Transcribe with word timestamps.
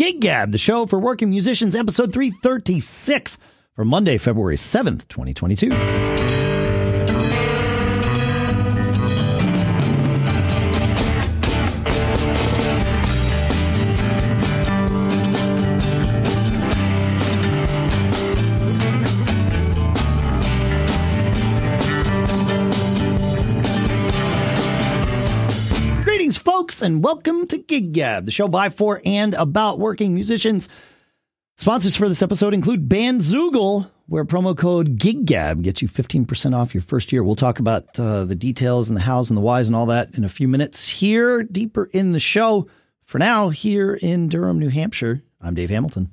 Gig 0.00 0.22
Gab, 0.22 0.50
the 0.52 0.56
show 0.56 0.86
for 0.86 0.98
working 0.98 1.28
musicians, 1.28 1.76
episode 1.76 2.10
336 2.10 3.36
for 3.74 3.84
Monday, 3.84 4.16
February 4.16 4.56
7th, 4.56 5.06
2022. 5.08 6.09
And 26.82 27.04
welcome 27.04 27.46
to 27.48 27.58
Gig 27.58 27.92
Gab, 27.92 28.24
the 28.24 28.32
show 28.32 28.48
by, 28.48 28.70
for, 28.70 29.02
and 29.04 29.34
about 29.34 29.78
working 29.78 30.14
musicians. 30.14 30.68
Sponsors 31.58 31.94
for 31.94 32.08
this 32.08 32.22
episode 32.22 32.54
include 32.54 32.88
Bandzoogle, 32.88 33.90
where 34.06 34.24
promo 34.24 34.56
code 34.56 34.98
GigGab 34.98 35.62
gets 35.62 35.82
you 35.82 35.88
15% 35.88 36.56
off 36.56 36.74
your 36.74 36.82
first 36.82 37.12
year. 37.12 37.22
We'll 37.22 37.34
talk 37.34 37.58
about 37.58 37.98
uh, 38.00 38.24
the 38.24 38.34
details 38.34 38.88
and 38.88 38.96
the 38.96 39.02
hows 39.02 39.30
and 39.30 39.36
the 39.36 39.42
whys 39.42 39.68
and 39.68 39.76
all 39.76 39.86
that 39.86 40.14
in 40.14 40.24
a 40.24 40.28
few 40.28 40.48
minutes 40.48 40.88
here, 40.88 41.42
deeper 41.42 41.84
in 41.92 42.12
the 42.12 42.18
show. 42.18 42.66
For 43.04 43.18
now, 43.18 43.50
here 43.50 43.94
in 43.94 44.28
Durham, 44.28 44.58
New 44.58 44.70
Hampshire, 44.70 45.22
I'm 45.40 45.54
Dave 45.54 45.70
Hamilton. 45.70 46.10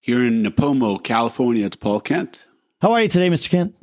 Here 0.00 0.24
in 0.24 0.44
Nipomo, 0.44 1.02
California, 1.02 1.66
it's 1.66 1.76
Paul 1.76 2.00
Kent. 2.00 2.44
How 2.80 2.92
are 2.92 3.02
you 3.02 3.08
today, 3.08 3.30
Mr. 3.30 3.48
Kent? 3.48 3.74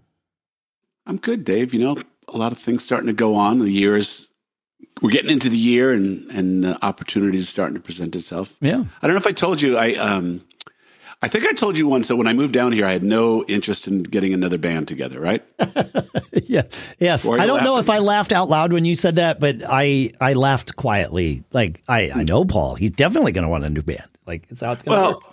I'm 1.05 1.17
good, 1.17 1.43
Dave. 1.43 1.73
You 1.73 1.81
know, 1.81 1.97
a 2.29 2.37
lot 2.37 2.53
of 2.53 2.59
things 2.59 2.83
starting 2.83 3.07
to 3.07 3.13
go 3.13 3.35
on. 3.35 3.59
The 3.59 3.69
year 3.69 3.97
is, 3.97 4.24
we're 5.01 5.11
getting 5.11 5.31
into 5.31 5.49
the 5.49 5.57
year 5.57 5.91
and, 5.91 6.29
and 6.31 6.65
uh, 6.65 6.77
opportunities 6.81 7.49
starting 7.49 7.75
to 7.75 7.81
present 7.81 8.15
itself. 8.15 8.55
Yeah. 8.61 8.83
I 9.01 9.07
don't 9.07 9.15
know 9.15 9.19
if 9.19 9.27
I 9.27 9.31
told 9.33 9.61
you, 9.61 9.77
I, 9.77 9.93
um, 9.95 10.41
I 11.21 11.27
think 11.27 11.45
I 11.45 11.53
told 11.53 11.77
you 11.77 11.87
once 11.87 12.07
that 12.09 12.15
when 12.17 12.27
I 12.27 12.33
moved 12.33 12.53
down 12.53 12.71
here, 12.71 12.85
I 12.85 12.91
had 12.91 13.03
no 13.03 13.43
interest 13.45 13.87
in 13.87 14.03
getting 14.03 14.33
another 14.33 14.57
band 14.57 14.87
together, 14.87 15.19
right? 15.19 15.43
yeah. 16.43 16.63
Yes. 16.99 17.29
I 17.29 17.45
don't 17.45 17.63
know 17.63 17.77
if 17.79 17.89
I 17.89 17.97
laughed 17.99 18.31
out 18.31 18.47
loud 18.49 18.71
when 18.73 18.85
you 18.85 18.95
said 18.95 19.15
that, 19.15 19.39
but 19.39 19.55
I 19.67 20.11
I 20.21 20.33
laughed 20.33 20.75
quietly. 20.75 21.43
Like 21.51 21.81
I 21.87 22.11
I 22.13 22.23
know 22.23 22.45
Paul. 22.45 22.75
He's 22.75 22.91
definitely 22.91 23.31
going 23.31 23.43
to 23.43 23.49
want 23.49 23.63
a 23.63 23.69
new 23.69 23.81
band. 23.81 24.03
Like 24.27 24.45
it's 24.49 24.61
how 24.61 24.73
it's 24.73 24.83
going 24.83 24.97
to 24.97 25.01
Well, 25.03 25.23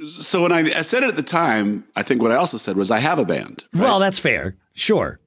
work. 0.00 0.12
so 0.20 0.42
when 0.42 0.52
I, 0.52 0.78
I 0.78 0.82
said 0.82 1.04
it 1.04 1.08
at 1.08 1.16
the 1.16 1.22
time, 1.22 1.84
I 1.96 2.02
think 2.02 2.20
what 2.20 2.32
I 2.32 2.36
also 2.36 2.56
said 2.58 2.76
was 2.76 2.90
I 2.90 2.98
have 2.98 3.18
a 3.18 3.24
band. 3.24 3.64
right? 3.72 3.82
Well, 3.84 3.98
that's 4.00 4.18
fair. 4.18 4.56
Sure. 4.74 5.20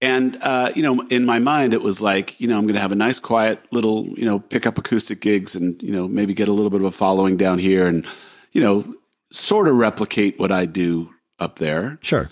And 0.00 0.38
uh, 0.42 0.70
you 0.76 0.82
know, 0.82 1.00
in 1.08 1.24
my 1.24 1.40
mind, 1.40 1.74
it 1.74 1.82
was 1.82 2.00
like, 2.00 2.40
you 2.40 2.46
know, 2.46 2.56
I'm 2.56 2.64
going 2.64 2.74
to 2.74 2.80
have 2.80 2.92
a 2.92 2.96
nice, 2.96 3.18
quiet 3.18 3.60
little, 3.72 4.06
you 4.16 4.24
know, 4.24 4.38
pick 4.38 4.66
up 4.66 4.78
acoustic 4.78 5.20
gigs, 5.20 5.56
and 5.56 5.82
you 5.82 5.90
know, 5.90 6.06
maybe 6.06 6.34
get 6.34 6.48
a 6.48 6.52
little 6.52 6.70
bit 6.70 6.80
of 6.80 6.86
a 6.86 6.92
following 6.92 7.36
down 7.36 7.58
here, 7.58 7.86
and 7.86 8.06
you 8.52 8.60
know, 8.60 8.94
sort 9.32 9.66
of 9.68 9.74
replicate 9.74 10.38
what 10.38 10.52
I 10.52 10.66
do 10.66 11.12
up 11.38 11.58
there. 11.58 11.98
Sure. 12.00 12.30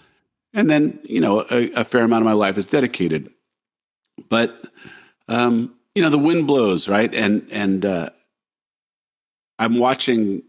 And 0.55 0.71
then, 0.71 0.99
you 1.03 1.21
know, 1.21 1.45
a, 1.51 1.71
a 1.73 1.85
fair 1.85 2.03
amount 2.03 2.23
of 2.23 2.27
my 2.27 2.33
life 2.33 2.57
is 2.57 2.67
dedicated. 2.67 3.31
But, 4.31 4.67
um, 5.29 5.75
you 5.95 6.03
know, 6.03 6.09
the 6.09 6.19
wind 6.19 6.47
blows, 6.47 6.89
right? 6.89 7.13
And 7.15 7.47
and 7.51 7.85
uh, 7.85 8.11
I'm 9.59 9.79
watching. 9.79 10.43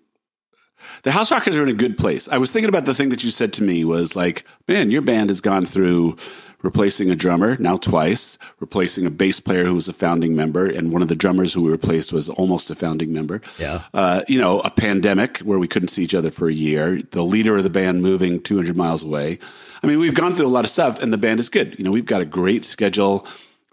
The 1.04 1.12
House 1.12 1.32
Rockers 1.32 1.56
are 1.56 1.64
in 1.64 1.70
a 1.70 1.74
good 1.74 1.98
place. 1.98 2.30
I 2.30 2.38
was 2.38 2.52
thinking 2.52 2.70
about 2.70 2.86
the 2.86 2.94
thing 2.94 3.10
that 3.10 3.24
you 3.24 3.32
said 3.32 3.52
to 3.54 3.64
me 3.64 3.84
was 3.84 4.16
like, 4.16 4.46
man, 4.68 4.92
your 4.92 5.02
band 5.02 5.30
has 5.30 5.42
gone 5.42 5.66
through 5.66 6.18
replacing 6.64 7.10
a 7.10 7.16
drummer 7.16 7.56
now 7.60 7.78
twice, 7.78 8.38
replacing 8.60 9.06
a 9.06 9.10
bass 9.10 9.40
player 9.40 9.66
who 9.66 9.76
was 9.76 9.88
a 9.88 9.94
founding 9.94 10.36
member, 10.36 10.66
and 10.66 10.92
one 10.92 11.02
of 11.02 11.08
the 11.08 11.16
drummers 11.16 11.54
who 11.54 11.64
we 11.64 11.72
replaced 11.72 12.12
was 12.12 12.30
almost 12.30 12.70
a 12.70 12.76
founding 12.76 13.14
member. 13.14 13.42
Yeah. 13.60 13.84
Uh, 13.94 14.24
you 14.28 14.40
know, 14.40 14.60
a 14.62 14.72
pandemic 14.72 15.40
where 15.40 15.60
we 15.60 15.68
couldn't 15.68 15.90
see 15.90 16.04
each 16.04 16.16
other 16.16 16.32
for 16.32 16.48
a 16.48 16.54
year, 16.54 17.02
the 17.12 17.24
leader 17.24 17.58
of 17.58 17.64
the 17.64 17.70
band 17.70 18.02
moving 18.02 18.42
200 18.42 18.76
miles 18.76 19.04
away. 19.04 19.40
I 19.84 19.88
mean, 19.88 20.00
we've 20.00 20.16
gone 20.16 20.36
through 20.36 20.48
a 20.48 20.50
lot 20.50 20.66
of 20.66 20.72
stuff, 20.72 21.02
and 21.02 21.14
the 21.14 21.18
band 21.18 21.40
is 21.40 21.50
good. 21.50 21.78
You 21.78 21.86
know, 21.86 21.92
we've 21.92 22.06
got 22.06 22.22
a 22.22 22.26
great 22.26 22.66
schedule 22.66 23.28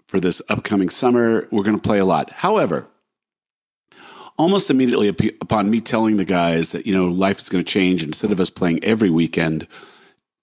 for 0.07 0.19
this 0.19 0.41
upcoming 0.49 0.89
summer. 0.89 1.47
We're 1.51 1.63
going 1.63 1.79
to 1.79 1.87
play 1.87 1.99
a 1.99 2.05
lot. 2.05 2.31
However, 2.31 2.87
almost 4.37 4.69
immediately 4.69 5.07
upon 5.07 5.69
me 5.69 5.81
telling 5.81 6.17
the 6.17 6.25
guys 6.25 6.71
that, 6.71 6.85
you 6.85 6.93
know, 6.93 7.07
life 7.07 7.39
is 7.39 7.49
going 7.49 7.63
to 7.63 7.69
change, 7.69 8.03
instead 8.03 8.31
of 8.31 8.39
us 8.39 8.49
playing 8.49 8.83
every 8.83 9.09
weekend, 9.09 9.67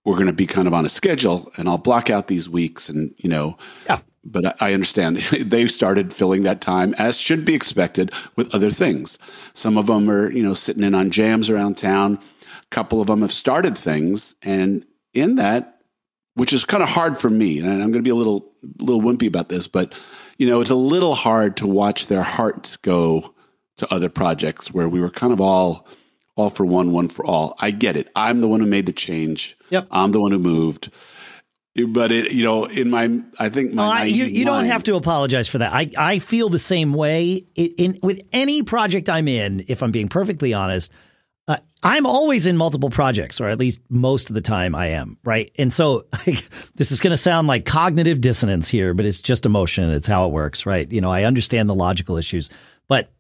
we're 0.04 0.14
going 0.14 0.26
to 0.26 0.32
be 0.32 0.46
kind 0.46 0.66
of 0.66 0.74
on 0.74 0.84
a 0.84 0.88
schedule, 0.88 1.50
and 1.56 1.68
I'll 1.68 1.78
block 1.78 2.10
out 2.10 2.26
these 2.26 2.48
weeks, 2.48 2.88
and, 2.88 3.14
you 3.18 3.28
know, 3.30 3.56
Yeah. 3.86 4.00
but 4.24 4.44
I, 4.46 4.54
I 4.70 4.74
understand 4.74 5.18
they 5.40 5.66
started 5.68 6.12
filling 6.12 6.42
that 6.42 6.60
time 6.60 6.94
as 6.98 7.16
should 7.16 7.44
be 7.44 7.54
expected 7.54 8.10
with 8.36 8.52
other 8.54 8.70
things. 8.70 9.18
Some 9.54 9.78
of 9.78 9.86
them 9.86 10.10
are, 10.10 10.30
you 10.32 10.42
know, 10.42 10.54
sitting 10.54 10.82
in 10.82 10.94
on 10.94 11.10
jams 11.10 11.50
around 11.50 11.76
town. 11.76 12.18
A 12.42 12.74
couple 12.74 13.00
of 13.00 13.06
them 13.06 13.20
have 13.22 13.32
started 13.32 13.76
things, 13.78 14.34
and 14.42 14.84
in 15.14 15.36
that, 15.36 15.78
which 16.34 16.52
is 16.52 16.64
kind 16.64 16.82
of 16.82 16.88
hard 16.88 17.18
for 17.18 17.28
me, 17.30 17.58
and 17.58 17.68
I'm 17.68 17.78
going 17.92 17.92
to 17.92 18.02
be 18.02 18.10
a 18.10 18.14
little, 18.14 18.50
little 18.78 19.02
wimpy 19.02 19.28
about 19.28 19.48
this, 19.50 19.68
but 19.68 20.00
you 20.38 20.46
know, 20.48 20.60
it's 20.60 20.70
a 20.70 20.74
little 20.74 21.14
hard 21.14 21.58
to 21.58 21.66
watch 21.68 22.06
their 22.06 22.22
hearts 22.22 22.76
go 22.78 23.32
to 23.76 23.94
other 23.94 24.08
projects 24.08 24.72
where 24.72 24.88
we 24.88 24.98
were 25.00 25.10
kind 25.10 25.32
of 25.32 25.40
all, 25.40 25.86
all 26.36 26.50
for 26.50 26.64
one, 26.64 26.92
one 26.92 27.08
for 27.08 27.24
all. 27.24 27.54
I 27.58 27.70
get 27.70 27.96
it. 27.96 28.08
I'm 28.16 28.40
the 28.40 28.48
one 28.48 28.60
who 28.60 28.66
made 28.66 28.86
the 28.86 28.92
change. 28.92 29.56
Yep. 29.70 29.88
I'm 29.90 30.12
the 30.12 30.20
one 30.20 30.32
who 30.32 30.38
moved. 30.38 30.90
But 31.88 32.12
it, 32.12 32.32
you 32.32 32.44
know, 32.44 32.66
in 32.66 32.90
my, 32.90 33.20
I 33.38 33.48
think 33.48 33.72
my, 33.72 33.82
Well, 33.82 33.92
I, 33.92 34.04
you, 34.04 34.26
you 34.26 34.44
don't 34.44 34.66
have 34.66 34.84
to 34.84 34.96
apologize 34.96 35.48
for 35.48 35.58
that. 35.58 35.72
I, 35.72 35.90
I 35.96 36.18
feel 36.18 36.50
the 36.50 36.58
same 36.58 36.92
way 36.92 37.46
in, 37.54 37.70
in 37.78 37.98
with 38.02 38.20
any 38.32 38.62
project 38.62 39.08
I'm 39.08 39.26
in. 39.26 39.64
If 39.68 39.82
I'm 39.82 39.90
being 39.90 40.08
perfectly 40.08 40.52
honest, 40.52 40.92
uh, 41.48 41.56
I'm 41.82 42.04
always 42.04 42.46
in 42.46 42.58
multiple 42.58 42.90
projects, 42.90 43.40
or 43.40 43.48
at 43.48 43.58
least 43.58 43.80
most 43.88 44.28
of 44.28 44.34
the 44.34 44.42
time 44.42 44.74
I 44.74 44.88
am. 44.88 45.16
Right, 45.24 45.50
and 45.58 45.72
so 45.72 46.04
like, 46.26 46.46
this 46.74 46.92
is 46.92 47.00
going 47.00 47.12
to 47.12 47.16
sound 47.16 47.48
like 47.48 47.64
cognitive 47.64 48.20
dissonance 48.20 48.68
here, 48.68 48.92
but 48.92 49.06
it's 49.06 49.20
just 49.20 49.46
emotion. 49.46 49.90
It's 49.90 50.06
how 50.06 50.26
it 50.26 50.32
works, 50.32 50.66
right? 50.66 50.90
You 50.90 51.00
know, 51.00 51.10
I 51.10 51.24
understand 51.24 51.70
the 51.70 51.74
logical 51.74 52.18
issues, 52.18 52.50
but 52.86 53.10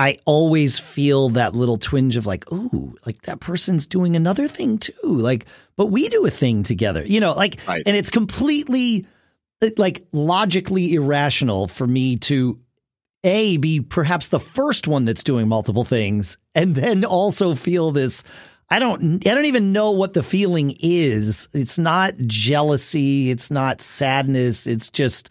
I 0.00 0.16
always 0.24 0.78
feel 0.78 1.28
that 1.30 1.54
little 1.54 1.76
twinge 1.76 2.16
of 2.16 2.24
like, 2.24 2.50
ooh, 2.50 2.94
like 3.04 3.20
that 3.22 3.40
person's 3.40 3.86
doing 3.86 4.16
another 4.16 4.48
thing 4.48 4.78
too. 4.78 4.94
Like, 5.04 5.44
but 5.76 5.86
we 5.86 6.08
do 6.08 6.24
a 6.24 6.30
thing 6.30 6.62
together. 6.62 7.04
You 7.04 7.20
know, 7.20 7.34
like, 7.34 7.60
Right. 7.68 7.82
and 7.84 7.94
it's 7.94 8.08
completely 8.08 9.06
uh, 9.62 9.68
like 9.76 10.06
logically 10.12 10.94
irrational 10.94 11.68
for 11.68 11.86
me 11.86 12.16
to 12.16 12.58
a 13.24 13.58
be 13.58 13.80
perhaps 13.82 14.28
the 14.28 14.40
first 14.40 14.88
one 14.88 15.04
that's 15.04 15.22
doing 15.22 15.46
multiple 15.46 15.84
things 15.84 16.38
and 16.54 16.74
then 16.74 17.04
also 17.04 17.54
feel 17.54 17.92
this 17.92 18.22
I 18.70 18.78
don't 18.78 19.26
I 19.26 19.34
don't 19.34 19.44
even 19.44 19.72
know 19.72 19.90
what 19.90 20.14
the 20.14 20.22
feeling 20.22 20.74
is. 20.80 21.46
It's 21.52 21.76
not 21.76 22.16
jealousy, 22.18 23.30
it's 23.30 23.50
not 23.50 23.82
sadness, 23.82 24.66
it's 24.66 24.88
just 24.88 25.28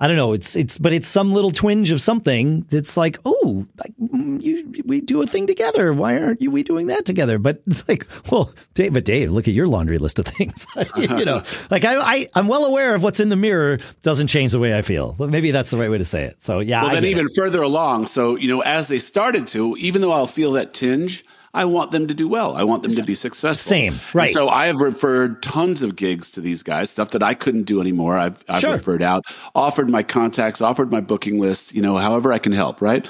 I 0.00 0.06
don't 0.06 0.16
know. 0.16 0.32
It's 0.32 0.54
it's 0.54 0.78
but 0.78 0.92
it's 0.92 1.08
some 1.08 1.32
little 1.32 1.50
twinge 1.50 1.90
of 1.90 2.00
something 2.00 2.60
that's 2.70 2.96
like, 2.96 3.18
oh, 3.24 3.66
like, 3.78 3.92
mm, 4.00 4.40
you 4.40 4.82
we 4.84 5.00
do 5.00 5.20
a 5.22 5.26
thing 5.26 5.48
together. 5.48 5.92
Why 5.92 6.16
aren't 6.22 6.40
you 6.40 6.52
we 6.52 6.62
doing 6.62 6.86
that 6.86 7.04
together? 7.04 7.38
But 7.38 7.62
it's 7.66 7.88
like, 7.88 8.06
well, 8.30 8.52
Dave, 8.74 8.92
but 8.94 9.04
Dave, 9.04 9.32
look 9.32 9.48
at 9.48 9.54
your 9.54 9.66
laundry 9.66 9.98
list 9.98 10.20
of 10.20 10.26
things. 10.26 10.66
you 10.96 11.24
know, 11.24 11.42
like 11.70 11.84
I, 11.84 11.96
I 11.98 12.28
I'm 12.36 12.46
well 12.46 12.64
aware 12.64 12.94
of 12.94 13.02
what's 13.02 13.18
in 13.18 13.28
the 13.28 13.34
mirror 13.36 13.80
doesn't 14.04 14.28
change 14.28 14.52
the 14.52 14.60
way 14.60 14.72
I 14.76 14.82
feel. 14.82 15.14
But 15.18 15.30
maybe 15.30 15.50
that's 15.50 15.70
the 15.70 15.78
right 15.78 15.90
way 15.90 15.98
to 15.98 16.04
say 16.04 16.22
it. 16.24 16.40
So 16.40 16.60
yeah, 16.60 16.82
Well, 16.84 16.92
then 16.92 17.02
get 17.02 17.08
it. 17.08 17.10
even 17.10 17.26
further 17.34 17.62
along. 17.62 18.06
So, 18.06 18.36
you 18.36 18.46
know, 18.46 18.60
as 18.60 18.86
they 18.86 19.00
started 19.00 19.48
to, 19.48 19.76
even 19.78 20.00
though 20.00 20.12
I'll 20.12 20.28
feel 20.28 20.52
that 20.52 20.74
tinge, 20.74 21.24
I 21.58 21.64
want 21.64 21.90
them 21.90 22.06
to 22.06 22.14
do 22.14 22.28
well. 22.28 22.56
I 22.56 22.62
want 22.62 22.84
them 22.84 22.92
to 22.92 23.02
be 23.02 23.16
successful. 23.16 23.68
Same, 23.70 23.92
And 23.94 24.04
right. 24.14 24.30
so 24.30 24.48
I 24.48 24.66
have 24.66 24.76
referred 24.80 25.42
tons 25.42 25.82
of 25.82 25.96
gigs 25.96 26.30
to 26.30 26.40
these 26.40 26.62
guys, 26.62 26.88
stuff 26.88 27.10
that 27.10 27.22
I 27.22 27.34
couldn't 27.34 27.64
do 27.64 27.80
anymore. 27.80 28.16
I've, 28.16 28.44
I've 28.48 28.60
Sure. 28.60 28.74
referred 28.76 29.02
out, 29.02 29.24
offered 29.56 29.90
my 29.90 30.04
contacts, 30.04 30.60
offered 30.60 30.92
my 30.92 31.00
booking 31.00 31.40
list, 31.40 31.74
you 31.74 31.82
know, 31.82 31.96
however 31.96 32.32
I 32.32 32.38
can 32.38 32.52
help, 32.52 32.80
right? 32.80 33.08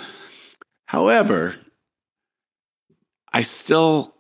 However, 0.87 1.57
I 3.35 3.43
still 3.43 4.15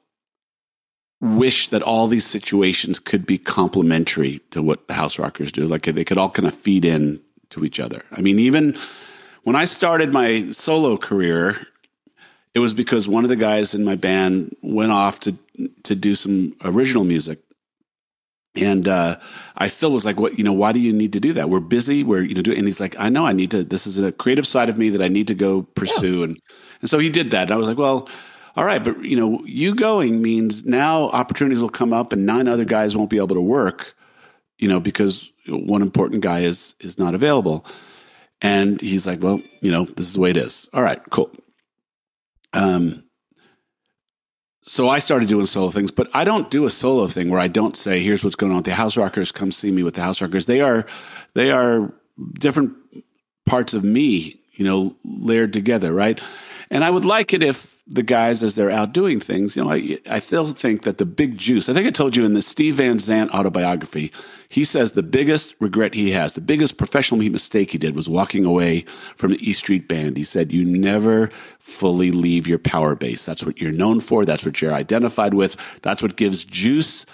wish 1.22 1.68
that 1.68 1.82
all 1.82 2.06
these 2.06 2.26
situations 2.26 2.98
could 2.98 3.24
be 3.24 3.38
complementary 3.38 4.40
to 4.50 4.62
what 4.62 4.86
the 4.88 4.94
house 4.94 5.18
rockers 5.18 5.50
do. 5.50 5.66
Like 5.66 5.84
they 5.86 6.04
could 6.04 6.18
all 6.18 6.30
kind 6.30 6.46
of 6.46 6.54
feed 6.54 6.84
in 6.84 7.20
to 7.50 7.64
each 7.64 7.80
other. 7.80 8.04
I 8.12 8.20
mean, 8.20 8.38
even 8.38 8.76
when 9.44 9.56
I 9.56 9.64
started 9.64 10.12
my 10.12 10.50
solo 10.50 10.98
career, 10.98 11.66
it 12.54 12.60
was 12.60 12.74
because 12.74 13.08
one 13.08 13.24
of 13.24 13.28
the 13.28 13.36
guys 13.36 13.74
in 13.74 13.84
my 13.84 13.96
band 13.96 14.56
went 14.62 14.92
off 14.92 15.20
to 15.20 15.36
to 15.84 15.94
do 15.94 16.14
some 16.14 16.54
original 16.64 17.04
music. 17.04 17.40
And 18.54 18.88
uh, 18.88 19.18
I 19.56 19.68
still 19.68 19.92
was 19.92 20.04
like, 20.04 20.18
"What? 20.18 20.38
You 20.38 20.44
know? 20.44 20.52
Why 20.52 20.72
do 20.72 20.80
you 20.80 20.92
need 20.92 21.12
to 21.12 21.20
do 21.20 21.34
that? 21.34 21.48
We're 21.48 21.60
busy. 21.60 22.02
We're 22.02 22.22
you 22.22 22.34
know." 22.34 22.42
Do, 22.42 22.52
and 22.52 22.66
he's 22.66 22.80
like, 22.80 22.98
"I 22.98 23.08
know. 23.08 23.24
I 23.24 23.32
need 23.32 23.50
to. 23.52 23.62
This 23.62 23.86
is 23.86 23.98
a 23.98 24.10
creative 24.10 24.46
side 24.46 24.68
of 24.68 24.78
me 24.78 24.90
that 24.90 25.02
I 25.02 25.08
need 25.08 25.28
to 25.28 25.34
go 25.34 25.62
pursue." 25.62 26.24
And 26.24 26.38
and 26.80 26.90
so 26.90 26.98
he 26.98 27.10
did 27.10 27.30
that. 27.32 27.42
And 27.42 27.52
I 27.52 27.56
was 27.56 27.68
like, 27.68 27.78
"Well, 27.78 28.08
all 28.56 28.64
right, 28.64 28.82
but 28.82 29.04
you 29.04 29.16
know, 29.16 29.44
you 29.44 29.74
going 29.74 30.22
means 30.22 30.64
now 30.64 31.08
opportunities 31.10 31.60
will 31.60 31.68
come 31.68 31.92
up, 31.92 32.12
and 32.12 32.26
nine 32.26 32.48
other 32.48 32.64
guys 32.64 32.96
won't 32.96 33.10
be 33.10 33.18
able 33.18 33.36
to 33.36 33.40
work, 33.40 33.94
you 34.58 34.66
know, 34.66 34.80
because 34.80 35.30
one 35.46 35.82
important 35.82 36.22
guy 36.22 36.40
is 36.40 36.74
is 36.80 36.98
not 36.98 37.14
available." 37.14 37.64
And 38.40 38.80
he's 38.80 39.06
like, 39.06 39.22
"Well, 39.22 39.40
you 39.60 39.70
know, 39.70 39.84
this 39.84 40.06
is 40.06 40.14
the 40.14 40.20
way 40.20 40.30
it 40.30 40.36
is. 40.36 40.66
All 40.72 40.82
right, 40.82 41.00
cool." 41.10 41.30
Um, 42.52 43.04
so 44.62 44.88
I 44.88 44.98
started 44.98 45.28
doing 45.28 45.46
solo 45.46 45.70
things, 45.70 45.90
but 45.90 46.08
I 46.12 46.24
don't 46.24 46.50
do 46.50 46.66
a 46.66 46.70
solo 46.70 47.06
thing 47.06 47.30
where 47.30 47.40
I 47.40 47.48
don't 47.48 47.76
say, 47.76 48.00
"Here's 48.00 48.22
what's 48.22 48.36
going 48.36 48.52
on 48.52 48.56
with 48.56 48.66
the 48.66 48.74
House 48.74 48.96
Rockers. 48.96 49.32
Come 49.32 49.50
see 49.50 49.70
me 49.70 49.82
with 49.82 49.94
the 49.94 50.02
House 50.02 50.20
Rockers." 50.20 50.46
They 50.46 50.60
are 50.60 50.84
they 51.34 51.50
are 51.50 51.92
different 52.34 52.74
parts 53.46 53.72
of 53.72 53.82
me, 53.82 54.40
you 54.52 54.64
know, 54.64 54.94
layered 55.04 55.54
together, 55.54 55.92
right? 55.92 56.20
And 56.70 56.84
I 56.84 56.90
would 56.90 57.06
like 57.06 57.32
it 57.32 57.42
if 57.42 57.77
the 57.90 58.02
guys, 58.02 58.42
as 58.42 58.54
they're 58.54 58.70
out 58.70 58.92
doing 58.92 59.18
things, 59.18 59.56
you 59.56 59.64
know, 59.64 59.72
I, 59.72 59.98
I 60.10 60.20
still 60.20 60.46
think 60.46 60.82
that 60.82 60.98
the 60.98 61.06
big 61.06 61.38
juice, 61.38 61.70
I 61.70 61.72
think 61.72 61.86
I 61.86 61.90
told 61.90 62.16
you 62.16 62.24
in 62.24 62.34
the 62.34 62.42
Steve 62.42 62.76
Van 62.76 62.98
Zandt 62.98 63.32
autobiography, 63.32 64.12
he 64.50 64.62
says 64.62 64.92
the 64.92 65.02
biggest 65.02 65.54
regret 65.58 65.94
he 65.94 66.10
has, 66.10 66.34
the 66.34 66.42
biggest 66.42 66.76
professional 66.76 67.20
mistake 67.30 67.70
he 67.70 67.78
did 67.78 67.96
was 67.96 68.08
walking 68.08 68.44
away 68.44 68.84
from 69.16 69.32
the 69.32 69.48
E 69.48 69.54
Street 69.54 69.88
Band. 69.88 70.18
He 70.18 70.24
said, 70.24 70.52
You 70.52 70.64
never 70.64 71.30
fully 71.58 72.10
leave 72.10 72.46
your 72.46 72.58
power 72.58 72.94
base. 72.94 73.24
That's 73.24 73.44
what 73.44 73.58
you're 73.58 73.72
known 73.72 74.00
for. 74.00 74.24
That's 74.24 74.44
what 74.44 74.60
you're 74.60 74.74
identified 74.74 75.32
with. 75.32 75.56
That's 75.80 76.02
what 76.02 76.16
gives 76.16 76.44
juice, 76.44 77.06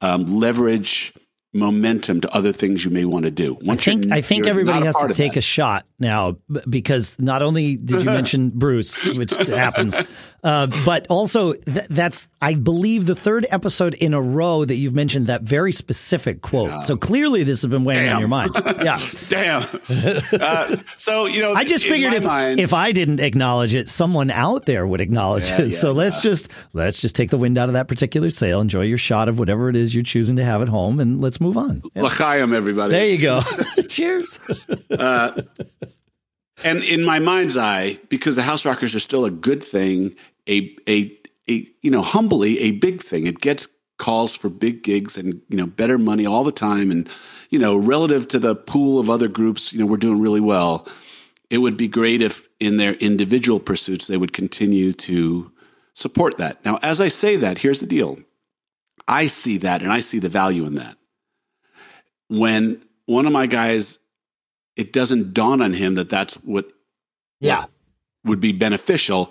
um, 0.00 0.24
leverage, 0.26 1.12
momentum 1.52 2.20
to 2.20 2.32
other 2.32 2.52
things 2.52 2.84
you 2.84 2.90
may 2.90 3.04
want 3.04 3.24
to 3.24 3.30
do. 3.30 3.54
Once 3.62 3.80
I 3.80 3.84
think 3.84 4.12
I 4.12 4.20
think 4.20 4.46
everybody 4.46 4.84
has 4.84 4.94
to 4.96 5.12
take 5.12 5.32
that. 5.32 5.38
a 5.38 5.42
shot 5.42 5.86
now 5.98 6.36
because 6.68 7.18
not 7.18 7.42
only 7.42 7.76
did 7.76 8.04
you 8.04 8.10
mention 8.10 8.50
Bruce, 8.50 9.02
which 9.04 9.32
happens, 9.48 9.98
uh, 10.42 10.66
but 10.84 11.06
also 11.08 11.52
th- 11.52 11.86
that's 11.88 12.28
I 12.40 12.54
believe 12.54 13.06
the 13.06 13.16
third 13.16 13.46
episode 13.50 13.94
in 13.94 14.14
a 14.14 14.20
row 14.20 14.64
that 14.64 14.74
you've 14.74 14.94
mentioned 14.94 15.26
that 15.26 15.42
very 15.42 15.72
specific 15.72 16.42
quote. 16.42 16.70
Yeah. 16.70 16.80
So 16.80 16.96
clearly 16.96 17.42
this 17.42 17.62
has 17.62 17.70
been 17.70 17.84
weighing 17.84 18.04
Damn. 18.04 18.16
on 18.16 18.20
your 18.20 18.28
mind. 18.28 18.52
Yeah. 18.82 19.00
Damn. 19.28 19.80
Uh, 20.32 20.76
so 20.96 21.26
you 21.26 21.40
know, 21.40 21.52
I 21.52 21.64
just 21.64 21.84
figured 21.84 22.14
if 22.14 22.24
mind, 22.24 22.60
if 22.60 22.72
I 22.72 22.92
didn't 22.92 23.20
acknowledge 23.20 23.74
it, 23.74 23.88
someone 23.88 24.30
out 24.30 24.66
there 24.66 24.86
would 24.86 25.00
acknowledge 25.00 25.48
yeah, 25.48 25.62
it. 25.62 25.70
Yeah, 25.70 25.78
so 25.78 25.92
let's 25.92 26.22
just 26.22 26.48
let's 26.72 27.00
just 27.00 27.14
take 27.14 27.30
the 27.30 27.38
wind 27.38 27.58
out 27.58 27.68
of 27.68 27.74
that 27.74 27.86
particular 27.86 28.30
sail. 28.30 28.60
Enjoy 28.60 28.82
your 28.82 28.98
shot 28.98 29.28
of 29.28 29.38
whatever 29.38 29.68
it 29.68 29.76
is 29.76 29.94
you're 29.94 30.02
choosing 30.02 30.36
to 30.36 30.44
have 30.44 30.62
at 30.62 30.68
home, 30.68 31.00
and 31.00 31.20
let's 31.20 31.40
move 31.40 31.56
on. 31.56 31.82
Yeah. 31.94 32.02
L'chaim, 32.02 32.52
everybody. 32.54 32.92
There 32.92 33.06
you 33.06 33.18
go. 33.18 33.42
Cheers. 33.88 34.40
Uh, 34.90 35.42
and 36.64 36.82
in 36.82 37.04
my 37.04 37.18
mind's 37.18 37.56
eye, 37.56 37.98
because 38.08 38.36
the 38.36 38.42
House 38.42 38.64
Rockers 38.64 38.94
are 38.94 39.00
still 39.00 39.24
a 39.24 39.30
good 39.30 39.62
thing, 39.62 40.14
a 40.48 40.76
a 40.88 41.16
a 41.48 41.68
you 41.82 41.90
know 41.90 42.02
humbly 42.02 42.58
a 42.60 42.72
big 42.72 43.02
thing. 43.02 43.26
It 43.26 43.40
gets 43.40 43.68
calls 43.98 44.32
for 44.34 44.48
big 44.48 44.82
gigs 44.82 45.18
and 45.18 45.40
you 45.48 45.56
know 45.56 45.66
better 45.66 45.98
money 45.98 46.26
all 46.26 46.44
the 46.44 46.52
time, 46.52 46.90
and 46.90 47.08
you 47.50 47.58
know 47.58 47.76
relative 47.76 48.28
to 48.28 48.38
the 48.38 48.54
pool 48.54 48.98
of 48.98 49.10
other 49.10 49.28
groups, 49.28 49.72
you 49.72 49.78
know 49.78 49.86
we're 49.86 49.96
doing 49.96 50.20
really 50.20 50.40
well. 50.40 50.86
It 51.50 51.58
would 51.58 51.76
be 51.76 51.88
great 51.88 52.22
if 52.22 52.48
in 52.60 52.76
their 52.76 52.94
individual 52.94 53.58
pursuits 53.58 54.06
they 54.06 54.16
would 54.16 54.32
continue 54.32 54.92
to 54.92 55.50
support 55.94 56.38
that. 56.38 56.64
Now, 56.64 56.78
as 56.82 57.00
I 57.00 57.08
say 57.08 57.36
that, 57.36 57.58
here's 57.58 57.80
the 57.80 57.86
deal. 57.86 58.18
I 59.08 59.26
see 59.26 59.56
that 59.58 59.82
and 59.82 59.92
I 59.92 59.98
see 59.98 60.20
the 60.20 60.28
value 60.28 60.64
in 60.64 60.76
that 60.76 60.96
when 62.30 62.80
one 63.06 63.26
of 63.26 63.32
my 63.32 63.46
guys, 63.46 63.98
it 64.76 64.92
doesn't 64.92 65.34
dawn 65.34 65.60
on 65.60 65.72
him 65.72 65.94
that 65.96 66.08
that's 66.08 66.34
what, 66.36 66.70
yeah, 67.40 67.66
would 68.24 68.40
be 68.40 68.52
beneficial. 68.52 69.30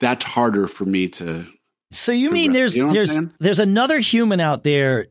That's 0.00 0.24
harder 0.24 0.66
for 0.66 0.84
me 0.84 1.08
to. 1.08 1.46
So 1.92 2.12
you 2.12 2.28
to 2.28 2.34
mean 2.34 2.52
there's 2.52 2.76
you 2.76 2.86
know 2.86 2.92
there's 2.92 3.18
there's 3.38 3.58
another 3.58 3.98
human 3.98 4.40
out 4.40 4.62
there 4.62 5.06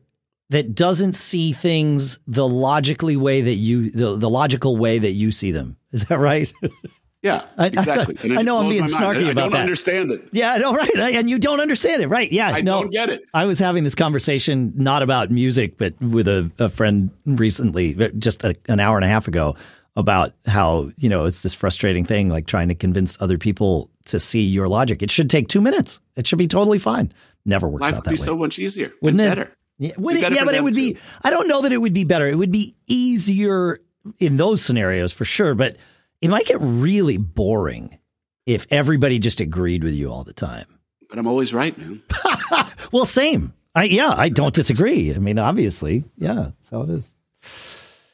that 0.50 0.74
doesn't 0.74 1.14
see 1.14 1.52
things 1.52 2.18
the 2.26 2.46
logically 2.46 3.16
way 3.16 3.40
that 3.40 3.54
you 3.54 3.90
the, 3.90 4.16
the 4.16 4.30
logical 4.30 4.76
way 4.76 4.98
that 4.98 5.12
you 5.12 5.32
see 5.32 5.50
them. 5.50 5.76
Is 5.92 6.04
that 6.04 6.18
right? 6.18 6.52
Yeah, 7.22 7.44
exactly. 7.58 8.36
I, 8.36 8.40
I 8.40 8.42
know 8.42 8.58
I'm 8.58 8.68
being 8.68 8.84
snarky 8.84 9.26
I, 9.26 9.30
about 9.30 9.38
I 9.38 9.42
don't 9.42 9.52
that. 9.52 9.60
understand 9.62 10.10
it. 10.12 10.28
Yeah, 10.32 10.52
I 10.52 10.58
know, 10.58 10.74
right? 10.74 10.96
And 10.96 11.28
you 11.28 11.38
don't 11.38 11.60
understand 11.60 12.02
it, 12.02 12.08
right? 12.08 12.30
Yeah, 12.30 12.48
I 12.48 12.60
no, 12.60 12.82
don't 12.82 12.90
get 12.90 13.08
it. 13.08 13.22
I 13.34 13.46
was 13.46 13.58
having 13.58 13.84
this 13.84 13.94
conversation 13.96 14.72
not 14.76 15.02
about 15.02 15.30
music, 15.30 15.76
but 15.78 16.00
with 16.00 16.28
a, 16.28 16.50
a 16.58 16.68
friend 16.68 17.10
recently, 17.24 17.94
just 18.18 18.44
a, 18.44 18.54
an 18.68 18.78
hour 18.78 18.96
and 18.96 19.04
a 19.04 19.08
half 19.08 19.26
ago, 19.26 19.56
about 19.96 20.34
how 20.46 20.90
you 20.98 21.08
know 21.08 21.24
it's 21.24 21.40
this 21.42 21.54
frustrating 21.54 22.04
thing, 22.04 22.28
like 22.28 22.46
trying 22.46 22.68
to 22.68 22.74
convince 22.74 23.20
other 23.20 23.38
people 23.38 23.90
to 24.04 24.20
see 24.20 24.42
your 24.42 24.68
logic. 24.68 25.02
It 25.02 25.10
should 25.10 25.30
take 25.30 25.48
two 25.48 25.60
minutes. 25.60 25.98
It 26.16 26.26
should 26.26 26.38
be 26.38 26.46
totally 26.46 26.78
fine. 26.78 27.12
Never 27.44 27.68
works 27.68 27.80
Life 27.82 27.94
out 27.94 28.04
that 28.04 28.10
would 28.10 28.16
be 28.16 28.20
way. 28.20 28.26
so 28.26 28.36
much 28.36 28.58
easier, 28.58 28.92
wouldn't 29.00 29.22
it? 29.22 29.28
Better. 29.28 29.56
Yeah, 29.78 29.92
would 29.98 30.16
it, 30.16 30.32
yeah 30.32 30.44
but 30.44 30.54
it 30.54 30.62
would 30.62 30.74
too. 30.74 30.94
be. 30.94 30.98
I 31.22 31.30
don't 31.30 31.48
know 31.48 31.62
that 31.62 31.72
it 31.72 31.78
would 31.78 31.94
be 31.94 32.04
better. 32.04 32.28
It 32.28 32.36
would 32.36 32.52
be 32.52 32.76
easier 32.86 33.80
in 34.18 34.36
those 34.36 34.62
scenarios 34.62 35.12
for 35.12 35.24
sure, 35.24 35.54
but 35.54 35.76
it 36.20 36.28
might 36.28 36.46
get 36.46 36.58
really 36.60 37.16
boring 37.18 37.98
if 38.46 38.66
everybody 38.70 39.18
just 39.18 39.40
agreed 39.40 39.84
with 39.84 39.94
you 39.94 40.10
all 40.10 40.24
the 40.24 40.32
time. 40.32 40.66
But 41.08 41.18
I'm 41.18 41.26
always 41.26 41.52
right, 41.54 41.76
man. 41.76 42.02
well, 42.92 43.04
same. 43.04 43.52
I 43.74 43.84
yeah, 43.84 44.14
I 44.16 44.28
don't 44.28 44.54
disagree. 44.54 45.14
I 45.14 45.18
mean, 45.18 45.38
obviously, 45.38 46.04
yeah, 46.16 46.34
that's 46.34 46.70
how 46.70 46.82
it 46.82 46.90
is. 46.90 47.14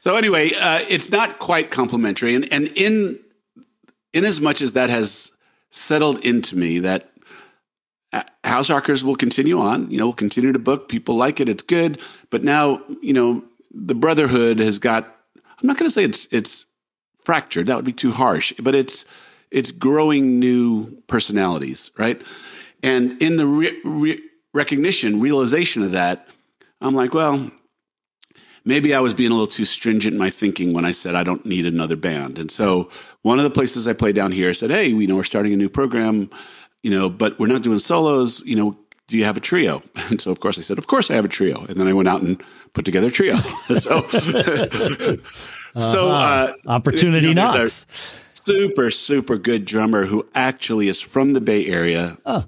So 0.01 0.17
anyway, 0.17 0.53
uh, 0.53 0.83
it's 0.87 1.09
not 1.09 1.39
quite 1.39 1.71
complimentary, 1.71 2.35
and 2.35 2.51
and 2.51 2.67
in 2.67 3.19
in 4.11 4.25
as 4.25 4.41
much 4.41 4.61
as 4.61 4.73
that 4.73 4.89
has 4.89 5.31
settled 5.71 6.19
into 6.19 6.55
me 6.57 6.79
that 6.79 7.09
uh, 8.11 8.23
House 8.43 8.69
Rockers 8.69 9.03
will 9.03 9.15
continue 9.15 9.59
on. 9.59 9.89
You 9.89 9.97
know, 9.97 10.07
we'll 10.07 10.13
continue 10.13 10.51
to 10.51 10.59
book. 10.59 10.89
People 10.89 11.15
like 11.15 11.39
it. 11.39 11.49
It's 11.49 11.63
good. 11.63 11.99
But 12.29 12.43
now, 12.43 12.81
you 13.01 13.13
know, 13.13 13.43
the 13.71 13.95
Brotherhood 13.95 14.59
has 14.59 14.79
got. 14.79 15.05
I'm 15.35 15.67
not 15.67 15.77
going 15.77 15.87
to 15.87 15.93
say 15.93 16.03
it's 16.03 16.27
it's 16.29 16.65
fractured. 17.23 17.67
That 17.67 17.75
would 17.75 17.85
be 17.85 17.93
too 17.93 18.11
harsh. 18.11 18.53
But 18.59 18.75
it's 18.75 19.05
it's 19.51 19.71
growing 19.71 20.39
new 20.39 20.89
personalities, 21.07 21.91
right? 21.97 22.21
And 22.81 23.21
in 23.21 23.37
the 23.37 23.45
re- 23.45 23.79
re- 23.85 24.21
recognition, 24.53 25.19
realization 25.19 25.83
of 25.83 25.91
that, 25.91 26.27
I'm 26.81 26.95
like, 26.95 27.13
well, 27.13 27.51
maybe 28.65 28.93
I 28.93 28.99
was 28.99 29.13
being 29.13 29.31
a 29.31 29.33
little 29.33 29.47
too 29.47 29.65
stringent 29.65 30.13
in 30.13 30.19
my 30.19 30.29
thinking 30.29 30.73
when 30.73 30.85
I 30.85 30.91
said 30.91 31.15
I 31.15 31.23
don't 31.23 31.45
need 31.45 31.65
another 31.65 31.95
band. 31.95 32.39
And 32.39 32.49
so 32.51 32.89
one 33.21 33.39
of 33.39 33.43
the 33.43 33.49
places 33.49 33.87
I 33.87 33.93
play 33.93 34.11
down 34.11 34.31
here 34.31 34.53
said, 34.53 34.71
hey, 34.71 34.93
we 34.93 35.07
know, 35.07 35.15
we're 35.15 35.23
starting 35.23 35.53
a 35.53 35.57
new 35.57 35.69
program, 35.69 36.29
you 36.81 36.91
know, 36.91 37.09
but 37.09 37.39
we're 37.39 37.47
not 37.47 37.61
doing 37.61 37.79
solos, 37.79 38.41
you 38.41 38.55
know, 38.55 38.77
do 39.07 39.17
you 39.17 39.25
have 39.25 39.37
a 39.37 39.41
trio? 39.41 39.81
And 40.09 40.19
so, 40.19 40.31
of 40.31 40.39
course, 40.39 40.57
I 40.57 40.61
said, 40.61 40.77
of 40.77 40.87
course 40.87 41.09
I 41.11 41.15
have 41.15 41.25
a 41.25 41.29
trio. 41.29 41.65
And 41.65 41.79
then 41.79 41.87
I 41.87 41.93
went 41.93 42.07
out 42.07 42.21
and 42.21 42.41
put 42.73 42.85
together 42.85 43.07
a 43.07 43.11
trio. 43.11 43.37
so, 43.79 44.01
so 45.79 46.07
uh, 46.09 46.53
opportunity 46.65 47.27
you 47.27 47.33
know, 47.33 47.53
knocks. 47.53 47.85
super, 48.33 48.91
super 48.91 49.37
good 49.37 49.65
drummer 49.65 50.05
who 50.05 50.27
actually 50.35 50.87
is 50.87 50.99
from 50.99 51.33
the 51.33 51.41
Bay 51.41 51.65
Area. 51.67 52.17
Oh. 52.25 52.45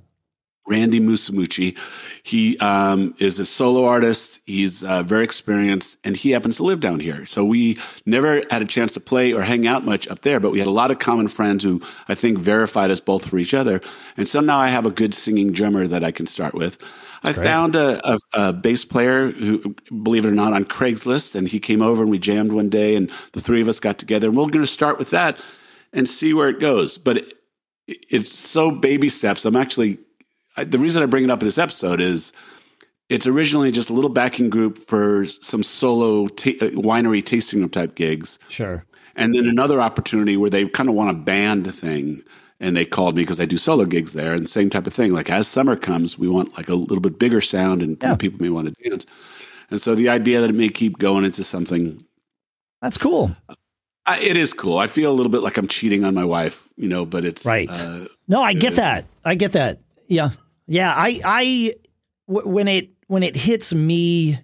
Randy 0.67 0.99
Musumeci. 0.99 1.77
He 2.23 2.57
um, 2.57 3.13
is 3.19 3.39
a 3.39 3.45
solo 3.45 3.85
artist. 3.85 4.39
He's 4.45 4.83
uh, 4.83 5.03
very 5.03 5.23
experienced, 5.23 5.97
and 6.03 6.17
he 6.17 6.31
happens 6.31 6.57
to 6.57 6.63
live 6.63 6.79
down 6.79 6.99
here. 6.99 7.25
So 7.27 7.45
we 7.45 7.77
never 8.05 8.41
had 8.49 8.63
a 8.63 8.65
chance 8.65 8.91
to 8.93 8.99
play 8.99 9.31
or 9.31 9.43
hang 9.43 9.67
out 9.67 9.85
much 9.85 10.07
up 10.07 10.21
there, 10.21 10.39
but 10.39 10.51
we 10.51 10.59
had 10.59 10.67
a 10.67 10.71
lot 10.71 10.89
of 10.89 10.97
common 10.97 11.27
friends 11.27 11.63
who 11.63 11.81
I 12.07 12.15
think 12.15 12.39
verified 12.39 12.89
us 12.89 12.99
both 12.99 13.27
for 13.27 13.37
each 13.37 13.53
other. 13.53 13.79
And 14.17 14.27
so 14.27 14.39
now 14.39 14.57
I 14.57 14.69
have 14.69 14.87
a 14.87 14.91
good 14.91 15.13
singing 15.13 15.51
drummer 15.51 15.87
that 15.87 16.03
I 16.03 16.11
can 16.11 16.25
start 16.25 16.55
with. 16.55 16.79
I 17.25 17.33
great. 17.33 17.43
found 17.43 17.75
a, 17.75 18.13
a, 18.13 18.19
a, 18.33 18.53
bass 18.53 18.85
player 18.85 19.31
who, 19.31 19.75
believe 20.03 20.25
it 20.25 20.29
or 20.29 20.35
not, 20.35 20.53
on 20.53 20.65
Craigslist, 20.65 21.35
and 21.35 21.47
he 21.47 21.59
came 21.59 21.81
over 21.81 22.01
and 22.01 22.11
we 22.11 22.19
jammed 22.19 22.51
one 22.51 22.69
day, 22.69 22.95
and 22.95 23.11
the 23.33 23.41
three 23.41 23.61
of 23.61 23.67
us 23.67 23.79
got 23.79 23.97
together. 23.97 24.27
And 24.27 24.37
we're 24.37 24.47
going 24.47 24.65
to 24.65 24.71
start 24.71 24.99
with 24.99 25.09
that 25.09 25.39
and 25.93 26.07
see 26.07 26.33
where 26.33 26.49
it 26.49 26.59
goes. 26.59 26.97
But 26.97 27.17
it, 27.17 27.33
it's 27.87 28.33
so 28.33 28.71
baby 28.71 29.09
steps. 29.09 29.45
I'm 29.45 29.55
actually 29.55 29.99
I, 30.57 30.63
the 30.63 30.79
reason 30.79 31.03
I 31.03 31.05
bring 31.05 31.23
it 31.23 31.29
up 31.29 31.41
in 31.41 31.47
this 31.47 31.57
episode 31.57 32.01
is 32.01 32.31
it's 33.09 33.27
originally 33.27 33.71
just 33.71 33.89
a 33.89 33.93
little 33.93 34.09
backing 34.09 34.49
group 34.49 34.77
for 34.77 35.25
some 35.25 35.63
solo 35.63 36.27
ta- 36.27 36.51
uh, 36.61 36.71
winery 36.71 37.23
tasting 37.23 37.59
room 37.59 37.69
type 37.69 37.95
gigs. 37.95 38.39
Sure. 38.49 38.85
And 39.15 39.35
then 39.35 39.47
another 39.47 39.79
opportunity 39.79 40.35
where 40.35 40.49
they 40.49 40.67
kind 40.67 40.89
of 40.89 40.95
want 40.95 41.09
a 41.09 41.13
band 41.13 41.73
thing. 41.73 42.21
And 42.59 42.75
they 42.75 42.85
called 42.85 43.15
me 43.15 43.23
because 43.23 43.39
I 43.39 43.45
do 43.45 43.57
solo 43.57 43.85
gigs 43.85 44.13
there 44.13 44.33
and 44.33 44.47
same 44.47 44.69
type 44.69 44.87
of 44.87 44.93
thing. 44.93 45.11
Like 45.11 45.29
as 45.29 45.47
summer 45.47 45.75
comes, 45.75 46.17
we 46.17 46.29
want 46.29 46.55
like 46.55 46.69
a 46.69 46.75
little 46.75 47.01
bit 47.01 47.19
bigger 47.19 47.41
sound 47.41 47.81
and 47.81 47.97
yeah. 48.01 48.15
people 48.15 48.41
may 48.41 48.49
want 48.49 48.67
to 48.67 48.89
dance. 48.89 49.05
And 49.69 49.81
so 49.81 49.93
the 49.95 50.09
idea 50.09 50.41
that 50.41 50.49
it 50.49 50.55
may 50.55 50.69
keep 50.69 50.97
going 50.97 51.25
into 51.25 51.43
something. 51.43 52.03
That's 52.81 52.97
cool. 52.97 53.35
I, 54.05 54.19
it 54.19 54.37
is 54.37 54.53
cool. 54.53 54.77
I 54.77 54.87
feel 54.87 55.11
a 55.11 55.15
little 55.15 55.31
bit 55.31 55.41
like 55.41 55.57
I'm 55.57 55.67
cheating 55.67 56.05
on 56.05 56.13
my 56.13 56.23
wife, 56.23 56.69
you 56.77 56.87
know, 56.87 57.05
but 57.05 57.25
it's 57.25 57.45
right. 57.45 57.69
Uh, 57.69 58.05
no, 58.27 58.41
I 58.41 58.53
get 58.53 58.75
that. 58.75 59.05
I 59.23 59.35
get 59.35 59.53
that. 59.53 59.79
Yeah. 60.07 60.29
Yeah, 60.67 60.93
I, 60.95 61.19
I, 61.25 61.73
w- 62.27 62.47
when 62.47 62.67
it 62.67 62.89
when 63.07 63.23
it 63.23 63.35
hits 63.35 63.73
me 63.73 64.39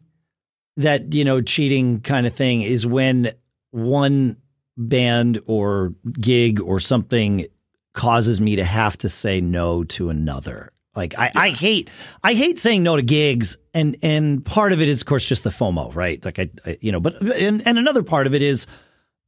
that 0.77 1.13
you 1.13 1.23
know 1.23 1.41
cheating 1.41 2.01
kind 2.01 2.27
of 2.27 2.33
thing 2.33 2.61
is 2.61 2.85
when 2.85 3.29
one 3.71 4.37
band 4.77 5.41
or 5.45 5.93
gig 6.13 6.61
or 6.61 6.79
something 6.79 7.45
causes 7.93 8.39
me 8.39 8.55
to 8.57 8.63
have 8.63 8.97
to 8.99 9.09
say 9.09 9.41
no 9.41 9.83
to 9.83 10.09
another. 10.09 10.71
Like 10.95 11.17
I, 11.17 11.31
I 11.35 11.49
hate 11.51 11.89
I 12.23 12.33
hate 12.33 12.59
saying 12.59 12.83
no 12.83 12.97
to 12.97 13.01
gigs 13.01 13.57
and 13.73 13.95
and 14.03 14.43
part 14.43 14.73
of 14.73 14.81
it 14.81 14.89
is 14.89 15.01
of 15.01 15.07
course 15.07 15.25
just 15.25 15.43
the 15.43 15.49
FOMO, 15.49 15.95
right? 15.95 16.23
Like 16.23 16.39
I, 16.39 16.49
I 16.65 16.77
you 16.81 16.91
know, 16.91 16.99
but 16.99 17.21
and 17.21 17.65
and 17.65 17.77
another 17.77 18.03
part 18.03 18.27
of 18.27 18.33
it 18.33 18.41
is 18.41 18.67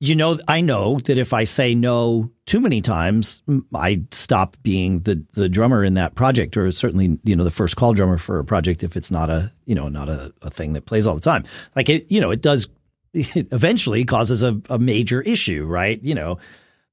you 0.04 0.16
know, 0.16 0.38
I 0.50 0.60
know 0.60 1.00
that 1.06 1.18
if 1.18 1.32
I 1.32 1.46
say 1.46 1.74
no 1.74 2.30
too 2.46 2.60
many 2.60 2.82
times, 2.82 3.42
I 3.74 4.04
stop 4.12 4.58
being 4.62 5.00
the 5.04 5.24
the 5.32 5.48
drummer 5.48 5.82
in 5.82 5.94
that 5.94 6.16
project, 6.16 6.58
or 6.58 6.70
certainly 6.74 7.18
you 7.24 7.38
know 7.38 7.46
the 7.46 7.52
first 7.52 7.78
call 7.78 7.94
drummer 7.94 8.18
for 8.18 8.38
a 8.38 8.44
project 8.44 8.84
if 8.84 8.98
it's 8.98 9.12
not 9.12 9.30
a 9.30 9.54
you 9.64 9.76
know 9.76 9.88
not 9.88 10.10
a, 10.10 10.34
a 10.42 10.50
thing 10.50 10.74
that 10.74 10.86
plays 10.86 11.08
all 11.08 11.16
the 11.16 11.22
time. 11.22 11.46
Like 11.74 11.88
it, 11.88 12.12
you 12.12 12.20
know, 12.20 12.32
it 12.32 12.42
does 12.42 12.68
it 13.14 13.48
eventually 13.54 14.04
causes 14.04 14.44
a, 14.44 14.60
a 14.70 14.78
major 14.78 15.22
issue, 15.22 15.66
right? 15.66 16.04
You 16.04 16.16
know, 16.16 16.38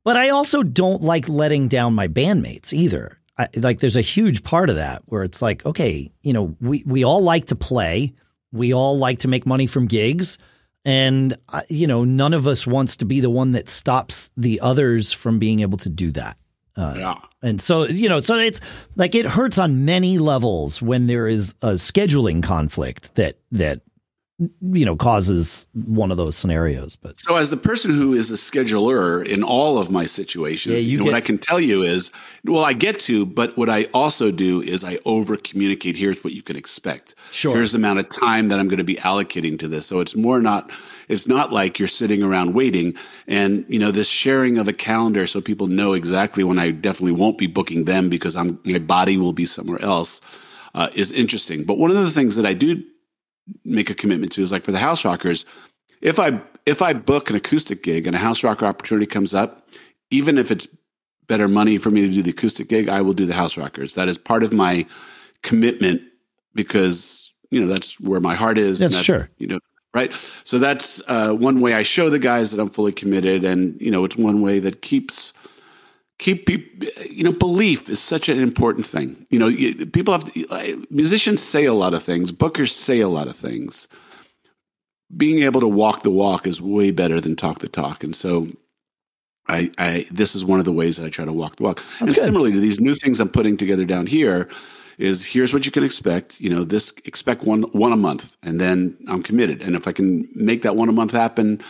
but 0.05 0.17
I 0.17 0.31
also 0.31 0.63
don't 0.63 1.03
like 1.03 1.29
letting 1.29 1.69
down 1.69 1.95
my 1.95 2.09
bandmates 2.09 2.73
either. 2.73 3.19
I, 3.39 3.49
like 3.57 3.81
there's 3.81 3.97
a 3.97 4.03
huge 4.03 4.43
part 4.43 4.71
of 4.71 4.77
that 4.77 5.03
where 5.07 5.23
it's 5.23 5.41
like, 5.41 5.65
okay, 5.65 6.13
you 6.23 6.33
know, 6.33 6.57
we 6.61 6.83
we 6.87 7.05
all 7.05 7.23
like 7.23 7.47
to 7.47 7.57
play, 7.57 8.15
we 8.53 8.75
all 8.75 8.99
like 8.99 9.21
to 9.21 9.29
make 9.29 9.47
money 9.47 9.67
from 9.67 9.87
gigs 9.87 10.39
and, 10.85 11.37
uh, 11.49 11.63
you 11.69 11.87
know, 11.87 12.05
none 12.05 12.35
of 12.35 12.47
us 12.47 12.67
wants 12.67 12.97
to 12.99 13.05
be 13.05 13.21
the 13.21 13.31
one 13.31 13.53
that 13.53 13.69
stops 13.69 14.31
the 14.37 14.61
others 14.61 15.13
from 15.13 15.39
being 15.39 15.61
able 15.61 15.79
to 15.79 15.91
do 15.91 16.11
that. 16.13 16.37
Uh, 16.77 16.95
yeah. 16.97 17.15
And 17.43 17.61
so, 17.61 17.85
you 17.87 18.09
know, 18.09 18.21
so 18.21 18.35
it's 18.35 18.61
like 18.97 19.15
it 19.15 19.27
hurts 19.27 19.59
on 19.59 19.85
many 19.85 20.19
levels 20.19 20.81
when 20.81 21.07
there 21.07 21.29
is 21.29 21.55
a 21.61 21.73
scheduling 21.73 22.43
conflict 22.43 23.15
that, 23.17 23.39
that 23.53 23.83
you 24.41 24.85
know 24.85 24.97
causes 24.97 25.67
one 25.75 26.11
of 26.11 26.17
those 26.17 26.35
scenarios 26.35 26.97
but 26.97 27.21
so 27.21 27.37
as 27.37 27.51
the 27.51 27.57
person 27.57 27.91
who 27.91 28.15
is 28.15 28.31
a 28.31 28.35
scheduler 28.35 29.27
in 29.27 29.43
all 29.43 29.77
of 29.77 29.91
my 29.91 30.07
situations 30.07 30.75
yeah, 30.75 30.81
you 30.81 30.99
know, 30.99 31.05
what 31.05 31.15
i 31.15 31.21
can 31.21 31.37
tell 31.37 31.61
you 31.61 31.83
is 31.83 32.11
well 32.45 32.65
i 32.65 32.73
get 32.73 32.99
to 32.99 33.27
but 33.27 33.55
what 33.59 33.69
i 33.69 33.85
also 33.93 34.31
do 34.31 34.63
is 34.63 34.83
i 34.83 34.99
over 35.05 35.37
communicate 35.37 35.95
here's 35.97 36.25
what 36.25 36.33
you 36.33 36.43
can 36.43 36.57
expect. 36.57 37.15
Sure. 37.31 37.55
Here's 37.55 37.73
the 37.73 37.79
amount 37.79 37.99
of 37.99 38.09
time 38.09 38.49
that 38.49 38.59
i'm 38.59 38.69
going 38.69 38.79
to 38.79 38.85
be 38.85 38.97
allocating 38.97 39.59
to 39.59 39.69
this. 39.69 39.87
So 39.87 40.01
it's 40.01 40.17
more 40.17 40.41
not 40.41 40.71
it's 41.09 41.27
not 41.27 41.53
like 41.53 41.79
you're 41.79 41.89
sitting 41.89 42.23
around 42.23 42.55
waiting 42.55 42.95
and 43.27 43.65
you 43.69 43.79
know 43.79 43.91
this 43.91 44.09
sharing 44.09 44.59
of 44.59 44.69
a 44.69 44.73
calendar 44.73 45.27
so 45.27 45.41
people 45.41 45.67
know 45.67 45.93
exactly 45.93 46.45
when 46.45 46.59
i 46.59 46.71
definitely 46.71 47.13
won't 47.13 47.39
be 47.39 47.47
booking 47.47 47.85
them 47.85 48.09
because 48.09 48.37
i'm 48.37 48.59
my 48.65 48.79
body 48.79 49.17
will 49.17 49.33
be 49.33 49.47
somewhere 49.47 49.83
else 49.83 50.21
uh, 50.73 50.89
is 50.95 51.11
interesting. 51.11 51.65
But 51.65 51.79
one 51.79 51.91
of 51.91 51.97
the 51.97 52.11
things 52.11 52.37
that 52.37 52.47
i 52.47 52.55
do 52.55 52.83
make 53.65 53.91
a 53.91 53.95
commitment 53.95 54.33
to 54.33 54.43
is 54.43 54.53
like 54.53 54.65
for 54.65 54.73
the 54.73 54.79
house 54.79 55.05
rockers 55.05 55.45
if 56.01 56.19
i 56.19 56.41
if 56.67 56.83
i 56.83 56.93
book 56.93 57.31
an 57.31 57.37
acoustic 57.37 57.83
gig 57.83 58.07
and 58.07 58.17
a 58.17 58.19
house 58.19 58.43
rocker 58.43 58.67
opportunity 58.67 59.07
comes 59.07 59.35
up 59.35 59.69
even 60.11 60.39
if 60.39 60.51
it's 60.51 60.67
better 61.27 61.47
money 61.47 61.79
for 61.79 61.91
me 61.91 62.01
to 62.01 62.09
do 62.09 62.23
the 62.23 62.31
acoustic 62.31 62.69
gig 62.69 62.89
i 62.89 63.01
will 63.01 63.13
do 63.13 63.25
the 63.25 63.35
house 63.35 63.57
rockers. 63.57 63.95
That 63.95 64.09
is 64.09 64.19
part 64.19 64.43
of 64.43 64.53
my 64.53 64.85
commitment 65.43 66.03
because 66.55 67.33
you 67.51 67.61
know 67.61 67.67
that's 67.73 67.99
where 68.01 68.21
my 68.21 68.35
heart 68.35 68.59
is 68.59 68.81
that's, 68.81 68.95
that's 68.95 69.05
sure. 69.05 69.31
you 69.39 69.47
know 69.47 69.59
right? 69.93 70.13
So 70.45 70.61
that's 70.61 71.03
uh, 71.09 71.33
one 71.33 71.61
way 71.61 71.75
i 71.75 71.83
show 71.83 72.11
the 72.11 72.19
guys 72.19 72.51
that 72.51 72.61
i'm 72.61 72.69
fully 72.69 72.93
committed 72.93 73.45
and 73.45 73.81
you 73.81 73.91
know 73.91 74.05
it's 74.05 74.17
one 74.17 74.41
way 74.41 74.59
that 74.59 74.83
keeps 74.83 75.33
keep 76.21 76.49
you 76.49 77.25
know 77.25 77.33
belief 77.33 77.89
is 77.89 77.99
such 77.99 78.29
an 78.29 78.39
important 78.39 78.87
thing 78.87 79.27
you 79.31 79.39
know 79.39 79.51
people 79.93 80.13
have 80.13 80.31
musicians 80.91 81.43
say 81.43 81.65
a 81.65 81.75
lot 81.75 81.95
of 81.95 82.03
things 82.03 82.31
bookers 82.31 82.71
say 82.71 83.01
a 83.01 83.09
lot 83.09 83.27
of 83.27 83.37
things 83.37 83.89
being 85.17 85.43
able 85.43 85.61
to 85.61 85.67
walk 85.67 86.03
the 86.03 86.11
walk 86.11 86.47
is 86.47 86.63
way 86.63 86.91
better 86.91 87.21
than 87.21 87.35
talk 87.35 87.59
the 87.59 87.69
talk 87.69 88.05
and 88.05 88.15
so 88.15 88.47
I, 89.49 89.71
I 89.79 90.07
this 90.13 90.37
is 90.37 90.45
one 90.45 90.61
of 90.61 90.65
the 90.65 90.73
ways 90.73 90.97
that 90.97 91.07
I 91.07 91.11
try 91.11 91.25
to 91.25 91.33
walk 91.33 91.57
the 91.57 91.65
walk. 91.65 91.83
That's 91.99 92.01
and 92.01 92.15
good. 92.15 92.25
similarly 92.25 92.53
to 92.53 92.61
these 92.61 92.79
new 92.79 92.95
things 92.95 93.19
I'm 93.19 93.29
putting 93.29 93.57
together 93.57 93.85
down 93.85 94.07
here, 94.07 94.49
is 94.99 95.25
here's 95.25 95.53
what 95.53 95.67
you 95.67 95.73
can 95.73 95.83
expect. 95.83 96.41
You 96.41 96.51
know, 96.51 96.63
this 96.63 96.93
expect 97.05 97.43
one 97.43 97.63
one 97.73 97.93
a 97.93 97.97
month, 97.97 98.37
and 98.45 98.61
then 98.61 98.97
I'm 99.09 99.25
committed. 99.25 99.63
And 99.63 99.75
if 99.75 99.89
I 99.89 99.93
can 99.93 100.29
make 100.35 100.63
that 100.63 100.77
one 100.77 100.89
a 100.89 100.93
month 100.93 101.11
happen, 101.11 101.61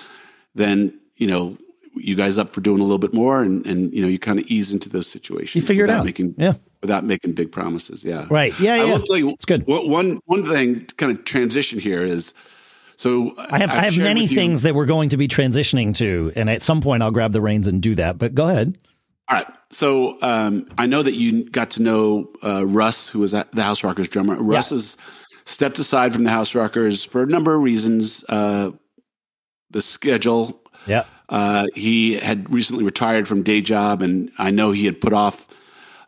then 0.54 0.92
you 1.16 1.26
know 1.26 1.56
you 1.94 2.14
guys 2.14 2.38
up 2.38 2.52
for 2.52 2.60
doing 2.60 2.80
a 2.80 2.82
little 2.84 2.98
bit 2.98 3.12
more 3.12 3.42
and, 3.42 3.66
and 3.66 3.92
you 3.92 4.00
know 4.00 4.08
you 4.08 4.18
kind 4.18 4.38
of 4.38 4.46
ease 4.46 4.72
into 4.72 4.88
those 4.88 5.06
situations 5.06 5.54
you 5.60 5.66
figure 5.66 5.84
it 5.84 5.90
out. 5.90 6.04
making 6.04 6.34
yeah. 6.38 6.54
without 6.82 7.04
making 7.04 7.32
big 7.32 7.50
promises 7.50 8.04
yeah. 8.04 8.26
Right. 8.30 8.58
Yeah 8.60 8.76
yeah 8.76 8.82
i 8.82 8.84
will 8.86 9.02
tell 9.02 9.16
you 9.16 9.30
it's 9.30 9.44
good. 9.44 9.66
one 9.66 10.20
one 10.26 10.46
thing 10.46 10.86
to 10.86 10.94
kind 10.94 11.16
of 11.16 11.24
transition 11.24 11.78
here 11.78 12.04
is 12.04 12.32
so 12.96 13.32
i 13.38 13.58
have 13.58 13.70
I've 13.70 13.78
i 13.78 13.84
have 13.84 13.96
many 13.98 14.26
things 14.26 14.62
that 14.62 14.74
we're 14.74 14.86
going 14.86 15.08
to 15.10 15.16
be 15.16 15.28
transitioning 15.28 15.94
to 15.96 16.32
and 16.36 16.48
at 16.48 16.62
some 16.62 16.80
point 16.80 17.02
i'll 17.02 17.10
grab 17.10 17.32
the 17.32 17.40
reins 17.40 17.66
and 17.66 17.82
do 17.82 17.94
that 17.96 18.18
but 18.18 18.34
go 18.34 18.48
ahead. 18.48 18.78
All 19.28 19.36
right. 19.36 19.46
So 19.70 20.20
um, 20.22 20.68
i 20.78 20.86
know 20.86 21.02
that 21.02 21.14
you 21.14 21.44
got 21.50 21.70
to 21.70 21.82
know 21.82 22.30
uh, 22.44 22.66
russ 22.66 23.08
who 23.08 23.20
was 23.20 23.32
the 23.32 23.46
house 23.56 23.82
rockers 23.84 24.08
drummer. 24.08 24.36
Russ 24.36 24.70
yeah. 24.70 24.76
has 24.76 24.96
stepped 25.44 25.78
aside 25.78 26.12
from 26.12 26.24
the 26.24 26.30
house 26.30 26.54
rockers 26.54 27.04
for 27.04 27.22
a 27.22 27.26
number 27.26 27.54
of 27.54 27.62
reasons 27.62 28.24
uh, 28.28 28.70
the 29.70 29.82
schedule. 29.82 30.60
Yeah 30.86 31.04
uh, 31.30 31.66
he 31.74 32.14
had 32.14 32.52
recently 32.52 32.84
retired 32.84 33.26
from 33.26 33.42
day 33.42 33.60
job, 33.60 34.02
and 34.02 34.30
I 34.38 34.50
know 34.50 34.72
he 34.72 34.84
had 34.84 35.00
put 35.00 35.12
off 35.12 35.48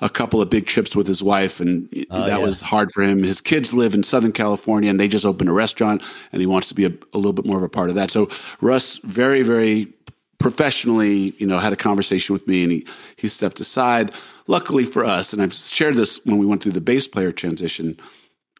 a 0.00 0.08
couple 0.08 0.42
of 0.42 0.50
big 0.50 0.66
trips 0.66 0.96
with 0.96 1.06
his 1.06 1.22
wife, 1.22 1.60
and 1.60 1.88
uh, 2.10 2.26
that 2.26 2.38
yeah. 2.40 2.44
was 2.44 2.60
hard 2.60 2.90
for 2.92 3.02
him. 3.02 3.22
His 3.22 3.40
kids 3.40 3.72
live 3.72 3.94
in 3.94 4.02
Southern 4.02 4.32
California, 4.32 4.90
and 4.90 4.98
they 4.98 5.06
just 5.06 5.24
opened 5.24 5.48
a 5.48 5.52
restaurant, 5.52 6.02
and 6.32 6.40
he 6.40 6.46
wants 6.46 6.68
to 6.68 6.74
be 6.74 6.84
a, 6.84 6.92
a 7.14 7.16
little 7.16 7.32
bit 7.32 7.46
more 7.46 7.56
of 7.56 7.62
a 7.62 7.68
part 7.68 7.88
of 7.88 7.94
that. 7.94 8.10
So 8.10 8.28
Russ, 8.60 8.98
very, 9.04 9.42
very 9.44 9.92
professionally, 10.40 11.34
you 11.38 11.46
know, 11.46 11.58
had 11.58 11.72
a 11.72 11.76
conversation 11.76 12.32
with 12.32 12.48
me, 12.48 12.64
and 12.64 12.72
he 12.72 12.86
he 13.16 13.28
stepped 13.28 13.60
aside. 13.60 14.12
Luckily 14.48 14.84
for 14.84 15.04
us, 15.04 15.32
and 15.32 15.40
I've 15.40 15.54
shared 15.54 15.94
this 15.94 16.20
when 16.24 16.36
we 16.36 16.46
went 16.46 16.64
through 16.64 16.72
the 16.72 16.80
bass 16.80 17.06
player 17.06 17.30
transition 17.30 17.96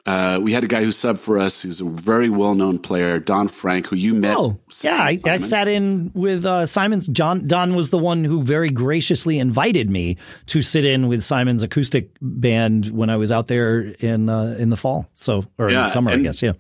uh, 0.05 0.41
we 0.43 0.53
had 0.53 0.65
a 0.65 0.67
guy 0.67 0.83
who 0.83 0.89
subbed 0.89 1.21
for 1.21 1.39
us 1.39 1.63
who's 1.63 1.81
a 1.81 1.85
very 1.85 2.29
well 2.29 2.55
known 2.55 2.79
player, 2.79 3.21
Don 3.21 3.47
Frank, 3.47 3.87
who 3.87 3.95
you 3.95 4.15
met. 4.15 4.37
Oh, 4.37 4.59
yeah. 4.81 4.97
I, 4.97 5.19
I, 5.25 5.37
sat 5.37 5.69
in 5.69 6.11
with 6.13 6.45
uh, 6.45 6.67
Simon's. 6.67 7.07
John 7.07 7.47
Don 7.47 7.77
was 7.77 7.91
the 7.91 7.99
one 7.99 8.25
who 8.25 8.43
very 8.43 8.71
graciously 8.71 9.39
invited 9.39 9.91
me 9.91 10.17
to 10.47 10.61
sit 10.61 10.85
in 10.85 11.07
with 11.07 11.23
Simon's 11.23 11.63
acoustic 11.63 12.11
band 12.21 12.87
when 12.87 13.11
I 13.11 13.17
was 13.17 13.31
out 13.31 13.47
there 13.47 13.81
in 13.81 14.29
uh, 14.29 14.57
in 14.59 14.71
the 14.71 14.77
fall. 14.77 15.09
So, 15.15 15.45
or 15.57 15.71
yeah, 15.71 15.77
in 15.77 15.83
the 15.83 15.89
summer, 15.89 16.11
I 16.11 16.17
guess. 16.17 16.43
Yeah. 16.43 16.53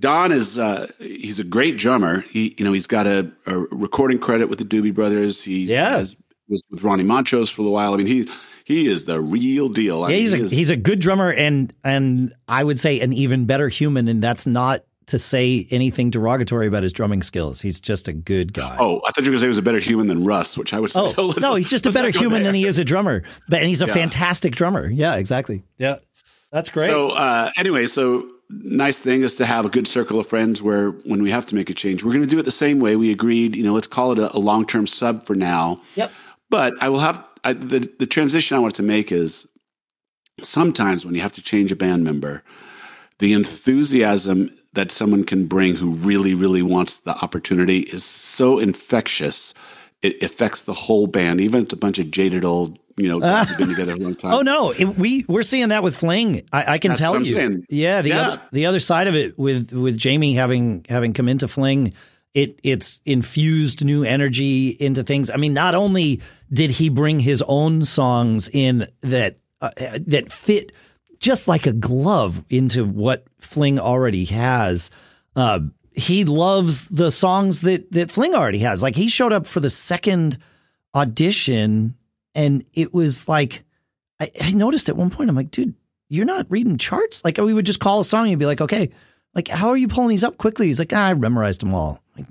Don 0.00 0.32
is 0.32 0.58
uh, 0.58 0.88
he's 0.98 1.38
a 1.38 1.44
great 1.44 1.76
drummer. 1.76 2.22
He 2.22 2.56
you 2.58 2.64
know 2.64 2.72
he's 2.72 2.88
got 2.88 3.06
a, 3.06 3.30
a 3.46 3.56
recording 3.56 4.18
credit 4.18 4.48
with 4.48 4.58
the 4.58 4.64
Doobie 4.64 4.92
Brothers. 4.92 5.42
He 5.42 5.64
yeah. 5.64 5.90
has, 5.90 6.16
was 6.48 6.64
with 6.70 6.82
Ronnie 6.82 7.04
Montrose 7.04 7.48
for 7.48 7.62
a 7.62 7.70
while. 7.70 7.94
I 7.94 7.98
mean 7.98 8.08
he 8.08 8.28
he 8.64 8.86
is 8.86 9.04
the 9.04 9.20
real 9.20 9.68
deal. 9.68 10.04
I 10.04 10.08
yeah, 10.08 10.14
mean, 10.14 10.22
he's 10.22 10.34
a, 10.34 10.38
is, 10.38 10.50
he's 10.50 10.70
a 10.70 10.76
good 10.76 10.98
drummer 10.98 11.30
and 11.30 11.72
and 11.84 12.32
I 12.48 12.64
would 12.64 12.80
say 12.80 13.00
an 13.00 13.12
even 13.12 13.44
better 13.44 13.68
human. 13.68 14.08
And 14.08 14.22
that's 14.22 14.46
not 14.46 14.84
to 15.06 15.18
say 15.18 15.66
anything 15.70 16.08
derogatory 16.10 16.66
about 16.66 16.82
his 16.82 16.92
drumming 16.92 17.22
skills. 17.22 17.60
He's 17.60 17.78
just 17.78 18.08
a 18.08 18.12
good 18.14 18.54
guy. 18.54 18.76
Oh, 18.80 19.02
I 19.06 19.10
thought 19.10 19.24
you 19.24 19.30
were 19.30 19.32
going 19.32 19.34
to 19.34 19.40
say 19.40 19.46
he 19.46 19.48
was 19.48 19.58
a 19.58 19.62
better 19.62 19.78
human 19.78 20.06
than 20.06 20.24
Russ, 20.24 20.56
which 20.56 20.72
I 20.72 20.80
would 20.80 20.90
say. 20.90 21.00
Oh, 21.00 21.12
no, 21.18 21.50
no 21.50 21.54
he's 21.56 21.68
just 21.68 21.84
a 21.84 21.92
better 21.92 22.10
human 22.10 22.42
than 22.42 22.54
he 22.54 22.64
is 22.64 22.78
a 22.78 22.84
drummer. 22.84 23.22
But 23.48 23.60
and 23.60 23.68
he's 23.68 23.82
a 23.82 23.86
yeah. 23.86 23.94
fantastic 23.94 24.54
drummer. 24.54 24.88
Yeah, 24.88 25.16
exactly. 25.16 25.62
Yeah, 25.76 25.96
that's 26.50 26.70
great. 26.70 26.86
So 26.86 27.10
uh, 27.10 27.50
anyway, 27.58 27.84
so 27.84 28.30
nice 28.48 28.98
thing 28.98 29.22
is 29.22 29.34
to 29.34 29.46
have 29.46 29.66
a 29.66 29.68
good 29.68 29.86
circle 29.86 30.18
of 30.18 30.26
friends 30.26 30.62
where 30.62 30.90
when 30.90 31.22
we 31.22 31.30
have 31.30 31.44
to 31.46 31.54
make 31.54 31.68
a 31.68 31.74
change, 31.74 32.02
we're 32.02 32.12
going 32.12 32.24
to 32.24 32.30
do 32.30 32.38
it 32.38 32.44
the 32.44 32.50
same 32.50 32.80
way. 32.80 32.96
We 32.96 33.10
agreed, 33.10 33.56
you 33.56 33.62
know, 33.62 33.74
let's 33.74 33.86
call 33.86 34.12
it 34.12 34.18
a, 34.18 34.34
a 34.34 34.38
long 34.38 34.66
term 34.66 34.86
sub 34.86 35.26
for 35.26 35.34
now. 35.34 35.82
Yep. 35.96 36.12
But 36.48 36.74
I 36.80 36.88
will 36.88 37.00
have 37.00 37.22
I, 37.44 37.52
the 37.52 37.90
the 37.98 38.06
transition 38.06 38.56
I 38.56 38.60
wanted 38.60 38.76
to 38.76 38.82
make 38.82 39.12
is 39.12 39.46
sometimes 40.42 41.04
when 41.04 41.14
you 41.14 41.20
have 41.20 41.32
to 41.32 41.42
change 41.42 41.70
a 41.70 41.76
band 41.76 42.04
member, 42.04 42.42
the 43.18 43.32
enthusiasm 43.32 44.50
that 44.72 44.90
someone 44.90 45.24
can 45.24 45.46
bring 45.46 45.76
who 45.76 45.90
really 45.90 46.34
really 46.34 46.62
wants 46.62 46.98
the 46.98 47.14
opportunity 47.16 47.80
is 47.80 48.04
so 48.04 48.58
infectious. 48.58 49.54
It 50.02 50.22
affects 50.22 50.62
the 50.62 50.74
whole 50.74 51.06
band, 51.06 51.40
even 51.40 51.60
if 51.60 51.64
it's 51.64 51.72
a 51.72 51.78
bunch 51.78 51.98
of 51.98 52.10
jaded 52.10 52.44
old 52.44 52.78
you 52.96 53.08
know, 53.08 53.20
guys 53.20 53.48
have 53.48 53.58
been 53.58 53.68
together 53.68 53.94
a 53.94 53.96
long 53.96 54.14
time. 54.16 54.32
Oh 54.32 54.42
no, 54.42 54.70
it, 54.70 54.84
we 54.84 55.24
we're 55.28 55.42
seeing 55.42 55.70
that 55.70 55.82
with 55.82 55.96
Fling. 55.96 56.46
I, 56.52 56.74
I 56.74 56.78
can 56.78 56.90
That's 56.90 57.00
tell 57.00 57.18
you. 57.18 57.24
Saying. 57.24 57.66
Yeah, 57.68 58.02
the 58.02 58.10
yeah. 58.10 58.20
other 58.20 58.42
the 58.52 58.66
other 58.66 58.80
side 58.80 59.08
of 59.08 59.14
it 59.14 59.38
with 59.38 59.72
with 59.72 59.98
Jamie 59.98 60.34
having 60.34 60.84
having 60.88 61.12
come 61.12 61.28
into 61.28 61.48
Fling, 61.48 61.92
it 62.34 62.60
it's 62.62 63.00
infused 63.04 63.84
new 63.84 64.04
energy 64.04 64.68
into 64.68 65.02
things. 65.02 65.30
I 65.30 65.36
mean, 65.36 65.54
not 65.54 65.74
only 65.74 66.20
did 66.54 66.70
he 66.70 66.88
bring 66.88 67.20
his 67.20 67.42
own 67.46 67.84
songs 67.84 68.48
in 68.48 68.86
that 69.02 69.38
uh, 69.60 69.70
that 70.06 70.30
fit 70.30 70.72
just 71.18 71.48
like 71.48 71.66
a 71.66 71.72
glove 71.72 72.44
into 72.48 72.84
what 72.84 73.26
Fling 73.40 73.78
already 73.78 74.26
has. 74.26 74.90
Uh, 75.34 75.60
he 75.92 76.24
loves 76.24 76.84
the 76.84 77.10
songs 77.10 77.62
that 77.62 77.90
that 77.92 78.10
Fling 78.10 78.34
already 78.34 78.58
has. 78.60 78.82
Like 78.82 78.94
he 78.94 79.08
showed 79.08 79.32
up 79.32 79.46
for 79.46 79.60
the 79.60 79.70
second 79.70 80.38
audition, 80.94 81.96
and 82.34 82.64
it 82.72 82.94
was 82.94 83.26
like 83.28 83.64
I, 84.20 84.30
I 84.40 84.52
noticed 84.52 84.88
at 84.88 84.96
one 84.96 85.10
point. 85.10 85.30
I'm 85.30 85.36
like, 85.36 85.50
dude, 85.50 85.74
you're 86.08 86.24
not 86.24 86.46
reading 86.50 86.78
charts. 86.78 87.24
Like 87.24 87.38
we 87.38 87.54
would 87.54 87.66
just 87.66 87.80
call 87.80 88.00
a 88.00 88.04
song 88.04 88.28
and 88.28 88.38
be 88.38 88.46
like, 88.46 88.60
okay, 88.60 88.90
like 89.34 89.48
how 89.48 89.70
are 89.70 89.76
you 89.76 89.88
pulling 89.88 90.10
these 90.10 90.24
up 90.24 90.38
quickly? 90.38 90.66
He's 90.66 90.78
like, 90.78 90.92
ah, 90.92 91.06
I 91.06 91.14
memorized 91.14 91.62
them 91.62 91.74
all. 91.74 92.00
Like 92.16 92.26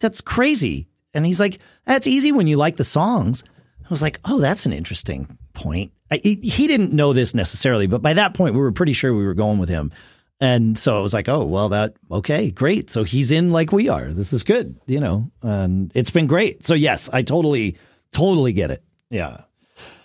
that's 0.00 0.20
crazy. 0.20 0.88
And 1.14 1.24
he's 1.24 1.40
like, 1.40 1.58
that's 1.84 2.06
easy 2.06 2.32
when 2.32 2.46
you 2.46 2.56
like 2.56 2.76
the 2.76 2.84
songs. 2.84 3.44
I 3.88 3.90
was 3.90 4.02
like, 4.02 4.20
oh, 4.26 4.38
that's 4.38 4.66
an 4.66 4.74
interesting 4.74 5.38
point. 5.54 5.92
I, 6.10 6.20
he 6.22 6.66
didn't 6.66 6.92
know 6.92 7.14
this 7.14 7.34
necessarily, 7.34 7.86
but 7.86 8.02
by 8.02 8.12
that 8.14 8.34
point, 8.34 8.54
we 8.54 8.60
were 8.60 8.72
pretty 8.72 8.92
sure 8.92 9.14
we 9.14 9.24
were 9.24 9.34
going 9.34 9.58
with 9.58 9.70
him. 9.70 9.92
And 10.40 10.78
so 10.78 10.96
I 10.96 11.00
was 11.00 11.14
like, 11.14 11.28
oh, 11.28 11.46
well, 11.46 11.70
that, 11.70 11.94
okay, 12.10 12.50
great. 12.50 12.90
So 12.90 13.02
he's 13.02 13.30
in 13.30 13.50
like 13.50 13.72
we 13.72 13.88
are. 13.88 14.08
This 14.12 14.32
is 14.32 14.42
good, 14.42 14.78
you 14.86 15.00
know, 15.00 15.30
and 15.42 15.90
it's 15.94 16.10
been 16.10 16.26
great. 16.26 16.64
So, 16.64 16.74
yes, 16.74 17.08
I 17.12 17.22
totally, 17.22 17.78
totally 18.12 18.52
get 18.52 18.70
it. 18.70 18.84
Yeah. 19.10 19.42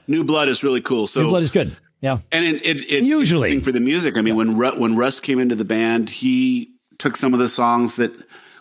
New 0.08 0.24
Blood 0.24 0.48
is 0.48 0.64
really 0.64 0.82
cool. 0.82 1.06
So, 1.06 1.22
New 1.22 1.30
Blood 1.30 1.44
is 1.44 1.52
good. 1.52 1.76
Yeah. 2.02 2.20
And 2.32 2.46
it, 2.46 2.66
it, 2.66 2.82
it's 2.90 3.08
Usually. 3.08 3.60
for 3.60 3.72
the 3.72 3.80
music. 3.80 4.18
I 4.18 4.22
mean, 4.22 4.36
when, 4.36 4.58
Ru- 4.58 4.80
when 4.80 4.96
Russ 4.96 5.20
came 5.20 5.40
into 5.40 5.56
the 5.56 5.66
band, 5.66 6.10
he 6.10 6.72
took 6.98 7.16
some 7.16 7.34
of 7.34 7.40
the 7.40 7.48
songs 7.48 7.96
that 7.98 8.12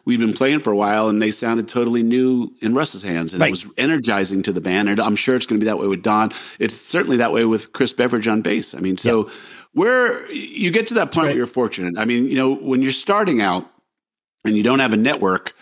we'd 0.05 0.19
been 0.21 0.33
playing 0.33 0.61
for 0.61 0.73
a 0.73 0.77
while 0.77 1.09
and 1.09 1.23
they 1.23 1.31
sounded 1.31 1.69
totally 1.69 2.03
new 2.03 2.53
in 2.61 2.75
Russ's 2.75 3.03
hands. 3.03 3.33
And 3.35 3.41
Right. 3.41 3.49
it 3.49 3.51
was 3.51 3.67
energizing 3.77 4.43
to 4.45 4.53
the 4.53 4.61
band. 4.61 4.89
And 4.89 4.99
I'm 5.01 5.17
sure 5.17 5.35
it's 5.37 5.47
going 5.47 5.61
to 5.61 5.65
be 5.65 5.69
that 5.69 5.79
way 5.79 5.87
with 5.87 6.03
Don. 6.03 6.33
It's 6.59 6.75
certainly 6.77 7.19
that 7.19 7.33
way 7.33 7.45
with 7.45 7.73
Chris 7.73 7.93
Beveridge 7.93 8.27
on 8.29 8.43
bass. 8.43 8.75
I 8.75 8.79
mean, 8.81 8.97
so 8.97 9.31
where 9.73 10.31
you 10.33 10.71
get 10.71 10.89
to 10.89 10.95
that 10.95 11.13
point 11.13 11.25
Right. 11.27 11.31
where 11.31 11.37
you're 11.37 11.47
fortunate. 11.47 11.95
I 11.99 12.05
mean, 12.05 12.27
you 12.27 12.35
know, 12.35 12.53
when 12.55 12.83
you're 12.83 12.93
starting 12.93 13.41
out 13.41 13.71
and 14.45 14.57
you 14.57 14.63
don't 14.63 14.81
have 14.81 14.93
a 14.93 14.97
network, 14.97 15.55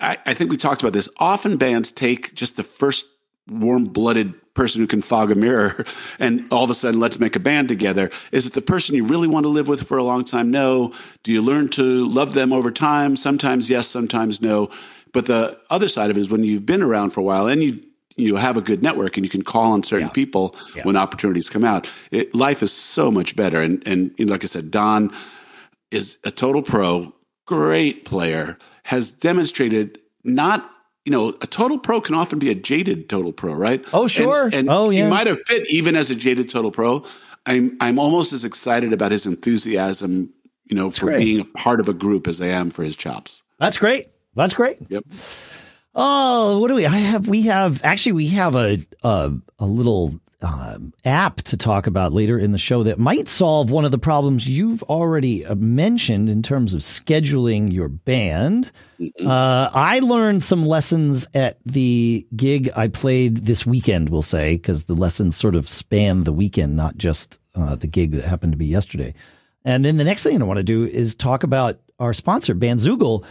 I, 0.00 0.18
I 0.26 0.34
think 0.34 0.50
we 0.50 0.56
talked 0.56 0.82
about 0.82 0.92
this. 0.92 1.08
Often 1.18 1.56
bands 1.56 1.90
take 1.92 2.34
just 2.34 2.56
the 2.56 2.64
first 2.64 3.06
warm 3.50 3.84
blooded 3.84 4.34
person 4.54 4.80
who 4.80 4.86
can 4.86 5.02
fog 5.02 5.30
a 5.30 5.34
mirror 5.34 5.84
and 6.18 6.44
all 6.52 6.64
of 6.64 6.70
a 6.70 6.74
sudden 6.74 7.00
let's 7.00 7.18
make 7.18 7.36
a 7.36 7.40
band 7.40 7.68
together. 7.68 8.10
Is 8.32 8.46
it 8.46 8.52
the 8.52 8.62
person 8.62 8.94
you 8.94 9.04
really 9.04 9.28
want 9.28 9.44
to 9.44 9.48
live 9.50 9.68
with 9.68 9.86
for 9.86 9.98
a 9.98 10.04
long 10.04 10.24
time? 10.24 10.50
No. 10.50 10.92
Do 11.24 11.32
you 11.32 11.42
learn 11.42 11.68
to 11.70 12.08
love 12.08 12.34
them 12.34 12.52
over 12.52 12.70
time? 12.70 13.16
Sometimes 13.16 13.68
yes, 13.68 13.88
sometimes 13.88 14.40
no. 14.40 14.70
But 15.12 15.26
the 15.26 15.58
other 15.70 15.88
side 15.88 16.10
of 16.10 16.16
it 16.16 16.20
is 16.20 16.30
when 16.30 16.44
you've 16.44 16.66
been 16.66 16.82
around 16.82 17.10
for 17.10 17.20
a 17.20 17.24
while 17.24 17.46
and 17.48 17.62
you 17.62 17.80
you 18.16 18.36
have 18.36 18.56
a 18.56 18.60
good 18.60 18.80
network 18.80 19.16
and 19.16 19.26
you 19.26 19.30
can 19.30 19.42
call 19.42 19.72
on 19.72 19.82
certain 19.82 20.06
Yeah. 20.06 20.12
people 20.12 20.54
Yeah. 20.76 20.84
when 20.84 20.96
opportunities 20.96 21.50
come 21.50 21.64
out. 21.64 21.90
It, 22.12 22.32
life 22.32 22.62
is 22.62 22.72
so 22.72 23.10
much 23.10 23.34
better. 23.34 23.60
And 23.60 23.82
and 23.88 24.12
you 24.18 24.24
know, 24.26 24.30
like 24.32 24.44
I 24.44 24.46
said, 24.46 24.70
Don 24.70 25.10
is 25.90 26.16
a 26.22 26.30
total 26.30 26.62
pro, 26.62 27.12
great 27.46 28.04
player, 28.04 28.56
has 28.84 29.10
demonstrated 29.10 29.98
not, 30.22 30.70
you 31.04 31.12
know, 31.12 31.28
a 31.40 31.46
total 31.46 31.78
pro 31.78 32.00
can 32.00 32.14
often 32.14 32.38
be 32.38 32.50
a 32.50 32.54
jaded 32.54 33.08
total 33.08 33.32
pro, 33.32 33.52
right? 33.54 33.84
Oh, 33.92 34.06
sure. 34.06 34.44
And, 34.44 34.54
and 34.54 34.70
Oh, 34.70 34.90
yeah. 34.90 35.04
he 35.04 35.10
might 35.10 35.26
have 35.26 35.40
fit 35.42 35.68
even 35.70 35.96
as 35.96 36.10
a 36.10 36.14
jaded 36.14 36.48
total 36.48 36.70
pro. 36.70 37.04
I'm 37.46 37.76
I'm 37.80 37.98
almost 37.98 38.32
as 38.32 38.44
excited 38.44 38.92
about 38.94 39.12
his 39.12 39.26
enthusiasm, 39.26 40.32
you 40.64 40.74
know, 40.76 40.90
for 40.90 41.06
great. 41.06 41.18
being 41.18 41.40
a 41.40 41.44
part 41.44 41.78
of 41.80 41.88
a 41.90 41.92
group 41.92 42.26
as 42.26 42.40
I 42.40 42.46
am 42.46 42.70
for 42.70 42.82
his 42.82 42.96
chops. 42.96 43.42
That's 43.58 43.76
great. 43.76 44.08
That's 44.34 44.54
great. 44.54 44.78
Yep. 44.88 45.04
Oh, 45.94 46.58
what 46.58 46.68
do 46.68 46.74
we? 46.74 46.86
I 46.86 46.96
have. 46.96 47.28
We 47.28 47.42
have 47.42 47.80
actually. 47.84 48.12
We 48.12 48.28
have 48.28 48.56
a 48.56 48.78
a, 49.02 49.32
a 49.58 49.66
little 49.66 50.18
um, 50.44 50.92
app 51.04 51.36
to 51.42 51.56
talk 51.56 51.86
about 51.86 52.12
later 52.12 52.38
in 52.38 52.52
the 52.52 52.58
show 52.58 52.82
that 52.82 52.98
might 52.98 53.26
solve 53.28 53.70
one 53.70 53.84
of 53.84 53.90
the 53.90 53.98
problems 53.98 54.46
you've 54.46 54.82
already 54.84 55.44
uh, 55.44 55.54
mentioned 55.54 56.28
in 56.28 56.42
terms 56.42 56.74
of 56.74 56.82
scheduling 56.82 57.72
your 57.72 57.88
band. 57.88 58.70
Uh, 59.24 59.70
I 59.72 60.00
learned 60.00 60.42
some 60.42 60.66
lessons 60.66 61.26
at 61.34 61.58
the 61.64 62.26
gig 62.36 62.70
I 62.76 62.88
played 62.88 63.46
this 63.46 63.64
weekend. 63.64 64.10
We'll 64.10 64.22
say 64.22 64.56
because 64.56 64.84
the 64.84 64.94
lessons 64.94 65.36
sort 65.36 65.54
of 65.54 65.68
span 65.68 66.24
the 66.24 66.32
weekend, 66.32 66.76
not 66.76 66.96
just 66.96 67.38
uh, 67.54 67.76
the 67.76 67.86
gig 67.86 68.12
that 68.12 68.24
happened 68.24 68.52
to 68.52 68.58
be 68.58 68.66
yesterday. 68.66 69.14
And 69.64 69.84
then 69.84 69.96
the 69.96 70.04
next 70.04 70.22
thing 70.22 70.40
I 70.40 70.44
want 70.44 70.58
to 70.58 70.62
do 70.62 70.84
is 70.84 71.14
talk 71.14 71.42
about 71.42 71.80
our 71.98 72.12
sponsor, 72.12 72.54
Bandzoogle. 72.54 73.24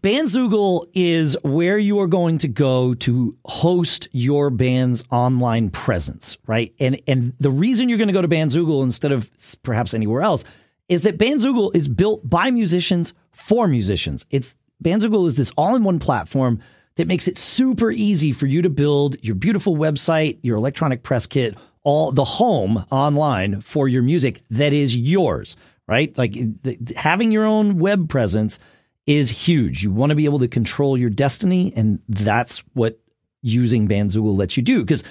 Bandzoogle 0.00 0.86
is 0.94 1.36
where 1.42 1.76
you 1.76 2.00
are 2.00 2.06
going 2.06 2.38
to 2.38 2.48
go 2.48 2.94
to 2.94 3.36
host 3.44 4.08
your 4.12 4.48
band's 4.48 5.04
online 5.10 5.68
presence, 5.68 6.38
right? 6.46 6.72
And 6.80 7.00
and 7.06 7.34
the 7.38 7.50
reason 7.50 7.88
you're 7.88 7.98
going 7.98 8.08
to 8.08 8.14
go 8.14 8.22
to 8.22 8.28
Bandzoogle 8.28 8.82
instead 8.82 9.12
of 9.12 9.30
perhaps 9.62 9.92
anywhere 9.92 10.22
else 10.22 10.44
is 10.88 11.02
that 11.02 11.18
Bandzoogle 11.18 11.74
is 11.76 11.88
built 11.88 12.28
by 12.28 12.50
musicians 12.50 13.12
for 13.32 13.68
musicians. 13.68 14.24
It's 14.30 14.54
Bandzoogle 14.82 15.28
is 15.28 15.36
this 15.36 15.52
all-in-one 15.56 15.98
platform 15.98 16.60
that 16.96 17.06
makes 17.06 17.28
it 17.28 17.38
super 17.38 17.90
easy 17.90 18.32
for 18.32 18.46
you 18.46 18.62
to 18.62 18.70
build 18.70 19.16
your 19.22 19.34
beautiful 19.34 19.76
website, 19.76 20.38
your 20.42 20.56
electronic 20.56 21.02
press 21.02 21.26
kit, 21.26 21.56
all 21.84 22.12
the 22.12 22.24
home 22.24 22.84
online 22.90 23.60
for 23.60 23.88
your 23.88 24.02
music 24.02 24.42
that 24.50 24.72
is 24.72 24.96
yours, 24.96 25.56
right? 25.86 26.16
Like 26.16 26.36
having 26.96 27.30
your 27.30 27.44
own 27.44 27.78
web 27.78 28.08
presence 28.08 28.58
is 29.06 29.30
huge. 29.30 29.82
You 29.82 29.90
want 29.90 30.10
to 30.10 30.16
be 30.16 30.24
able 30.24 30.38
to 30.40 30.48
control 30.48 30.96
your 30.96 31.10
destiny, 31.10 31.72
and 31.74 32.00
that's 32.08 32.58
what 32.74 32.98
using 33.42 33.88
Bandzoogle 33.88 34.36
lets 34.36 34.56
you 34.56 34.62
do. 34.62 34.80
Because 34.80 35.04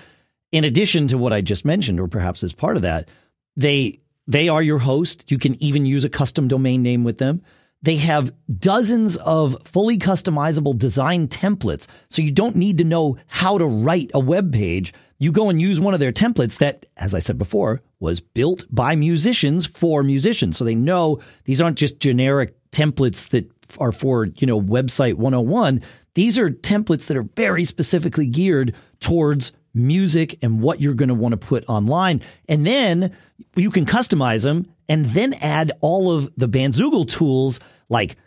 in 0.52 0.64
addition 0.64 1.08
to 1.10 1.18
what 1.18 1.34
I 1.34 1.42
just 1.42 1.66
mentioned, 1.66 2.00
or 2.00 2.08
perhaps 2.08 2.44
as 2.44 2.54
part 2.54 2.76
of 2.76 2.84
that, 2.84 3.10
they 3.56 4.00
they 4.28 4.50
are 4.50 4.62
your 4.62 4.80
host. 4.80 5.30
You 5.30 5.38
can 5.38 5.62
even 5.62 5.86
use 5.86 6.06
a 6.06 6.10
custom 6.10 6.48
domain 6.48 6.82
name 6.82 7.04
with 7.04 7.18
them. 7.18 7.42
They 7.84 7.96
have 7.98 8.34
dozens 8.60 9.18
of 9.18 9.58
fully 9.66 9.98
customizable 9.98 10.78
design 10.78 11.28
templates, 11.28 11.88
so 12.10 12.22
you 12.22 12.32
don't 12.32 12.56
need 12.56 12.78
to 12.78 12.84
know 12.84 13.18
how 13.26 13.58
to 13.58 13.66
write 13.66 14.12
a 14.14 14.20
web 14.20 14.54
page. 14.54 14.94
You 15.18 15.32
go 15.32 15.50
and 15.50 15.60
use 15.60 15.80
one 15.80 15.94
of 15.94 16.00
their 16.00 16.12
templates 16.12 16.60
that, 16.60 16.86
as 16.98 17.14
I 17.14 17.20
said 17.20 17.38
before, 17.38 17.82
was 18.00 18.20
built 18.20 18.66
by 18.72 18.96
musicians 18.96 19.66
for 19.66 20.04
musicians. 20.04 20.58
So 20.58 20.64
they 20.64 20.76
know 20.76 21.20
these 21.46 21.62
aren't 21.62 21.78
just 21.78 22.00
generic 22.00 22.56
templates 22.72 23.30
that 23.30 23.61
are 23.80 23.92
for, 23.92 24.26
you 24.26 24.48
know, 24.48 24.60
website 24.60 25.16
101. 25.16 25.82
These 26.16 26.38
are 26.38 26.50
templates 26.50 27.08
that 27.08 27.18
are 27.18 27.28
very 27.36 27.66
specifically 27.66 28.28
geared 28.28 28.76
towards 29.00 29.52
music 29.74 30.38
and 30.42 30.62
what 30.62 30.82
you're 30.82 30.94
going 30.94 31.10
to 31.10 31.16
want 31.16 31.34
to 31.34 31.38
put 31.38 31.64
online. 31.68 32.22
And 32.50 32.66
then 32.66 33.16
you 33.56 33.72
can 33.72 33.86
customize 33.86 34.44
them 34.44 34.68
and 34.90 35.06
then 35.08 35.34
add 35.36 35.72
all 35.82 36.12
of 36.12 36.32
the 36.36 36.50
Bandzoogle 36.50 37.08
tools 37.08 37.60
like 37.90 38.18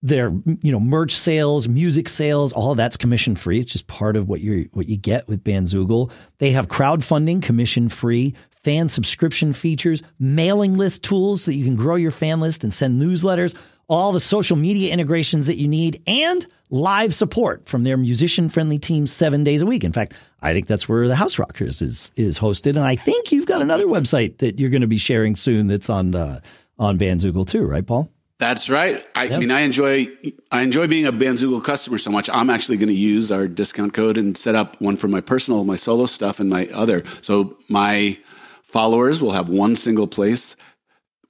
their 0.00 0.28
you 0.62 0.70
know 0.70 0.78
merch 0.78 1.16
sales, 1.16 1.66
music 1.68 2.08
sales, 2.08 2.52
all 2.52 2.74
that's 2.74 2.96
commission 2.96 3.34
free. 3.34 3.58
It's 3.58 3.72
just 3.72 3.88
part 3.88 4.16
of 4.16 4.28
what 4.28 4.40
you 4.40 4.68
what 4.72 4.86
you 4.86 4.96
get 4.96 5.26
with 5.26 5.42
Bandzoogle. 5.42 6.12
They 6.38 6.52
have 6.52 6.68
crowdfunding, 6.68 7.42
commission 7.42 7.88
free, 7.88 8.34
fan 8.62 8.88
subscription 8.88 9.52
features, 9.52 10.02
mailing 10.18 10.76
list 10.76 11.02
tools 11.02 11.42
so 11.42 11.50
that 11.50 11.56
you 11.56 11.64
can 11.64 11.76
grow 11.76 11.96
your 11.96 12.10
fan 12.10 12.40
list 12.40 12.62
and 12.62 12.72
send 12.72 13.00
newsletters, 13.00 13.56
all 13.88 14.12
the 14.12 14.20
social 14.20 14.56
media 14.56 14.92
integrations 14.92 15.46
that 15.46 15.56
you 15.56 15.66
need, 15.66 16.02
and 16.06 16.46
live 16.70 17.14
support 17.14 17.68
from 17.68 17.84
their 17.84 17.96
musician 17.96 18.48
friendly 18.48 18.78
team 18.78 19.06
seven 19.06 19.42
days 19.42 19.62
a 19.62 19.66
week. 19.66 19.82
In 19.84 19.92
fact, 19.92 20.12
I 20.42 20.52
think 20.52 20.66
that's 20.66 20.88
where 20.88 21.08
the 21.08 21.16
House 21.16 21.38
Rockers 21.38 21.82
is 21.82 22.12
is 22.16 22.38
hosted, 22.38 22.70
and 22.70 22.80
I 22.80 22.96
think 22.96 23.32
you've 23.32 23.46
got 23.46 23.62
another 23.62 23.86
website 23.86 24.38
that 24.38 24.58
you're 24.58 24.70
going 24.70 24.82
to 24.82 24.86
be 24.86 24.98
sharing 24.98 25.34
soon 25.34 25.66
that's 25.66 25.90
on 25.90 26.14
uh, 26.14 26.40
on 26.78 26.98
Bandzoogle 26.98 27.46
too, 27.48 27.64
right, 27.64 27.86
Paul? 27.86 28.10
That's 28.38 28.70
right. 28.70 29.04
I 29.16 29.36
mean, 29.36 29.50
I 29.50 29.62
enjoy 29.62 30.06
I 30.52 30.62
enjoy 30.62 30.86
being 30.86 31.06
a 31.06 31.12
Bandzoogle 31.12 31.64
customer 31.64 31.98
so 31.98 32.12
much. 32.12 32.30
I'm 32.32 32.50
actually 32.50 32.76
going 32.76 32.88
to 32.88 32.94
use 32.94 33.32
our 33.32 33.48
discount 33.48 33.94
code 33.94 34.16
and 34.16 34.38
set 34.38 34.54
up 34.54 34.80
one 34.80 34.96
for 34.96 35.08
my 35.08 35.20
personal, 35.20 35.64
my 35.64 35.74
solo 35.74 36.06
stuff, 36.06 36.38
and 36.38 36.48
my 36.48 36.66
other. 36.66 37.02
So 37.20 37.58
my 37.68 38.16
followers 38.62 39.20
will 39.20 39.32
have 39.32 39.48
one 39.48 39.74
single 39.74 40.06
place 40.06 40.54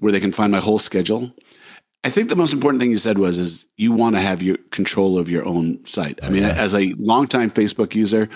where 0.01 0.13
they 0.13 0.21
can 0.21 0.33
find 0.33 0.53
my 0.53 0.61
whole 0.61 0.79
schedule. 0.79 1.33
I 2.09 2.11
think 2.11 2.29
the 2.31 2.37
most 2.37 2.53
important 2.55 2.81
thing 2.81 2.91
you 2.91 2.97
said 2.97 3.19
was 3.19 3.37
is 3.39 3.67
you 3.77 3.93
want 3.93 4.17
to 4.17 4.21
have 4.23 4.41
your 4.43 4.57
control 4.71 5.19
of 5.19 5.29
your 5.29 5.45
own 5.47 5.85
site. 5.85 6.19
I 6.23 6.31
mean, 6.31 6.45
as 6.45 6.73
a 6.75 6.95
longtime 6.99 7.51
Facebook 7.51 7.95
user, 7.95 8.29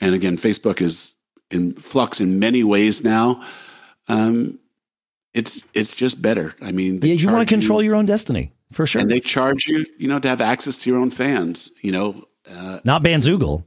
and 0.00 0.14
again, 0.14 0.36
Facebook 0.38 0.80
is 0.80 1.14
in 1.50 1.74
flux 1.74 2.20
in 2.20 2.38
many 2.38 2.64
ways 2.64 3.04
now. 3.04 3.42
Um, 4.08 4.58
it's 5.34 5.62
it's 5.74 5.94
just 5.94 6.22
better. 6.22 6.54
I 6.62 6.72
mean, 6.72 7.00
Yeah, 7.02 7.14
you 7.14 7.28
want 7.28 7.46
to 7.46 7.54
control 7.54 7.82
your 7.82 7.94
own 7.94 8.06
destiny 8.06 8.52
for 8.72 8.86
sure. 8.86 9.02
and 9.02 9.10
they 9.10 9.20
charge 9.20 9.66
you, 9.66 9.84
you 9.98 10.08
know, 10.08 10.18
to 10.18 10.28
have 10.28 10.40
access 10.40 10.76
to 10.78 10.90
your 10.90 10.98
own 10.98 11.10
fans. 11.10 11.70
You 11.82 11.92
know, 11.92 12.24
uh, 12.50 12.80
Not 12.84 13.02
Bandzoogle. 13.02 13.62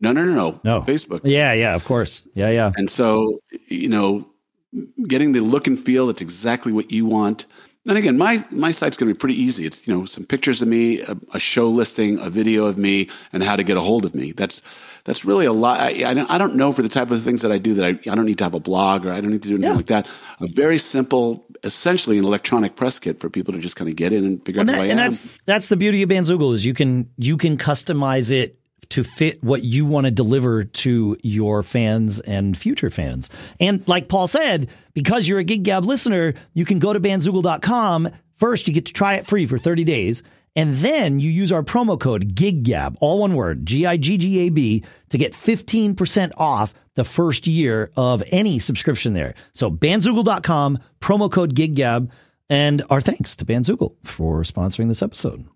no, 0.00 0.12
no, 0.12 0.22
no, 0.24 0.34
no, 0.34 0.60
No. 0.62 0.80
Facebook. 0.82 1.20
Yeah, 1.24 1.52
yeah, 1.52 1.74
of 1.74 1.84
course. 1.84 2.22
Yeah, 2.34 2.50
yeah. 2.50 2.70
And 2.76 2.88
so, 2.88 3.40
you 3.66 3.88
know, 3.88 4.24
getting 5.08 5.32
the 5.32 5.40
look 5.40 5.66
and 5.66 5.76
feel 5.78 6.06
that's 6.06 6.22
exactly 6.22 6.72
what 6.72 6.90
you 6.92 7.04
want. 7.06 7.46
And 7.86 7.98
again, 7.98 8.16
my 8.16 8.44
my 8.50 8.70
site's 8.70 8.96
going 8.96 9.08
to 9.08 9.14
be 9.14 9.18
pretty 9.18 9.40
easy. 9.40 9.66
It's 9.66 9.86
you 9.86 9.92
know 9.94 10.04
some 10.04 10.24
pictures 10.24 10.62
of 10.62 10.68
me, 10.68 11.00
a, 11.00 11.16
a 11.34 11.38
show 11.40 11.66
listing, 11.68 12.18
a 12.20 12.30
video 12.30 12.64
of 12.66 12.78
me, 12.78 13.08
and 13.32 13.42
how 13.42 13.56
to 13.56 13.64
get 13.64 13.76
a 13.76 13.80
hold 13.80 14.04
of 14.04 14.14
me. 14.14 14.30
That's 14.32 14.62
that's 15.04 15.24
really 15.24 15.46
a 15.46 15.52
lot. 15.52 15.80
I, 15.80 16.08
I, 16.10 16.14
don't, 16.14 16.30
I 16.30 16.38
don't 16.38 16.54
know 16.54 16.70
for 16.70 16.82
the 16.82 16.88
type 16.88 17.10
of 17.10 17.20
things 17.24 17.42
that 17.42 17.50
I 17.50 17.58
do 17.58 17.74
that 17.74 17.84
I, 17.84 17.88
I 18.08 18.14
don't 18.14 18.24
need 18.24 18.38
to 18.38 18.44
have 18.44 18.54
a 18.54 18.60
blog 18.60 19.04
or 19.04 19.12
I 19.12 19.20
don't 19.20 19.32
need 19.32 19.42
to 19.42 19.48
do 19.48 19.54
anything 19.56 19.70
Yeah. 19.70 19.76
like 19.76 19.86
that. 19.86 20.06
A 20.38 20.46
very 20.46 20.78
simple, 20.78 21.44
essentially 21.64 22.18
an 22.18 22.24
electronic 22.24 22.76
press 22.76 23.00
kit 23.00 23.18
for 23.18 23.28
people 23.28 23.52
to 23.52 23.58
just 23.58 23.74
kind 23.74 23.90
of 23.90 23.96
get 23.96 24.12
in 24.12 24.24
and 24.24 24.44
figure 24.46 24.60
And, 24.60 24.70
out 24.70 24.74
that- 24.74 24.78
who 24.78 24.84
I 24.84 24.90
and 24.92 25.00
am. 25.00 25.10
that's 25.10 25.26
that's 25.46 25.68
the 25.70 25.76
beauty 25.76 26.04
of 26.04 26.08
Bandzoogle 26.08 26.54
is 26.54 26.64
you 26.64 26.72
can 26.72 27.10
you 27.18 27.36
can 27.36 27.58
customize 27.58 28.30
it 28.30 28.60
to 28.92 29.02
fit 29.02 29.42
what 29.42 29.62
you 29.62 29.84
want 29.86 30.04
to 30.04 30.10
deliver 30.10 30.64
to 30.64 31.16
your 31.22 31.62
fans 31.62 32.20
and 32.20 32.56
future 32.56 32.90
fans. 32.90 33.30
And 33.58 33.86
like 33.88 34.08
Paul 34.08 34.28
said, 34.28 34.68
because 34.94 35.26
you're 35.26 35.38
a 35.38 35.44
Gig 35.44 35.62
Gab 35.62 35.84
listener, 35.84 36.34
you 36.52 36.64
can 36.64 36.78
go 36.78 36.92
to 36.92 37.00
bandzoogle.com. 37.00 38.10
First, 38.36 38.68
you 38.68 38.74
get 38.74 38.86
to 38.86 38.92
try 38.92 39.14
it 39.14 39.26
free 39.26 39.46
for 39.46 39.58
30 39.58 39.84
days. 39.84 40.22
And 40.54 40.74
then 40.76 41.18
you 41.18 41.30
use 41.30 41.50
our 41.50 41.62
promo 41.62 41.98
code 41.98 42.34
GIGGAB, 42.34 42.96
all 43.00 43.20
one 43.20 43.34
word, 43.34 43.64
G 43.64 43.86
I 43.86 43.96
G 43.96 44.18
G 44.18 44.40
A 44.40 44.50
B, 44.50 44.84
to 45.08 45.16
get 45.16 45.32
15% 45.32 46.32
off 46.36 46.74
the 46.94 47.04
first 47.04 47.46
year 47.46 47.90
of 47.96 48.22
any 48.30 48.58
subscription 48.58 49.14
there. 49.14 49.34
So 49.54 49.70
bandzoogle.com, 49.70 50.78
promo 51.00 51.32
code 51.32 51.54
GigGab, 51.54 52.10
and 52.50 52.82
our 52.90 53.00
thanks 53.00 53.34
to 53.36 53.46
Bandzoogle 53.46 53.94
for 54.04 54.42
sponsoring 54.42 54.88
this 54.88 55.02
episode. 55.02 55.46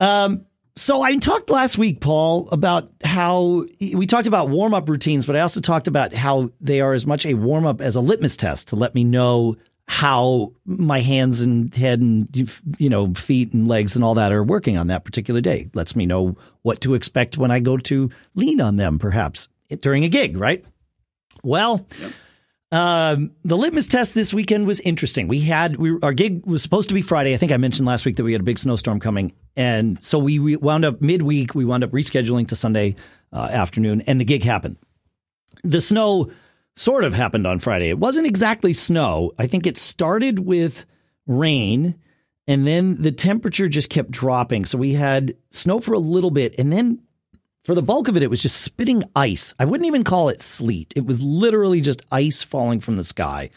Um, 0.00 0.46
so 0.76 1.02
I 1.02 1.16
talked 1.16 1.50
last 1.50 1.78
week, 1.78 2.00
Paul, 2.00 2.48
about 2.52 2.90
how 3.02 3.66
we 3.80 4.06
talked 4.06 4.26
about 4.26 4.48
warm 4.48 4.74
up 4.74 4.88
routines, 4.88 5.26
but 5.26 5.36
I 5.36 5.40
also 5.40 5.60
talked 5.60 5.88
about 5.88 6.14
how 6.14 6.48
they 6.60 6.80
are 6.80 6.94
as 6.94 7.06
much 7.06 7.26
a 7.26 7.34
warm 7.34 7.66
up 7.66 7.80
as 7.80 7.96
a 7.96 8.00
litmus 8.00 8.36
test 8.36 8.68
to 8.68 8.76
let 8.76 8.94
me 8.94 9.04
know 9.04 9.56
how 9.86 10.52
my 10.64 11.00
hands 11.00 11.40
and 11.40 11.74
head 11.74 12.00
and 12.00 12.28
you 12.78 12.88
know 12.88 13.12
feet 13.14 13.52
and 13.52 13.66
legs 13.66 13.96
and 13.96 14.04
all 14.04 14.14
that 14.14 14.30
are 14.30 14.44
working 14.44 14.78
on 14.78 14.86
that 14.86 15.04
particular 15.04 15.40
day. 15.40 15.68
Lets 15.74 15.96
me 15.96 16.06
know 16.06 16.36
what 16.62 16.80
to 16.82 16.94
expect 16.94 17.36
when 17.36 17.50
I 17.50 17.58
go 17.60 17.76
to 17.76 18.10
lean 18.34 18.60
on 18.60 18.76
them, 18.76 18.98
perhaps 18.98 19.48
during 19.80 20.04
a 20.04 20.08
gig, 20.08 20.36
right? 20.36 20.64
Well. 21.42 21.86
Yep. 22.00 22.12
Um, 22.72 23.32
the 23.44 23.56
litmus 23.56 23.88
test 23.88 24.14
this 24.14 24.32
weekend 24.32 24.66
was 24.66 24.78
interesting. 24.80 25.26
We 25.26 25.40
had 25.40 25.76
we 25.76 25.98
our 26.02 26.12
gig 26.12 26.46
was 26.46 26.62
supposed 26.62 26.88
to 26.90 26.94
be 26.94 27.02
Friday. 27.02 27.34
I 27.34 27.36
think 27.36 27.50
I 27.50 27.56
mentioned 27.56 27.86
last 27.86 28.06
week 28.06 28.16
that 28.16 28.24
we 28.24 28.32
had 28.32 28.42
a 28.42 28.44
big 28.44 28.60
snowstorm 28.60 29.00
coming, 29.00 29.32
and 29.56 30.02
so 30.04 30.18
we, 30.20 30.38
we 30.38 30.54
wound 30.54 30.84
up 30.84 31.00
midweek. 31.00 31.54
We 31.54 31.64
wound 31.64 31.82
up 31.82 31.90
rescheduling 31.90 32.46
to 32.48 32.56
Sunday 32.56 32.94
uh, 33.32 33.48
afternoon, 33.50 34.02
and 34.02 34.20
the 34.20 34.24
gig 34.24 34.44
happened. 34.44 34.76
The 35.64 35.80
snow 35.80 36.30
sort 36.76 37.02
of 37.02 37.12
happened 37.12 37.46
on 37.46 37.58
Friday. 37.58 37.88
It 37.88 37.98
wasn't 37.98 38.28
exactly 38.28 38.72
snow. 38.72 39.32
I 39.36 39.48
think 39.48 39.66
it 39.66 39.76
started 39.76 40.38
with 40.38 40.84
rain, 41.26 41.96
and 42.46 42.68
then 42.68 43.02
the 43.02 43.12
temperature 43.12 43.68
just 43.68 43.90
kept 43.90 44.12
dropping. 44.12 44.64
So 44.64 44.78
we 44.78 44.92
had 44.92 45.34
snow 45.50 45.80
for 45.80 45.92
a 45.92 45.98
little 45.98 46.30
bit, 46.30 46.54
and 46.56 46.72
then 46.72 47.00
for 47.70 47.76
the 47.76 47.82
bulk 47.82 48.08
of 48.08 48.16
it, 48.16 48.24
it 48.24 48.30
was 48.30 48.42
just 48.42 48.62
spitting 48.62 49.04
ice. 49.14 49.54
I 49.56 49.64
wouldn't 49.64 49.86
even 49.86 50.02
call 50.02 50.28
it 50.28 50.40
sleet. 50.40 50.92
It 50.96 51.06
was 51.06 51.22
literally 51.22 51.80
just 51.80 52.02
ice 52.10 52.42
falling 52.42 52.80
from 52.80 52.96
the 52.96 53.04
sky. 53.04 53.50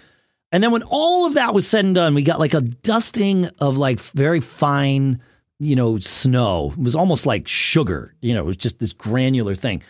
And 0.51 0.63
then 0.63 0.69
when 0.69 0.83
all 0.83 1.25
of 1.25 1.33
that 1.33 1.55
was 1.55 1.67
said 1.67 1.83
and 1.83 1.95
done, 1.95 2.13
we 2.13 2.21
got 2.21 2.37
like 2.37 2.53
a 2.53 2.61
dusting 2.61 3.47
of 3.57 3.75
like 3.75 3.99
very 3.99 4.39
fine, 4.39 5.19
you 5.57 5.75
know, 5.75 5.97
snow. 5.97 6.75
It 6.77 6.83
was 6.83 6.95
almost 6.95 7.25
like 7.25 7.47
sugar, 7.47 8.13
you 8.21 8.35
know, 8.35 8.41
it 8.41 8.45
was 8.45 8.57
just 8.57 8.77
this 8.77 8.93
granular 8.93 9.55
thing. 9.55 9.81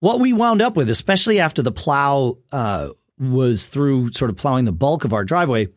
What 0.00 0.20
we 0.20 0.34
wound 0.34 0.60
up 0.60 0.76
with, 0.76 0.90
especially 0.90 1.40
after 1.40 1.62
the 1.62 1.72
plow 1.72 2.36
uh, 2.52 2.90
was 3.18 3.68
through 3.68 4.12
sort 4.12 4.30
of 4.30 4.36
plowing 4.36 4.66
the 4.66 4.72
bulk 4.72 5.06
of 5.06 5.14
our 5.14 5.24
driveway, 5.24 5.68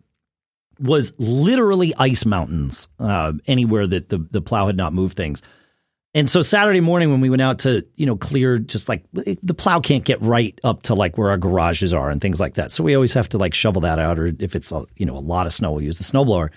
was 0.81 1.13
literally 1.17 1.93
ice 1.97 2.25
mountains 2.25 2.89
uh, 2.99 3.31
anywhere 3.47 3.87
that 3.87 4.09
the, 4.09 4.17
the 4.17 4.41
plow 4.41 4.67
had 4.67 4.75
not 4.75 4.91
moved 4.91 5.15
things. 5.15 5.41
And 6.15 6.29
so 6.29 6.41
Saturday 6.41 6.79
morning 6.79 7.11
when 7.11 7.19
we 7.19 7.29
went 7.29 7.41
out 7.41 7.59
to, 7.59 7.85
you 7.97 8.05
know, 8.05 8.15
clear 8.15 8.57
just 8.57 8.87
like 8.87 9.03
the 9.11 9.53
plow 9.53 9.81
can't 9.81 10.05
get 10.05 10.21
right 10.21 10.57
up 10.63 10.83
to 10.83 10.95
like 10.95 11.17
where 11.17 11.29
our 11.29 11.37
garages 11.37 11.93
are 11.93 12.09
and 12.09 12.21
things 12.21 12.39
like 12.39 12.53
that. 12.53 12.71
So 12.71 12.85
we 12.85 12.95
always 12.95 13.11
have 13.13 13.27
to 13.29 13.37
like 13.37 13.53
shovel 13.53 13.81
that 13.81 13.99
out 13.99 14.17
or 14.17 14.33
if 14.39 14.55
it's 14.55 14.71
a, 14.71 14.85
you 14.95 15.05
know, 15.05 15.17
a 15.17 15.19
lot 15.19 15.45
of 15.45 15.53
snow, 15.53 15.73
we'll 15.73 15.81
use 15.81 15.97
the 15.97 16.05
snowblower. 16.05 16.51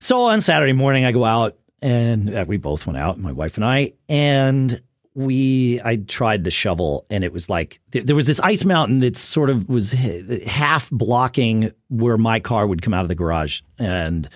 So 0.00 0.22
on 0.22 0.40
Saturday 0.40 0.72
morning 0.72 1.04
I 1.04 1.12
go 1.12 1.24
out 1.24 1.56
and 1.80 2.48
we 2.48 2.56
both 2.56 2.84
went 2.84 2.98
out, 2.98 3.16
my 3.16 3.30
wife 3.30 3.58
and 3.58 3.64
I, 3.64 3.92
and 4.08 4.82
we 5.14 5.80
I 5.84 5.94
tried 5.96 6.42
the 6.42 6.50
shovel 6.50 7.06
and 7.10 7.22
it 7.22 7.32
was 7.32 7.48
like 7.48 7.80
there 7.92 8.16
was 8.16 8.26
this 8.26 8.40
ice 8.40 8.64
mountain 8.64 9.00
that 9.00 9.16
sort 9.16 9.50
of 9.50 9.68
was 9.68 9.92
half 9.92 10.90
blocking 10.90 11.70
where 11.88 12.18
my 12.18 12.40
car 12.40 12.66
would 12.66 12.82
come 12.82 12.92
out 12.94 13.02
of 13.02 13.08
the 13.08 13.14
garage 13.14 13.60
and 13.78 14.28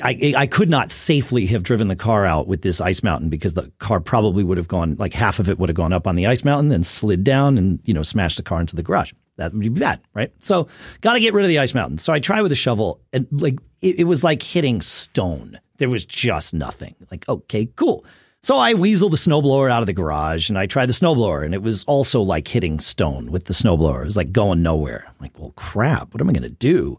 I, 0.00 0.34
I 0.36 0.46
could 0.46 0.70
not 0.70 0.90
safely 0.90 1.46
have 1.46 1.62
driven 1.62 1.88
the 1.88 1.96
car 1.96 2.24
out 2.24 2.46
with 2.46 2.62
this 2.62 2.80
ice 2.80 3.02
mountain 3.02 3.28
because 3.28 3.54
the 3.54 3.70
car 3.78 4.00
probably 4.00 4.44
would 4.44 4.58
have 4.58 4.68
gone 4.68 4.96
like 4.98 5.12
half 5.12 5.38
of 5.38 5.48
it 5.48 5.58
would 5.58 5.68
have 5.68 5.76
gone 5.76 5.92
up 5.92 6.06
on 6.06 6.14
the 6.14 6.26
ice 6.26 6.44
mountain 6.44 6.70
and 6.70 6.86
slid 6.86 7.24
down 7.24 7.58
and 7.58 7.80
you 7.84 7.92
know 7.92 8.02
smashed 8.02 8.36
the 8.36 8.42
car 8.42 8.60
into 8.60 8.76
the 8.76 8.82
garage. 8.82 9.12
That 9.36 9.52
would 9.52 9.60
be 9.60 9.68
bad, 9.68 10.00
right? 10.14 10.32
So 10.40 10.68
got 11.00 11.14
to 11.14 11.20
get 11.20 11.34
rid 11.34 11.44
of 11.44 11.48
the 11.48 11.58
ice 11.58 11.74
mountain. 11.74 11.98
So 11.98 12.12
I 12.12 12.20
tried 12.20 12.42
with 12.42 12.52
a 12.52 12.56
shovel 12.56 13.00
and 13.12 13.26
like 13.32 13.58
it, 13.80 14.00
it 14.00 14.04
was 14.04 14.22
like 14.22 14.42
hitting 14.42 14.80
stone. 14.80 15.58
There 15.78 15.90
was 15.90 16.04
just 16.04 16.54
nothing. 16.54 16.94
Like 17.10 17.28
okay, 17.28 17.66
cool. 17.76 18.04
So 18.44 18.56
I 18.56 18.74
weasel 18.74 19.08
the 19.08 19.16
snowblower 19.16 19.70
out 19.70 19.82
of 19.82 19.86
the 19.86 19.92
garage 19.92 20.48
and 20.48 20.58
I 20.58 20.66
tried 20.66 20.86
the 20.86 20.92
snowblower 20.92 21.44
and 21.44 21.54
it 21.54 21.62
was 21.62 21.84
also 21.84 22.22
like 22.22 22.48
hitting 22.48 22.80
stone 22.80 23.30
with 23.30 23.44
the 23.44 23.52
snowblower. 23.52 24.02
It 24.02 24.06
was 24.06 24.16
like 24.16 24.32
going 24.32 24.62
nowhere. 24.62 25.04
I'm 25.06 25.14
like, 25.20 25.38
well, 25.38 25.52
crap, 25.54 26.12
what 26.12 26.20
am 26.20 26.28
I 26.28 26.32
going 26.32 26.42
to 26.42 26.48
do? 26.48 26.98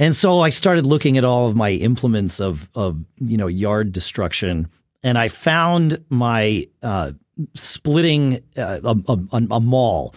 And 0.00 0.16
so 0.16 0.40
I 0.40 0.48
started 0.48 0.86
looking 0.86 1.18
at 1.18 1.26
all 1.26 1.46
of 1.46 1.54
my 1.54 1.72
implements 1.72 2.40
of, 2.40 2.70
of 2.74 3.04
you 3.18 3.36
know, 3.36 3.48
yard 3.48 3.92
destruction, 3.92 4.70
and 5.02 5.18
I 5.18 5.28
found 5.28 6.02
my 6.08 6.66
uh, 6.82 7.12
splitting 7.54 8.40
uh, 8.56 8.80
a, 8.82 8.96
a, 9.12 9.42
a, 9.50 9.60
maul. 9.60 10.14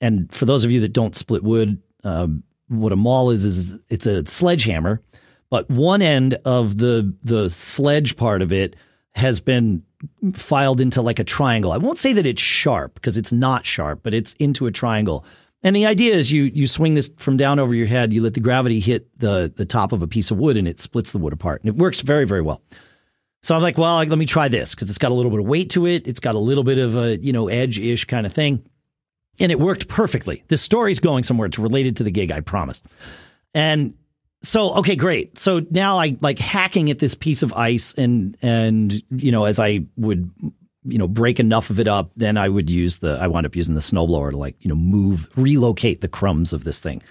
And 0.00 0.32
for 0.32 0.44
those 0.44 0.62
of 0.62 0.70
you 0.70 0.80
that 0.82 0.92
don't 0.92 1.16
split 1.16 1.42
wood, 1.42 1.82
um, 2.04 2.44
what 2.68 2.92
a 2.92 2.96
maul 2.96 3.30
is 3.30 3.44
is 3.44 3.78
it's 3.90 4.06
a 4.06 4.24
sledgehammer, 4.24 5.02
but 5.50 5.68
one 5.68 6.00
end 6.00 6.38
of 6.44 6.78
the 6.78 7.12
the 7.22 7.50
sledge 7.50 8.16
part 8.16 8.40
of 8.40 8.52
it 8.52 8.76
has 9.16 9.40
been 9.40 9.82
filed 10.32 10.80
into 10.80 11.02
like 11.02 11.18
a 11.18 11.24
triangle. 11.24 11.72
I 11.72 11.78
won't 11.78 11.98
say 11.98 12.12
that 12.12 12.24
it's 12.26 12.40
sharp 12.40 12.94
because 12.94 13.16
it's 13.16 13.32
not 13.32 13.66
sharp, 13.66 14.00
but 14.04 14.14
it's 14.14 14.34
into 14.34 14.66
a 14.66 14.70
triangle. 14.70 15.24
And 15.64 15.74
the 15.74 15.86
idea 15.86 16.14
is 16.14 16.30
you 16.30 16.44
you 16.44 16.66
swing 16.66 16.94
this 16.94 17.10
from 17.16 17.38
down 17.38 17.58
over 17.58 17.74
your 17.74 17.86
head, 17.86 18.12
you 18.12 18.22
let 18.22 18.34
the 18.34 18.40
gravity 18.40 18.78
hit 18.80 19.08
the 19.18 19.52
the 19.54 19.64
top 19.64 19.92
of 19.92 20.02
a 20.02 20.06
piece 20.06 20.30
of 20.30 20.36
wood 20.36 20.58
and 20.58 20.68
it 20.68 20.78
splits 20.78 21.10
the 21.12 21.18
wood 21.18 21.32
apart. 21.32 21.62
And 21.62 21.68
it 21.70 21.76
works 21.76 22.02
very, 22.02 22.26
very 22.26 22.42
well. 22.42 22.62
So 23.42 23.54
I'm 23.54 23.62
like, 23.62 23.76
well, 23.76 23.96
let 23.96 24.18
me 24.18 24.26
try 24.26 24.48
this 24.48 24.74
because 24.74 24.88
it's 24.88 24.98
got 24.98 25.10
a 25.10 25.14
little 25.14 25.30
bit 25.30 25.40
of 25.40 25.46
weight 25.46 25.70
to 25.70 25.86
it. 25.86 26.06
It's 26.06 26.20
got 26.20 26.34
a 26.34 26.38
little 26.38 26.64
bit 26.64 26.78
of 26.78 26.96
a, 26.96 27.16
you 27.18 27.32
know, 27.32 27.48
edge-ish 27.48 28.04
kind 28.06 28.24
of 28.24 28.32
thing. 28.32 28.64
And 29.38 29.52
it 29.52 29.58
worked 29.58 29.88
perfectly. 29.88 30.44
This 30.48 30.62
story's 30.62 31.00
going 31.00 31.24
somewhere. 31.24 31.46
It's 31.46 31.58
related 31.58 31.96
to 31.96 32.04
the 32.04 32.10
gig, 32.10 32.30
I 32.30 32.40
promised. 32.40 32.86
And 33.52 33.94
so, 34.42 34.74
okay, 34.76 34.96
great. 34.96 35.38
So 35.38 35.60
now 35.70 35.98
I 35.98 36.16
like 36.20 36.38
hacking 36.38 36.90
at 36.90 36.98
this 36.98 37.14
piece 37.14 37.42
of 37.42 37.52
ice 37.52 37.92
and, 37.94 38.36
and, 38.40 39.02
you 39.10 39.32
know, 39.32 39.44
as 39.44 39.58
I 39.58 39.86
would 39.96 40.30
you 40.84 40.98
know, 40.98 41.08
break 41.08 41.40
enough 41.40 41.70
of 41.70 41.80
it 41.80 41.88
up, 41.88 42.10
then 42.16 42.36
I 42.36 42.48
would 42.48 42.68
use 42.68 42.98
the, 42.98 43.18
I 43.20 43.26
wound 43.26 43.46
up 43.46 43.56
using 43.56 43.74
the 43.74 43.80
snowblower 43.80 44.30
to 44.30 44.36
like, 44.36 44.56
you 44.60 44.68
know, 44.68 44.74
move, 44.74 45.28
relocate 45.36 46.00
the 46.00 46.08
crumbs 46.08 46.52
of 46.52 46.64
this 46.64 46.80
thing. 46.80 47.02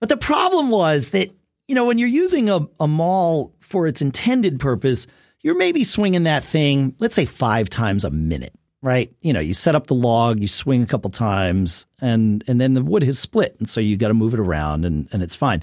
But 0.00 0.08
the 0.08 0.16
problem 0.16 0.70
was 0.70 1.10
that, 1.10 1.30
you 1.68 1.74
know, 1.74 1.86
when 1.86 1.98
you're 1.98 2.08
using 2.08 2.48
a, 2.50 2.60
a 2.78 2.86
maul 2.86 3.54
for 3.60 3.86
its 3.86 4.02
intended 4.02 4.60
purpose, 4.60 5.06
you're 5.40 5.56
maybe 5.56 5.84
swinging 5.84 6.24
that 6.24 6.44
thing, 6.44 6.94
let's 6.98 7.14
say 7.14 7.24
five 7.24 7.70
times 7.70 8.04
a 8.04 8.10
minute, 8.10 8.52
right? 8.82 9.12
You 9.20 9.32
know, 9.32 9.40
you 9.40 9.54
set 9.54 9.74
up 9.74 9.86
the 9.86 9.94
log, 9.94 10.40
you 10.40 10.48
swing 10.48 10.82
a 10.82 10.86
couple 10.86 11.10
times, 11.10 11.86
and 12.00 12.42
and 12.46 12.60
then 12.60 12.74
the 12.74 12.82
wood 12.82 13.02
has 13.02 13.18
split, 13.18 13.56
and 13.58 13.68
so 13.68 13.80
you 13.80 13.96
got 13.96 14.08
to 14.08 14.14
move 14.14 14.34
it 14.34 14.40
around, 14.40 14.84
and 14.84 15.08
and 15.12 15.22
it's 15.22 15.34
fine. 15.34 15.62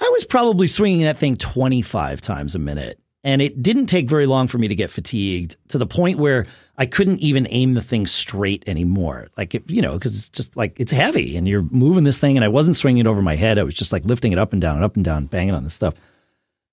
I 0.00 0.08
was 0.12 0.24
probably 0.26 0.66
swinging 0.66 1.02
that 1.02 1.18
thing 1.18 1.36
25 1.36 2.20
times 2.20 2.54
a 2.54 2.58
minute, 2.58 3.00
and 3.26 3.42
it 3.42 3.60
didn't 3.60 3.86
take 3.86 4.08
very 4.08 4.24
long 4.24 4.46
for 4.46 4.56
me 4.56 4.68
to 4.68 4.74
get 4.76 4.88
fatigued 4.88 5.56
to 5.68 5.78
the 5.78 5.86
point 5.86 6.20
where 6.20 6.46
I 6.78 6.86
couldn't 6.86 7.18
even 7.18 7.48
aim 7.50 7.74
the 7.74 7.82
thing 7.82 8.06
straight 8.06 8.62
anymore. 8.68 9.26
Like, 9.36 9.52
it, 9.56 9.68
you 9.68 9.82
know, 9.82 9.94
because 9.94 10.16
it's 10.16 10.28
just 10.28 10.56
like 10.56 10.78
it's 10.78 10.92
heavy 10.92 11.36
and 11.36 11.48
you're 11.48 11.66
moving 11.72 12.04
this 12.04 12.20
thing, 12.20 12.36
and 12.36 12.44
I 12.44 12.48
wasn't 12.48 12.76
swinging 12.76 13.00
it 13.00 13.08
over 13.08 13.20
my 13.20 13.34
head. 13.34 13.58
I 13.58 13.64
was 13.64 13.74
just 13.74 13.92
like 13.92 14.04
lifting 14.04 14.30
it 14.30 14.38
up 14.38 14.52
and 14.52 14.62
down 14.62 14.76
and 14.76 14.84
up 14.84 14.94
and 14.94 15.04
down, 15.04 15.26
banging 15.26 15.54
on 15.54 15.64
this 15.64 15.74
stuff. 15.74 15.94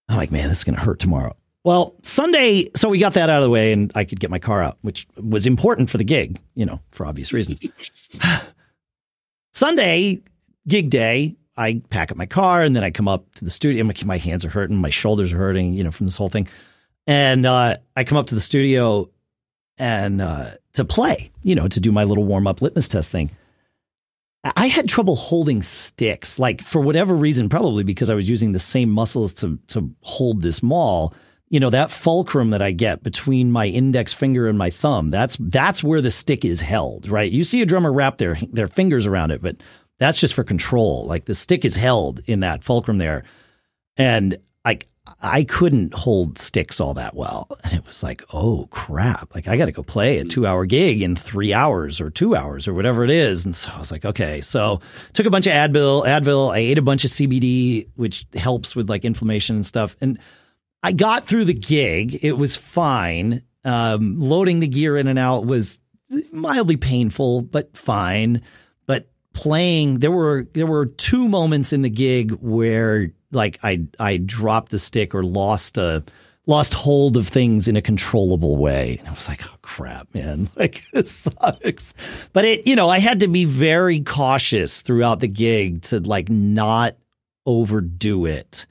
I'm 0.08 0.16
like, 0.16 0.32
man, 0.32 0.48
this 0.48 0.60
is 0.60 0.64
going 0.64 0.76
to 0.76 0.82
hurt 0.82 1.00
tomorrow. 1.00 1.36
Well, 1.64 1.96
Sunday, 2.04 2.70
so 2.76 2.88
we 2.88 3.00
got 3.00 3.16
that 3.16 3.32
out 3.32 3.38
of 3.38 3.44
the 3.44 3.50
way 3.50 3.74
and 3.74 3.92
I 3.96 4.06
could 4.06 4.20
get 4.20 4.30
my 4.30 4.40
car 4.40 4.62
out, 4.62 4.78
which 4.82 5.08
was 5.16 5.48
important 5.48 5.90
for 5.90 5.98
the 5.98 6.04
gig, 6.04 6.40
you 6.54 6.68
know, 6.68 6.82
for 6.92 7.08
obvious 7.08 7.34
reasons. 7.34 7.62
Sunday, 9.54 10.22
gig 10.68 10.92
day, 10.92 11.36
I 11.56 11.82
pack 11.90 12.12
up 12.12 12.18
my 12.18 12.26
car 12.26 12.62
and 12.62 12.76
then 12.76 12.84
I 12.84 12.92
come 12.92 13.08
up 13.08 13.34
to 13.36 13.46
the 13.46 13.52
studio. 13.52 13.84
My, 13.84 13.94
my 14.06 14.18
hands 14.18 14.44
are 14.46 14.50
hurting, 14.50 14.78
my 14.78 14.90
shoulders 14.90 15.34
are 15.34 15.38
hurting, 15.38 15.74
you 15.74 15.84
know, 15.84 15.92
from 15.92 16.08
this 16.08 16.18
whole 16.18 16.30
thing. 16.30 16.48
And 17.06 17.46
uh, 17.46 17.78
I 17.96 18.04
come 18.04 18.18
up 18.18 18.28
to 18.28 18.36
the 18.36 18.42
studio 18.42 19.10
and 19.78 20.22
uh, 20.22 20.52
to 20.74 20.86
play, 20.86 21.32
you 21.42 21.56
know, 21.56 21.68
to 21.68 21.80
do 21.80 21.92
my 21.92 22.04
little 22.04 22.24
warm 22.24 22.48
up 22.48 22.62
litmus 22.62 22.88
test 22.88 23.10
thing. 23.10 23.32
I 24.44 24.68
had 24.68 24.90
trouble 24.90 25.16
holding 25.16 25.62
sticks, 25.62 26.38
like 26.38 26.62
for 26.62 26.82
whatever 26.82 27.16
reason, 27.16 27.48
probably 27.48 27.84
because 27.84 28.10
I 28.10 28.16
was 28.16 28.30
using 28.30 28.52
the 28.52 28.60
same 28.60 28.90
muscles 28.90 29.34
to 29.36 29.58
to 29.68 29.90
hold 30.02 30.42
this 30.42 30.62
maul. 30.62 31.14
You 31.50 31.60
know, 31.60 31.70
that 31.70 31.92
fulcrum 31.92 32.50
that 32.50 32.62
I 32.62 32.72
get 32.72 33.04
between 33.04 33.52
my 33.52 33.68
index 33.68 34.12
finger 34.12 34.50
and 34.50 34.58
my 34.58 34.70
thumb, 34.70 35.12
that's 35.12 35.38
that's 35.40 35.84
where 35.84 36.02
the 36.02 36.12
stick 36.12 36.44
is 36.44 36.60
held, 36.60 37.08
right? 37.08 37.32
You 37.32 37.44
see 37.46 37.62
a 37.62 37.66
drummer 37.66 37.94
wrap 37.94 38.18
their 38.18 38.38
their 38.52 38.68
fingers 38.68 39.08
around 39.08 39.32
it, 39.32 39.42
but 39.42 39.58
that's 40.00 40.20
just 40.20 40.34
for 40.34 40.44
control. 40.44 41.06
Like 41.06 41.26
the 41.26 41.36
stick 41.36 41.66
is 41.66 41.76
held 41.76 42.22
in 42.26 42.42
that 42.42 42.64
fulcrum 42.64 42.98
there. 42.98 43.24
And 43.98 44.38
like 44.66 44.88
I 45.22 45.44
couldn't 45.44 45.94
hold 45.94 46.38
sticks 46.40 46.80
all 46.80 46.94
that 46.94 47.16
well. 47.16 47.48
And 47.64 47.74
it 47.74 47.86
was 47.86 48.04
like, 48.04 48.24
oh 48.34 48.68
crap. 48.72 49.36
Like 49.36 49.48
I 49.48 49.58
got 49.58 49.66
to 49.66 49.72
go 49.72 49.84
play 49.84 50.20
a 50.20 50.26
two 50.26 50.48
hour 50.48 50.66
gig 50.66 51.02
in 51.02 51.16
three 51.16 51.54
hours 51.54 52.00
or 52.00 52.10
two 52.10 52.36
hours 52.36 52.68
or 52.68 52.74
whatever 52.74 53.04
it 53.04 53.12
is. 53.12 53.46
And 53.46 53.56
so 53.56 53.72
I 53.74 53.80
was 53.80 53.92
like, 53.92 54.06
okay. 54.06 54.42
So 54.42 54.82
took 55.14 55.26
a 55.26 55.32
bunch 55.32 55.46
of 55.46 55.54
Advil, 55.54 56.06
Advil. 56.06 56.54
I 56.54 56.60
ate 56.60 56.78
a 56.78 56.84
bunch 56.84 57.04
of 57.04 57.12
CBD, 57.12 57.90
which 57.96 58.26
helps 58.34 58.76
with 58.76 58.90
like 58.90 59.06
inflammation 59.06 59.56
and 59.56 59.66
stuff. 59.66 59.98
And 60.00 60.20
I 60.82 60.94
got 60.94 61.26
through 61.26 61.46
the 61.46 61.54
gig. 61.54 62.20
It 62.24 62.38
was 62.38 62.56
fine. 62.56 63.44
Um, 63.66 64.20
loading 64.20 64.60
the 64.60 64.68
gear 64.68 64.98
in 64.98 65.08
and 65.08 65.20
out 65.20 65.46
was 65.46 65.80
mildly 66.32 66.78
painful, 66.78 67.42
but 67.42 67.76
fine. 67.76 68.42
Playing 69.34 70.00
there 70.00 70.12
were 70.12 70.48
there 70.54 70.68
were 70.68 70.86
two 70.86 71.28
moments 71.28 71.74
in 71.74 71.82
the 71.82 71.90
gig 71.90 72.32
where 72.32 73.12
like 73.32 73.60
I 73.64 73.86
I 74.00 74.18
dropped 74.18 74.72
the 74.72 74.80
stick 74.80 75.14
or 75.14 75.24
lost 75.24 75.78
a 75.78 76.04
lost 76.46 76.74
hold 76.74 77.18
of 77.18 77.28
things 77.28 77.68
in 77.68 77.76
a 77.76 77.82
controllable 77.82 78.58
way. 78.58 78.98
And 79.00 79.08
I 79.08 79.12
was 79.12 79.28
like, 79.28 79.46
oh 79.46 79.58
crap, 79.62 80.14
man. 80.14 80.50
Like 80.56 80.84
it 80.94 81.08
sucks. 81.08 81.94
But 82.32 82.46
it, 82.46 82.68
you 82.68 82.76
know, 82.76 82.90
I 82.90 83.00
had 83.00 83.22
to 83.22 83.28
be 83.28 83.46
very 83.46 84.02
cautious 84.02 84.82
throughout 84.82 85.20
the 85.20 85.28
gig 85.28 85.84
to 85.84 86.00
like 86.00 86.30
not 86.30 86.96
overdo 87.46 88.26
it 88.26 88.66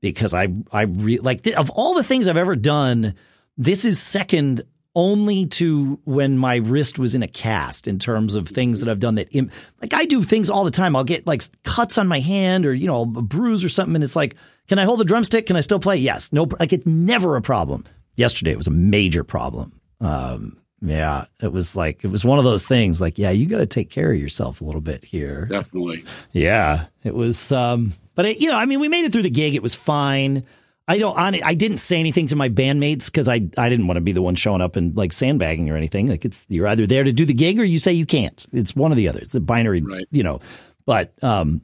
because 0.00 0.34
I, 0.34 0.48
I 0.70 0.82
re- 0.82 1.18
like 1.18 1.42
th- 1.42 1.56
of 1.56 1.70
all 1.70 1.94
the 1.94 2.04
things 2.04 2.28
I've 2.28 2.36
ever 2.36 2.56
done, 2.56 3.14
this 3.56 3.84
is 3.84 4.00
second 4.00 4.62
only 4.94 5.46
to 5.46 5.98
when 6.04 6.38
my 6.38 6.56
wrist 6.56 6.98
was 6.98 7.14
in 7.14 7.22
a 7.22 7.28
cast 7.28 7.88
in 7.88 7.98
terms 7.98 8.34
of 8.34 8.48
things 8.48 8.80
that 8.80 8.88
I've 8.88 9.00
done 9.00 9.16
that 9.16 9.28
Im- 9.34 9.50
like 9.82 9.92
I 9.92 10.04
do 10.04 10.22
things 10.22 10.50
all 10.50 10.64
the 10.64 10.70
time. 10.70 10.94
I'll 10.94 11.04
get 11.04 11.26
like 11.26 11.42
cuts 11.64 11.98
on 11.98 12.06
my 12.06 12.20
hand 12.20 12.66
or 12.66 12.72
you 12.72 12.86
know 12.86 13.02
a 13.02 13.22
bruise 13.22 13.64
or 13.64 13.68
something, 13.68 13.94
and 13.94 14.04
it's 14.04 14.16
like, 14.16 14.36
can 14.68 14.78
I 14.78 14.84
hold 14.84 15.00
the 15.00 15.04
drumstick? 15.04 15.46
Can 15.46 15.56
I 15.56 15.60
still 15.60 15.80
play? 15.80 15.96
Yes, 15.96 16.32
no, 16.32 16.48
like 16.60 16.72
it's 16.72 16.86
never 16.86 17.36
a 17.36 17.42
problem. 17.42 17.84
Yesterday 18.16 18.52
it 18.52 18.58
was 18.58 18.68
a 18.68 18.72
major 18.72 19.24
problem. 19.24 19.80
Um, 20.00 20.58
yeah, 20.80 21.24
it 21.40 21.50
was 21.52 21.74
like 21.74 22.04
it 22.04 22.08
was 22.08 22.24
one 22.24 22.38
of 22.38 22.44
those 22.44 22.66
things. 22.66 23.00
Like, 23.00 23.18
yeah, 23.18 23.30
you 23.30 23.46
got 23.46 23.58
to 23.58 23.66
take 23.66 23.90
care 23.90 24.12
of 24.12 24.18
yourself 24.18 24.60
a 24.60 24.64
little 24.64 24.80
bit 24.80 25.04
here. 25.04 25.46
Definitely. 25.46 26.04
Yeah, 26.32 26.86
it 27.02 27.14
was. 27.14 27.50
Um, 27.50 27.94
but 28.14 28.26
it, 28.26 28.40
you 28.40 28.50
know, 28.50 28.56
I 28.56 28.66
mean, 28.66 28.80
we 28.80 28.88
made 28.88 29.04
it 29.04 29.12
through 29.12 29.22
the 29.22 29.30
gig. 29.30 29.54
It 29.54 29.62
was 29.62 29.74
fine. 29.74 30.44
I 30.86 30.98
don't. 30.98 31.16
I 31.18 31.54
didn't 31.54 31.78
say 31.78 31.98
anything 31.98 32.26
to 32.26 32.36
my 32.36 32.50
bandmates 32.50 33.06
because 33.06 33.26
I 33.26 33.48
I 33.56 33.70
didn't 33.70 33.86
want 33.86 33.96
to 33.96 34.02
be 34.02 34.12
the 34.12 34.20
one 34.20 34.34
showing 34.34 34.60
up 34.60 34.76
and 34.76 34.94
like 34.94 35.14
sandbagging 35.14 35.70
or 35.70 35.76
anything. 35.76 36.08
Like 36.08 36.26
it's 36.26 36.44
you're 36.50 36.66
either 36.66 36.86
there 36.86 37.04
to 37.04 37.12
do 37.12 37.24
the 37.24 37.32
gig 37.32 37.58
or 37.58 37.64
you 37.64 37.78
say 37.78 37.92
you 37.92 38.04
can't. 38.04 38.44
It's 38.52 38.76
one 38.76 38.92
or 38.92 38.94
the 38.94 39.08
other. 39.08 39.20
It's 39.20 39.34
a 39.34 39.40
binary, 39.40 39.80
right. 39.80 40.06
you 40.10 40.22
know. 40.22 40.40
But 40.84 41.14
um, 41.22 41.62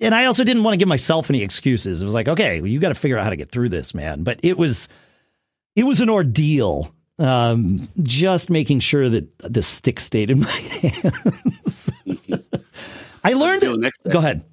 and 0.00 0.14
I 0.14 0.26
also 0.26 0.44
didn't 0.44 0.62
want 0.62 0.74
to 0.74 0.78
give 0.78 0.88
myself 0.88 1.30
any 1.30 1.42
excuses. 1.42 2.00
It 2.00 2.04
was 2.04 2.14
like, 2.14 2.28
okay, 2.28 2.60
well, 2.60 2.70
you 2.70 2.78
got 2.78 2.90
to 2.90 2.94
figure 2.94 3.18
out 3.18 3.24
how 3.24 3.30
to 3.30 3.36
get 3.36 3.50
through 3.50 3.70
this, 3.70 3.92
man. 3.92 4.22
But 4.22 4.38
it 4.44 4.56
was 4.56 4.88
it 5.74 5.84
was 5.84 6.00
an 6.00 6.08
ordeal. 6.08 6.94
Um, 7.18 7.88
just 8.02 8.48
making 8.48 8.80
sure 8.80 9.10
that 9.10 9.36
the 9.40 9.62
stick 9.62 10.00
stayed 10.00 10.30
in 10.30 10.40
my 10.40 10.50
hands. 10.50 11.90
I 13.24 13.32
learned. 13.34 13.62
Go 14.10 14.18
ahead. 14.20 14.44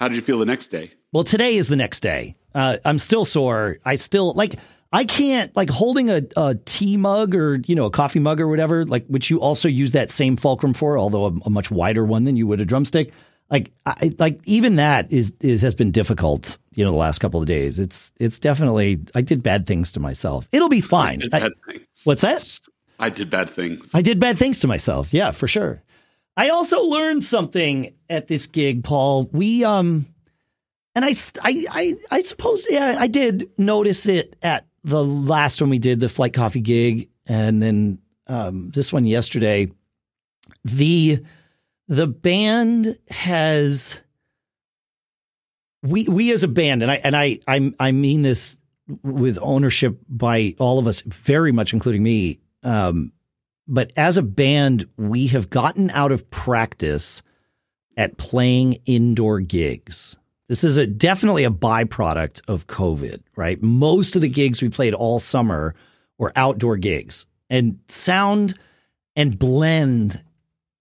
How 0.00 0.08
did 0.08 0.16
you 0.16 0.22
feel 0.22 0.38
the 0.38 0.46
next 0.46 0.68
day? 0.68 0.92
Well, 1.12 1.24
today 1.24 1.56
is 1.56 1.68
the 1.68 1.76
next 1.76 2.00
day. 2.00 2.34
Uh, 2.54 2.78
I'm 2.86 2.98
still 2.98 3.24
sore. 3.24 3.78
I 3.84 3.96
still 3.96 4.32
like. 4.32 4.54
I 4.92 5.04
can't 5.04 5.54
like 5.54 5.70
holding 5.70 6.10
a, 6.10 6.22
a 6.36 6.56
tea 6.64 6.96
mug 6.96 7.36
or 7.36 7.60
you 7.66 7.76
know 7.76 7.84
a 7.84 7.90
coffee 7.90 8.18
mug 8.18 8.40
or 8.40 8.48
whatever, 8.48 8.84
like 8.84 9.06
which 9.06 9.30
you 9.30 9.40
also 9.40 9.68
use 9.68 9.92
that 9.92 10.10
same 10.10 10.36
fulcrum 10.36 10.72
for, 10.74 10.98
although 10.98 11.26
a, 11.26 11.32
a 11.44 11.50
much 11.50 11.70
wider 11.70 12.04
one 12.04 12.24
than 12.24 12.36
you 12.36 12.46
would 12.46 12.60
a 12.60 12.64
drumstick. 12.64 13.12
Like, 13.50 13.72
I, 13.84 14.12
like 14.18 14.40
even 14.44 14.76
that 14.76 15.12
is 15.12 15.32
is 15.40 15.62
has 15.62 15.74
been 15.74 15.90
difficult. 15.90 16.58
You 16.72 16.84
know, 16.84 16.92
the 16.92 16.96
last 16.96 17.18
couple 17.18 17.40
of 17.40 17.46
days. 17.46 17.78
It's 17.78 18.10
it's 18.18 18.38
definitely. 18.38 19.00
I 19.14 19.20
did 19.20 19.42
bad 19.42 19.66
things 19.66 19.92
to 19.92 20.00
myself. 20.00 20.48
It'll 20.50 20.68
be 20.68 20.80
fine. 20.80 21.22
I, 21.32 21.50
what's 22.04 22.22
that? 22.22 22.58
I 22.98 23.10
did 23.10 23.28
bad 23.28 23.50
things. 23.50 23.90
I 23.92 24.02
did 24.02 24.18
bad 24.18 24.38
things 24.38 24.60
to 24.60 24.68
myself. 24.68 25.12
Yeah, 25.12 25.30
for 25.30 25.46
sure. 25.46 25.82
I 26.36 26.50
also 26.50 26.82
learned 26.84 27.24
something 27.24 27.94
at 28.08 28.26
this 28.26 28.46
gig, 28.46 28.84
Paul. 28.84 29.28
We 29.32 29.64
um 29.64 30.06
and 30.94 31.04
I, 31.04 31.14
I, 31.42 31.64
I, 31.70 31.94
I 32.10 32.22
suppose, 32.22 32.66
yeah, 32.68 32.96
I 32.98 33.06
did 33.06 33.50
notice 33.56 34.06
it 34.06 34.34
at 34.42 34.66
the 34.82 35.04
last 35.04 35.60
one 35.60 35.70
we 35.70 35.78
did, 35.78 36.00
the 36.00 36.08
Flight 36.08 36.34
Coffee 36.34 36.60
gig, 36.60 37.08
and 37.26 37.62
then 37.62 37.98
um, 38.26 38.70
this 38.70 38.92
one 38.92 39.06
yesterday. 39.06 39.70
The 40.64 41.24
the 41.88 42.06
band 42.06 42.98
has 43.08 43.98
we 45.82 46.06
we 46.08 46.32
as 46.32 46.42
a 46.42 46.48
band, 46.48 46.82
and 46.82 46.90
I 46.90 46.96
and 46.96 47.16
I 47.16 47.38
I, 47.46 47.72
I 47.78 47.92
mean 47.92 48.22
this 48.22 48.56
with 49.02 49.38
ownership 49.40 49.98
by 50.08 50.54
all 50.58 50.78
of 50.78 50.86
us, 50.86 51.02
very 51.02 51.52
much 51.52 51.72
including 51.72 52.02
me. 52.02 52.40
Um, 52.62 53.12
but 53.70 53.92
as 53.96 54.18
a 54.18 54.22
band, 54.22 54.86
we 54.96 55.28
have 55.28 55.48
gotten 55.48 55.90
out 55.90 56.12
of 56.12 56.28
practice 56.30 57.22
at 57.96 58.18
playing 58.18 58.78
indoor 58.84 59.40
gigs. 59.40 60.16
This 60.48 60.64
is 60.64 60.76
a 60.76 60.86
definitely 60.86 61.44
a 61.44 61.50
byproduct 61.50 62.42
of 62.48 62.66
COVID, 62.66 63.22
right? 63.36 63.62
Most 63.62 64.16
of 64.16 64.22
the 64.22 64.28
gigs 64.28 64.60
we 64.60 64.68
played 64.68 64.94
all 64.94 65.20
summer 65.20 65.76
were 66.18 66.32
outdoor 66.34 66.76
gigs, 66.76 67.26
and 67.48 67.78
sound 67.88 68.54
and 69.14 69.38
blend 69.38 70.22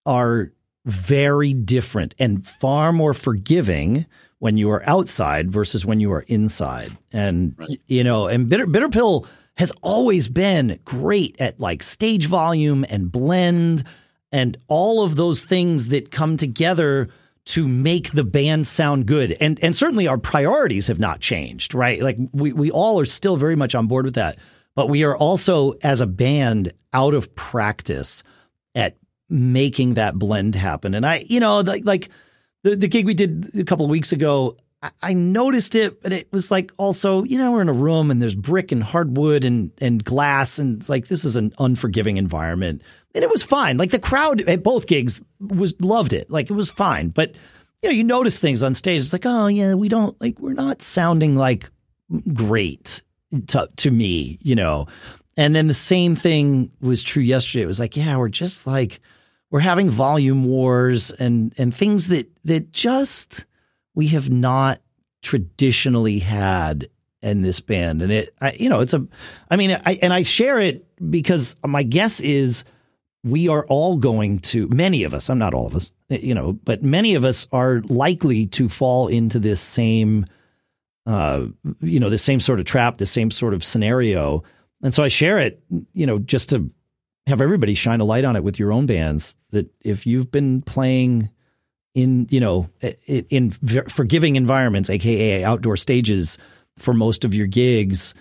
are 0.07 0.51
very 0.85 1.53
different 1.53 2.15
and 2.17 2.45
far 2.45 2.91
more 2.91 3.13
forgiving 3.13 4.07
when 4.39 4.57
you 4.57 4.71
are 4.71 4.81
outside 4.89 5.51
versus 5.51 5.85
when 5.85 5.99
you 5.99 6.11
are 6.11 6.25
inside. 6.27 6.97
And 7.11 7.55
right. 7.59 7.79
you 7.87 8.03
know, 8.03 8.27
and 8.27 8.49
bitter 8.49 8.65
bitter 8.65 8.89
pill 8.89 9.27
has 9.59 9.73
always 9.81 10.29
been 10.29 10.79
great 10.85 11.35
at 11.39 11.59
like 11.59 11.83
stage 11.83 12.27
volume 12.27 12.85
and 12.89 13.11
blend 13.11 13.83
and 14.31 14.57
all 14.69 15.03
of 15.03 15.17
those 15.17 15.41
things 15.43 15.89
that 15.89 16.11
come 16.11 16.37
together 16.37 17.09
to 17.43 17.67
make 17.67 18.11
the 18.13 18.23
band 18.23 18.65
sound 18.65 19.05
good. 19.05 19.35
And 19.41 19.61
and 19.61 19.75
certainly 19.75 20.07
our 20.07 20.17
priorities 20.17 20.87
have 20.87 20.99
not 20.99 21.19
changed, 21.19 21.73
right? 21.73 22.01
Like 22.01 22.17
we, 22.31 22.53
we 22.53 22.71
all 22.71 23.01
are 23.01 23.05
still 23.05 23.35
very 23.35 23.57
much 23.57 23.75
on 23.75 23.87
board 23.87 24.05
with 24.05 24.15
that. 24.15 24.37
But 24.75 24.87
we 24.87 25.03
are 25.03 25.17
also, 25.17 25.73
as 25.83 25.99
a 25.99 26.07
band, 26.07 26.71
out 26.93 27.13
of 27.13 27.35
practice 27.35 28.23
at 28.75 28.95
making 29.27 29.95
that 29.95 30.15
blend 30.15 30.55
happen. 30.55 30.95
And 30.95 31.05
I, 31.05 31.25
you 31.27 31.41
know, 31.41 31.59
like, 31.59 31.83
like 31.83 32.09
the, 32.63 32.77
the 32.77 32.87
gig 32.87 33.05
we 33.05 33.13
did 33.13 33.59
a 33.59 33.65
couple 33.65 33.85
of 33.85 33.91
weeks 33.91 34.13
ago, 34.13 34.55
I, 35.01 35.13
noticed 35.13 35.75
it, 35.75 36.01
but 36.01 36.13
it 36.13 36.31
was 36.31 36.51
like 36.51 36.71
also, 36.77 37.23
you 37.23 37.37
know, 37.37 37.51
we're 37.51 37.61
in 37.61 37.67
a 37.67 37.73
room 37.73 38.11
and 38.11 38.21
there's 38.21 38.35
brick 38.35 38.71
and 38.71 38.81
hardwood 38.81 39.43
and, 39.43 39.73
and 39.79 40.01
glass. 40.01 40.57
And 40.57 40.87
like, 40.87 41.07
this 41.07 41.25
is 41.25 41.35
an 41.35 41.53
unforgiving 41.59 42.15
environment 42.15 42.81
and 43.15 43.23
it 43.23 43.29
was 43.29 43.43
fine. 43.43 43.77
Like 43.77 43.91
the 43.91 43.99
crowd 43.99 44.41
at 44.41 44.63
both 44.63 44.87
gigs 44.87 45.19
was 45.39 45.79
loved 45.81 46.13
it. 46.13 46.29
Like 46.29 46.49
it 46.49 46.53
was 46.53 46.69
fine. 46.69 47.09
But 47.09 47.35
you 47.81 47.89
know, 47.89 47.95
you 47.95 48.03
notice 48.03 48.39
things 48.39 48.63
on 48.63 48.73
stage. 48.75 49.01
It's 49.01 49.13
like, 49.13 49.25
oh 49.25 49.47
yeah, 49.47 49.73
we 49.73 49.89
don't 49.89 50.19
like 50.21 50.39
we're 50.39 50.53
not 50.53 50.81
sounding 50.81 51.35
like 51.35 51.69
great 52.33 53.01
to 53.47 53.69
to 53.77 53.91
me, 53.91 54.37
you 54.41 54.55
know. 54.55 54.87
And 55.37 55.55
then 55.55 55.67
the 55.67 55.73
same 55.73 56.15
thing 56.15 56.71
was 56.81 57.01
true 57.01 57.23
yesterday. 57.23 57.63
It 57.63 57.67
was 57.67 57.79
like, 57.79 57.95
yeah, 57.95 58.17
we're 58.17 58.29
just 58.29 58.67
like 58.67 58.99
we're 59.49 59.59
having 59.61 59.89
volume 59.89 60.43
wars 60.43 61.11
and 61.11 61.53
and 61.57 61.73
things 61.73 62.07
that 62.09 62.29
that 62.45 62.71
just 62.71 63.45
we 63.99 64.07
have 64.07 64.29
not 64.29 64.79
traditionally 65.21 66.19
had 66.19 66.87
in 67.21 67.41
this 67.41 67.59
band. 67.59 68.01
And 68.01 68.13
it, 68.13 68.33
I, 68.39 68.53
you 68.53 68.69
know, 68.69 68.79
it's 68.79 68.93
a, 68.93 69.05
I 69.51 69.57
mean, 69.57 69.71
I 69.71 69.99
and 70.01 70.13
I 70.13 70.21
share 70.21 70.57
it 70.57 70.87
because 71.11 71.57
my 71.65 71.83
guess 71.83 72.21
is 72.21 72.63
we 73.25 73.49
are 73.49 73.65
all 73.65 73.97
going 73.97 74.39
to, 74.39 74.69
many 74.69 75.03
of 75.03 75.13
us, 75.13 75.29
I'm 75.29 75.37
not 75.37 75.53
all 75.53 75.67
of 75.67 75.75
us, 75.75 75.91
you 76.07 76.33
know, 76.33 76.53
but 76.53 76.81
many 76.81 77.15
of 77.15 77.25
us 77.25 77.45
are 77.51 77.81
likely 77.89 78.45
to 78.45 78.69
fall 78.69 79.09
into 79.09 79.37
this 79.37 79.59
same, 79.59 80.25
uh, 81.05 81.47
you 81.81 81.99
know, 81.99 82.09
the 82.09 82.17
same 82.17 82.39
sort 82.39 82.61
of 82.61 82.65
trap, 82.65 82.99
the 82.99 83.05
same 83.05 83.31
sort 83.31 83.53
of 83.53 83.65
scenario. 83.65 84.43
And 84.81 84.93
so 84.93 85.03
I 85.03 85.09
share 85.09 85.39
it, 85.39 85.61
you 85.91 86.05
know, 86.05 86.19
just 86.19 86.51
to 86.51 86.71
have 87.27 87.41
everybody 87.41 87.75
shine 87.75 87.99
a 87.99 88.05
light 88.05 88.23
on 88.23 88.37
it 88.37 88.45
with 88.45 88.59
your 88.59 88.71
own 88.71 88.85
bands 88.85 89.35
that 89.49 89.69
if 89.81 90.07
you've 90.07 90.31
been 90.31 90.61
playing 90.61 91.31
in, 91.93 92.27
you 92.29 92.39
know, 92.39 92.69
in 93.07 93.51
forgiving 93.51 94.35
environments, 94.35 94.89
AKA 94.89 95.43
outdoor 95.43 95.77
stages 95.77 96.37
for 96.77 96.93
most 96.93 97.25
of 97.25 97.33
your 97.33 97.47
gigs, 97.47 98.13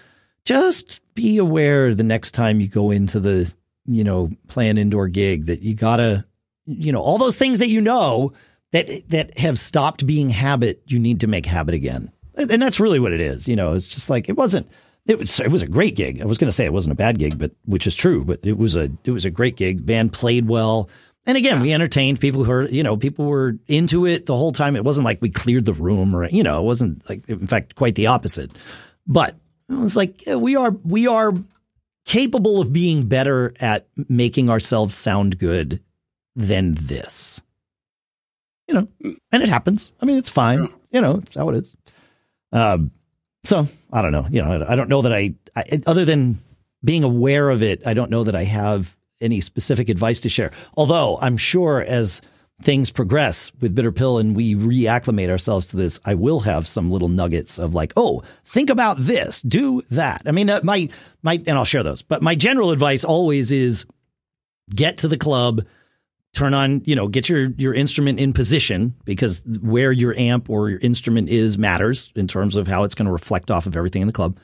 just 0.45 1.01
be 1.15 1.39
aware 1.39 1.95
the 1.95 2.03
next 2.03 2.33
time 2.33 2.61
you 2.61 2.69
go 2.69 2.91
into 2.91 3.21
the 3.21 3.53
you 3.89 4.05
know, 4.05 4.31
play 4.49 4.69
an 4.69 4.77
indoor 4.77 5.09
gig 5.09 5.47
that 5.47 5.63
you 5.63 5.75
gotta, 5.75 6.27
you 6.67 6.93
know, 6.93 7.01
all 7.01 7.17
those 7.17 7.39
things 7.39 7.59
that 7.61 7.69
you 7.69 7.81
know 7.81 8.33
that 8.73 8.89
that 9.09 9.39
have 9.39 9.59
stopped 9.59 10.07
being 10.07 10.29
habit, 10.29 10.83
you 10.87 10.99
need 10.99 11.21
to 11.21 11.27
make 11.27 11.47
habit 11.47 11.75
again. 11.75 12.13
And 12.35 12.63
that's 12.63 12.79
really 12.79 13.01
what 13.01 13.13
it 13.13 13.21
is. 13.21 13.49
You 13.49 13.57
know, 13.57 13.73
it's 13.73 13.89
just 13.89 14.11
like 14.11 14.29
it 14.29 14.37
wasn't. 14.37 14.69
It 15.07 15.19
was 15.19 15.41
it 15.41 15.51
was 15.51 15.63
a 15.63 15.67
great 15.67 15.97
gig. 15.97 16.21
I 16.21 16.27
was 16.27 16.37
going 16.37 16.49
to 16.49 16.53
say 16.53 16.67
it 16.67 16.73
wasn't 16.73 16.93
a 16.93 16.97
bad 16.97 17.19
gig, 17.19 17.39
but 17.39 17.53
which 17.65 17.87
is 17.87 17.97
true. 17.97 18.25
But 18.25 18.41
it 18.43 18.59
was 18.59 18.77
a 18.77 18.91
it 19.05 19.11
was 19.11 19.25
a 19.25 19.31
great 19.31 19.57
gig. 19.57 19.87
Band 19.87 20.13
played 20.13 20.47
well. 20.49 20.91
And 21.29 21.37
again, 21.37 21.61
we 21.61 21.75
entertained 21.75 22.21
people 22.21 22.43
who 22.43 22.51
are, 22.51 22.65
you 22.65 22.83
know, 22.83 22.97
people 22.97 23.27
were 23.27 23.59
into 23.67 24.07
it 24.07 24.25
the 24.25 24.35
whole 24.35 24.51
time. 24.51 24.77
It 24.77 24.83
wasn't 24.83 25.05
like 25.05 25.21
we 25.21 25.29
cleared 25.29 25.67
the 25.67 25.75
room 25.75 26.17
or, 26.17 26.27
you 26.27 26.43
know, 26.43 26.59
it 26.59 26.65
wasn't 26.65 27.07
like, 27.07 27.29
in 27.29 27.47
fact, 27.47 27.75
quite 27.75 27.97
the 27.97 28.07
opposite. 28.07 28.51
But 29.07 29.37
it 29.69 29.75
was 29.75 29.95
like, 29.95 30.25
yeah, 30.27 30.37
we 30.37 30.57
are, 30.57 30.71
we 30.71 31.07
are 31.07 31.35
capable 32.07 32.63
of 32.63 32.73
being 32.73 33.09
better 33.09 33.53
at 33.61 33.87
making 34.09 34.49
ourselves 34.49 34.95
sound 34.95 35.39
good 35.39 35.83
than 36.35 36.73
this. 36.75 37.43
You 38.67 38.75
know, 38.75 38.89
and 39.31 39.43
it 39.43 39.51
happens. 39.51 39.93
I 40.01 40.07
mean, 40.07 40.17
it's 40.17 40.31
fine. 40.31 40.63
Yeah. 40.63 40.69
You 40.93 41.01
know, 41.03 41.17
it's 41.27 41.37
how 41.37 41.51
it 41.51 41.57
is. 41.57 41.77
Um, 42.53 42.91
so 43.45 43.69
I 43.93 44.01
don't 44.01 44.13
know. 44.13 44.27
You 44.31 44.41
know, 44.41 44.65
I 44.67 44.77
don't 44.77 44.89
know 44.89 45.03
that 45.03 45.13
I, 45.13 45.35
I, 45.55 45.83
other 45.87 46.07
than 46.07 46.39
being 46.83 47.05
aware 47.05 47.51
of 47.51 47.63
it, 47.63 47.87
I 47.87 47.93
don't 47.93 48.11
know 48.11 48.25
that 48.25 48.35
I 48.35 48.45
have 48.45 48.97
any 49.21 49.41
specific 49.41 49.89
advice 49.89 50.21
to 50.21 50.29
share. 50.29 50.53
Although 50.77 51.19
I'm 51.21 51.37
sure 51.37 51.81
as 51.81 52.21
things 52.61 52.91
progress 52.91 53.53
with 53.61 53.75
bitter 53.75 53.93
pill 53.93 54.19
and 54.19 54.35
we 54.35 54.55
reacclimate 54.55 55.31
ourselves 55.31 55.69
to 55.69 55.77
this, 55.77 56.01
I 56.05 56.15
will 56.15 56.41
have 56.41 56.67
some 56.67 56.91
little 56.91 57.09
nuggets 57.09 57.59
of 57.59 57.75
like, 57.75 57.93
oh, 57.97 58.23
think 58.45 58.71
about 58.71 58.97
this, 58.99 59.43
do 59.43 59.83
that. 59.91 60.23
I 60.27 60.33
mean, 60.33 60.51
uh, 60.51 60.61
my 60.65 60.89
my, 61.23 61.43
and 61.47 61.57
I'll 61.57 61.65
share 61.65 61.83
those. 61.83 62.03
But 62.03 62.23
my 62.23 62.35
general 62.35 62.71
advice 62.71 63.05
always 63.05 63.53
is 63.53 63.87
get 64.75 64.99
to 64.99 65.09
the 65.09 65.17
club, 65.17 65.65
turn 66.35 66.53
on, 66.53 66.83
you 66.85 66.97
know, 66.97 67.07
get 67.09 67.29
your 67.29 67.51
your 67.51 67.75
instrument 67.75 68.19
in 68.19 68.33
position 68.33 68.95
because 69.05 69.41
where 69.61 69.93
your 69.93 70.15
amp 70.17 70.51
or 70.51 70.69
your 70.69 70.81
instrument 70.81 71.29
is 71.29 71.59
matters 71.59 72.13
in 72.17 72.27
terms 72.27 72.57
of 72.57 72.67
how 72.67 72.85
it's 72.85 72.95
going 72.95 73.07
to 73.07 73.13
reflect 73.13 73.51
off 73.51 73.67
of 73.67 73.77
everything 73.77 74.03
in 74.03 74.09
the 74.09 74.13
club, 74.13 74.39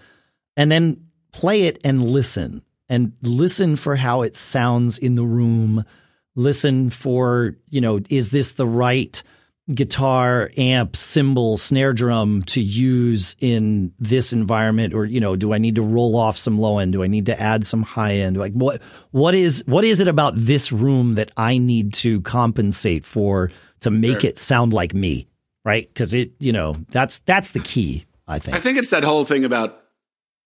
and 0.57 0.71
then 0.71 1.09
play 1.33 1.63
it 1.63 1.81
and 1.85 2.05
listen 2.05 2.63
and 2.89 3.13
listen 3.23 3.77
for 3.77 3.97
how 3.97 4.23
it 4.23 4.37
sounds 4.37 4.99
in 4.99 5.15
the 5.15 5.25
room 5.25 5.85
listen 6.37 6.91
for, 6.91 7.57
you 7.71 7.81
know, 7.81 8.01
is 8.11 8.31
this 8.31 8.53
the 8.53 8.67
right 8.67 9.23
guitar, 9.73 10.51
amp, 10.59 10.95
cymbal, 10.95 11.57
snare 11.57 11.93
drum 11.93 12.43
to 12.43 12.61
use 12.61 13.35
in 13.41 13.95
this 13.99 14.33
environment 14.33 14.93
or 14.93 15.05
you 15.05 15.21
know, 15.21 15.37
do 15.37 15.55
I 15.55 15.59
need 15.59 15.77
to 15.77 15.83
roll 15.83 16.17
off 16.17 16.37
some 16.37 16.59
low 16.59 16.79
end? 16.79 16.93
Do 16.93 17.03
I 17.03 17.07
need 17.07 17.27
to 17.27 17.41
add 17.41 17.65
some 17.65 17.83
high 17.83 18.17
end? 18.17 18.37
Like 18.37 18.53
what 18.53 18.83
what 19.11 19.35
is 19.35 19.63
what 19.67 19.85
is 19.85 20.01
it 20.01 20.09
about 20.09 20.35
this 20.37 20.71
room 20.71 21.15
that 21.15 21.31
I 21.37 21.59
need 21.59 21.95
to 21.95 22.21
compensate 22.23 23.07
for 23.07 23.51
to 23.81 23.91
make 23.91 24.21
sure. 24.21 24.31
it 24.31 24.39
sound 24.39 24.73
like 24.73 24.93
me? 24.93 25.29
Right? 25.65 25.93
Cuz 25.95 26.13
it, 26.13 26.33
you 26.41 26.53
know, 26.53 26.77
that's 26.91 27.21
that's 27.21 27.53
the 27.53 27.61
key, 27.61 28.05
I 28.29 28.39
think. 28.39 28.57
I 28.57 28.61
think 28.61 28.77
it's 28.77 28.91
that 28.91 29.05
whole 29.05 29.25
thing 29.25 29.47
about 29.47 29.84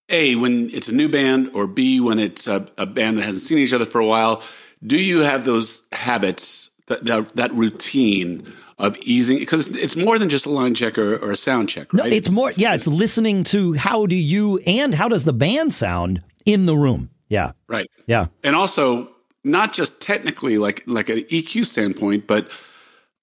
a 0.09 0.37
when 0.37 0.71
it's 0.71 0.89
a 0.89 0.93
new 0.93 1.09
band 1.09 1.51
or 1.55 1.67
b 1.67 2.01
when 2.01 2.19
it's 2.19 2.47
a, 2.47 2.67
a 2.79 2.87
band 2.87 3.19
that 3.19 3.25
hasn't 3.25 3.45
seen 3.45 3.59
each 3.59 3.73
other 3.73 3.87
for 3.87 4.01
a 4.01 4.07
while 4.07 4.43
do 4.87 4.97
you 4.97 5.21
have 5.21 5.45
those 5.45 5.83
habits, 5.93 6.71
that, 6.87 7.05
that, 7.05 7.35
that 7.37 7.55
routine 7.55 8.53
of 8.79 8.97
easing? 8.99 9.39
Because 9.39 9.67
it's 9.69 9.97
more 9.97 10.19
than 10.19 10.29
just 10.29 10.47
a 10.47 10.51
line 10.51 10.75
check 10.75 10.99
or, 10.99 11.17
or 11.17 11.33
a 11.33 11.37
sound 11.37 11.69
check, 11.69 11.93
right? 11.93 12.11
No, 12.11 12.17
it's 12.17 12.31
more, 12.31 12.53
yeah, 12.53 12.75
it's 12.75 12.87
listening 12.87 13.45
to 13.45 13.73
how 13.75 14.07
do 14.07 14.15
you 14.15 14.59
and 14.67 14.95
how 14.95 15.09
does 15.09 15.25
the 15.25 15.33
band 15.33 15.73
sound 15.73 16.23
in 16.45 16.67
the 16.67 16.77
room. 16.77 17.11
Yeah. 17.29 17.53
Right. 17.67 17.91
Yeah. 18.07 18.27
And 18.43 18.55
also, 18.55 19.11
not 19.45 19.73
just 19.73 20.01
technically 20.01 20.59
like 20.59 20.83
like 20.87 21.09
an 21.09 21.19
EQ 21.21 21.67
standpoint, 21.67 22.27
but 22.27 22.51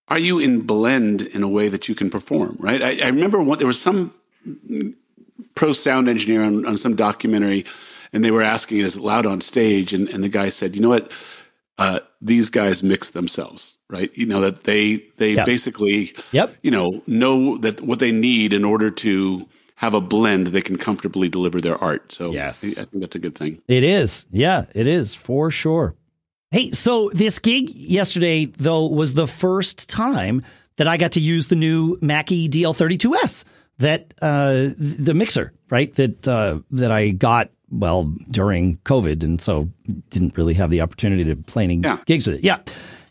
are 0.07 0.19
you 0.19 0.39
in 0.39 0.61
blend 0.61 1.21
in 1.21 1.43
a 1.43 1.47
way 1.47 1.67
that 1.69 1.89
you 1.89 1.95
can 1.95 2.09
perform? 2.09 2.55
Right. 2.59 2.81
I, 2.81 3.05
I 3.05 3.07
remember 3.07 3.41
what 3.41 3.59
there 3.59 3.67
was 3.67 3.81
some 3.81 4.13
pro 5.55 5.73
sound 5.73 6.09
engineer 6.09 6.43
on, 6.43 6.65
on 6.65 6.77
some 6.77 6.95
documentary, 6.95 7.65
and 8.13 8.23
they 8.23 8.31
were 8.31 8.43
asking, 8.43 8.79
"Is 8.79 8.97
it 8.97 9.01
loud 9.03 9.25
on 9.25 9.41
stage?" 9.41 9.93
And, 9.93 10.09
and 10.09 10.23
the 10.23 10.29
guy 10.29 10.49
said, 10.49 10.75
"You 10.75 10.81
know 10.81 10.89
what? 10.89 11.11
uh, 11.77 11.99
these 12.21 12.49
guys 12.49 12.83
mix 12.83 13.09
themselves, 13.09 13.77
right? 13.89 14.11
You 14.15 14.25
know 14.25 14.41
that 14.41 14.63
they 14.63 15.03
they 15.17 15.33
yep. 15.33 15.45
basically, 15.45 16.13
yep. 16.31 16.55
you 16.61 16.71
know, 16.71 17.01
know 17.05 17.57
that 17.57 17.81
what 17.81 17.99
they 17.99 18.11
need 18.11 18.53
in 18.53 18.63
order 18.63 18.91
to 18.91 19.47
have 19.75 19.93
a 19.93 20.01
blend 20.01 20.47
they 20.47 20.61
can 20.61 20.77
comfortably 20.77 21.27
deliver 21.27 21.59
their 21.59 21.77
art. 21.77 22.11
So 22.11 22.31
yes, 22.31 22.63
I, 22.63 22.81
I 22.81 22.85
think 22.85 23.01
that's 23.01 23.15
a 23.15 23.19
good 23.19 23.35
thing. 23.35 23.61
It 23.67 23.83
is, 23.83 24.25
yeah, 24.31 24.65
it 24.73 24.87
is 24.87 25.13
for 25.13 25.51
sure. 25.51 25.95
Hey, 26.51 26.71
so 26.71 27.09
this 27.13 27.39
gig 27.39 27.69
yesterday 27.69 28.45
though 28.45 28.87
was 28.87 29.13
the 29.13 29.27
first 29.27 29.89
time 29.89 30.43
that 30.77 30.87
I 30.87 30.95
got 30.97 31.13
to 31.13 31.19
use 31.19 31.47
the 31.47 31.55
new 31.55 31.97
Mackie 32.01 32.47
DL32S 32.47 33.43
that 33.79 34.13
uh, 34.21 34.69
the 34.77 35.13
mixer, 35.13 35.53
right? 35.69 35.93
That 35.95 36.27
uh, 36.27 36.59
that 36.71 36.91
I 36.91 37.09
got 37.09 37.49
well 37.69 38.13
during 38.29 38.77
COVID, 38.79 39.23
and 39.23 39.41
so 39.41 39.69
didn't 40.09 40.37
really 40.37 40.53
have 40.53 40.69
the 40.69 40.81
opportunity 40.81 41.25
to 41.25 41.35
play 41.35 41.63
any 41.63 41.77
yeah. 41.77 41.99
gigs 42.05 42.27
with 42.27 42.37
it. 42.37 42.43
Yeah, 42.43 42.59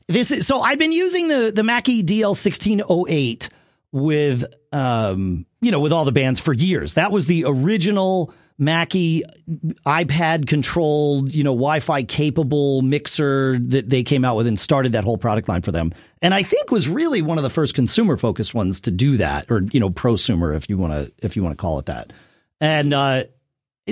this 0.08 0.30
is 0.30 0.46
so 0.46 0.60
I've 0.60 0.78
been 0.78 0.92
using 0.92 1.28
the 1.28 1.52
the 1.54 1.62
Mackie 1.62 2.02
DL 2.02 2.36
sixteen 2.36 2.82
oh 2.88 3.06
eight 3.08 3.48
with 3.92 4.44
um 4.72 5.46
you 5.60 5.70
know 5.70 5.80
with 5.80 5.92
all 5.92 6.04
the 6.04 6.12
bands 6.12 6.40
for 6.40 6.52
years. 6.52 6.94
That 6.94 7.12
was 7.12 7.26
the 7.26 7.44
original 7.46 8.32
Mackie 8.56 9.24
iPad 9.84 10.46
controlled, 10.46 11.34
you 11.34 11.42
know, 11.42 11.52
Wi-Fi 11.52 12.04
capable 12.04 12.82
mixer 12.82 13.58
that 13.58 13.90
they 13.90 14.04
came 14.04 14.24
out 14.24 14.36
with 14.36 14.46
and 14.46 14.58
started 14.58 14.92
that 14.92 15.02
whole 15.02 15.18
product 15.18 15.48
line 15.48 15.62
for 15.62 15.72
them. 15.72 15.92
And 16.22 16.32
I 16.32 16.44
think 16.44 16.70
was 16.70 16.88
really 16.88 17.20
one 17.20 17.36
of 17.36 17.42
the 17.42 17.50
first 17.50 17.74
consumer 17.74 18.16
focused 18.16 18.54
ones 18.54 18.80
to 18.82 18.90
do 18.90 19.16
that, 19.16 19.50
or 19.50 19.62
you 19.72 19.80
know, 19.80 19.90
prosumer 19.90 20.56
if 20.56 20.68
you 20.68 20.78
want 20.78 20.92
to 20.92 21.12
if 21.24 21.34
you 21.34 21.42
want 21.42 21.52
to 21.52 21.60
call 21.60 21.78
it 21.80 21.86
that. 21.86 22.12
And 22.60 22.94
uh, 22.94 23.24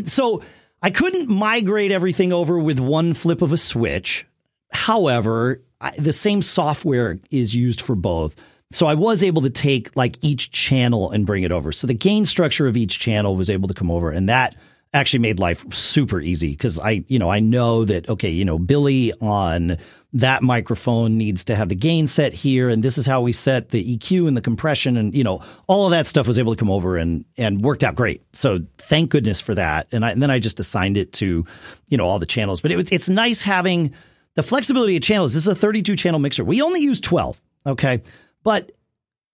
so 0.05 0.43
I 0.81 0.91
couldn't 0.91 1.29
migrate 1.29 1.91
everything 1.91 2.33
over 2.33 2.59
with 2.59 2.79
one 2.79 3.15
flip 3.15 3.43
of 3.43 3.53
a 3.53 3.59
switch. 3.59 4.27
However, 4.71 5.63
I, 5.81 5.91
the 5.99 6.13
same 6.13 6.41
software 6.41 7.19
is 7.31 7.55
used 7.55 7.81
for 7.81 7.97
both. 7.97 8.37
So 8.73 8.87
I 8.87 8.95
was 8.95 9.23
able 9.23 9.43
to 9.43 9.51
take 9.51 9.95
like 9.97 10.19
each 10.23 10.51
channel 10.51 11.11
and 11.11 11.27
bring 11.27 11.43
it 11.43 11.53
over. 11.53 11.73
So 11.73 11.87
the 11.87 11.95
gain 11.95 12.25
structure 12.25 12.67
of 12.67 12.77
each 12.77 12.99
channel 12.99 13.37
was 13.37 13.51
able 13.51 13.69
to 13.69 13.75
come 13.75 13.91
over 13.91 14.11
and 14.11 14.29
that 14.29 14.57
actually 14.95 15.21
made 15.21 15.39
life 15.39 15.65
super 15.73 16.21
easy 16.21 16.51
because 16.51 16.79
I, 16.79 17.05
you 17.09 17.19
know, 17.19 17.31
I 17.31 17.41
know 17.41 17.85
that, 17.85 18.09
okay, 18.09 18.29
you 18.29 18.45
know, 18.45 18.59
Billy 18.59 19.13
on 19.21 19.79
that 20.15 20.43
microphone 20.43 21.17
needs 21.17 21.45
to 21.45 21.57
have 21.57 21.71
the 21.71 21.75
gain 21.75 22.07
set 22.07 22.35
here. 22.35 22.69
And 22.69 22.85
this 22.85 22.99
is 22.99 23.07
how 23.07 23.23
we 23.23 23.33
set 23.33 23.71
the 23.71 23.97
EQ 23.97 24.29
and 24.29 24.37
the 24.37 24.43
compression. 24.43 24.99
And, 24.99 25.15
you 25.15 25.25
know, 25.25 25.43
all 25.67 25.87
of 25.87 25.93
that 25.93 26.07
stuff 26.07 26.27
was 26.27 26.39
able 26.39 26.55
to 26.55 26.59
come 26.59 26.71
over 26.71 26.99
and, 26.99 27.25
and 27.39 27.63
worked 27.63 27.83
out 27.83 27.95
great. 27.95 28.23
So 28.35 28.61
thank 28.77 29.11
goodness 29.11 29.41
for 29.41 29.55
that. 29.55 29.89
And, 29.91 30.05
I, 30.05 30.11
and 30.11 30.23
then 30.23 30.31
I 30.31 30.39
just 30.39 30.61
assigned 30.61 30.99
it 30.99 31.15
to, 31.15 31.47
you 31.89 31.97
know, 31.97 32.05
all 32.05 32.19
the 32.19 32.27
channels. 32.27 32.61
But 32.61 32.73
it, 32.73 32.93
it's 32.93 33.09
nice 33.09 33.41
having 33.41 33.95
the 34.35 34.43
flexibility 34.43 34.97
of 34.97 35.03
channels. 35.03 35.33
This 35.33 35.45
is 35.45 35.49
a 35.49 35.55
32 35.55 35.97
channel 35.97 36.21
mixer. 36.21 36.45
We 36.45 36.61
only 36.61 36.81
use 36.81 37.01
12. 37.01 37.41
Okay. 37.65 38.03
But 38.43 38.73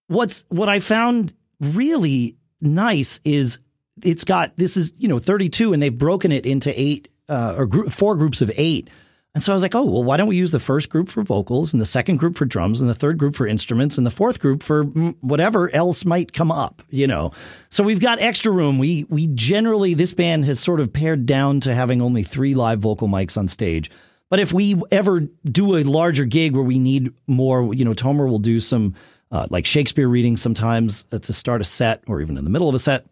what's, 0.06 0.44
what 0.48 0.68
I 0.68 0.80
found 0.80 1.34
really 1.60 2.36
nice 2.60 3.20
is 3.24 3.58
it's 4.04 4.24
got 4.24 4.56
this 4.56 4.76
is 4.76 4.92
you 4.96 5.08
know 5.08 5.18
32 5.18 5.72
and 5.72 5.82
they've 5.82 5.96
broken 5.96 6.30
it 6.30 6.46
into 6.46 6.72
eight 6.80 7.08
uh, 7.28 7.54
or 7.58 7.90
four 7.90 8.14
groups 8.16 8.40
of 8.40 8.50
eight 8.56 8.90
and 9.34 9.44
so 9.44 9.52
I 9.52 9.54
was 9.54 9.62
like, 9.62 9.74
oh, 9.74 9.84
well, 9.84 10.02
why 10.02 10.16
don't 10.16 10.26
we 10.26 10.36
use 10.36 10.50
the 10.50 10.58
first 10.58 10.88
group 10.88 11.08
for 11.08 11.22
vocals 11.22 11.72
and 11.72 11.80
the 11.80 11.86
second 11.86 12.16
group 12.16 12.36
for 12.36 12.44
drums 12.44 12.80
and 12.80 12.90
the 12.90 12.94
third 12.94 13.18
group 13.18 13.36
for 13.36 13.46
instruments 13.46 13.96
and 13.96 14.06
the 14.06 14.10
fourth 14.10 14.40
group 14.40 14.64
for 14.64 14.82
whatever 14.82 15.72
else 15.72 16.04
might 16.04 16.32
come 16.32 16.50
up, 16.50 16.82
you 16.88 17.06
know? 17.06 17.30
So 17.70 17.84
we've 17.84 18.00
got 18.00 18.20
extra 18.20 18.50
room. 18.50 18.78
We, 18.78 19.04
we 19.08 19.28
generally, 19.28 19.94
this 19.94 20.12
band 20.12 20.46
has 20.46 20.58
sort 20.58 20.80
of 20.80 20.92
pared 20.92 21.26
down 21.26 21.60
to 21.60 21.74
having 21.74 22.02
only 22.02 22.24
three 22.24 22.54
live 22.54 22.80
vocal 22.80 23.06
mics 23.06 23.36
on 23.36 23.46
stage. 23.46 23.92
But 24.30 24.40
if 24.40 24.52
we 24.52 24.80
ever 24.90 25.20
do 25.20 25.76
a 25.76 25.84
larger 25.84 26.24
gig 26.24 26.54
where 26.54 26.62
we 26.62 26.78
need 26.78 27.12
more, 27.26 27.74
you 27.74 27.84
know, 27.84 27.94
Tomer 27.94 28.28
will 28.28 28.38
do 28.38 28.60
some 28.60 28.94
uh, 29.30 29.46
like 29.50 29.66
Shakespeare 29.66 30.08
readings 30.08 30.42
sometimes 30.42 31.04
uh, 31.12 31.18
to 31.18 31.32
start 31.32 31.60
a 31.60 31.64
set 31.64 32.02
or 32.06 32.20
even 32.20 32.36
in 32.36 32.44
the 32.44 32.50
middle 32.50 32.68
of 32.68 32.74
a 32.74 32.78
set. 32.78 33.06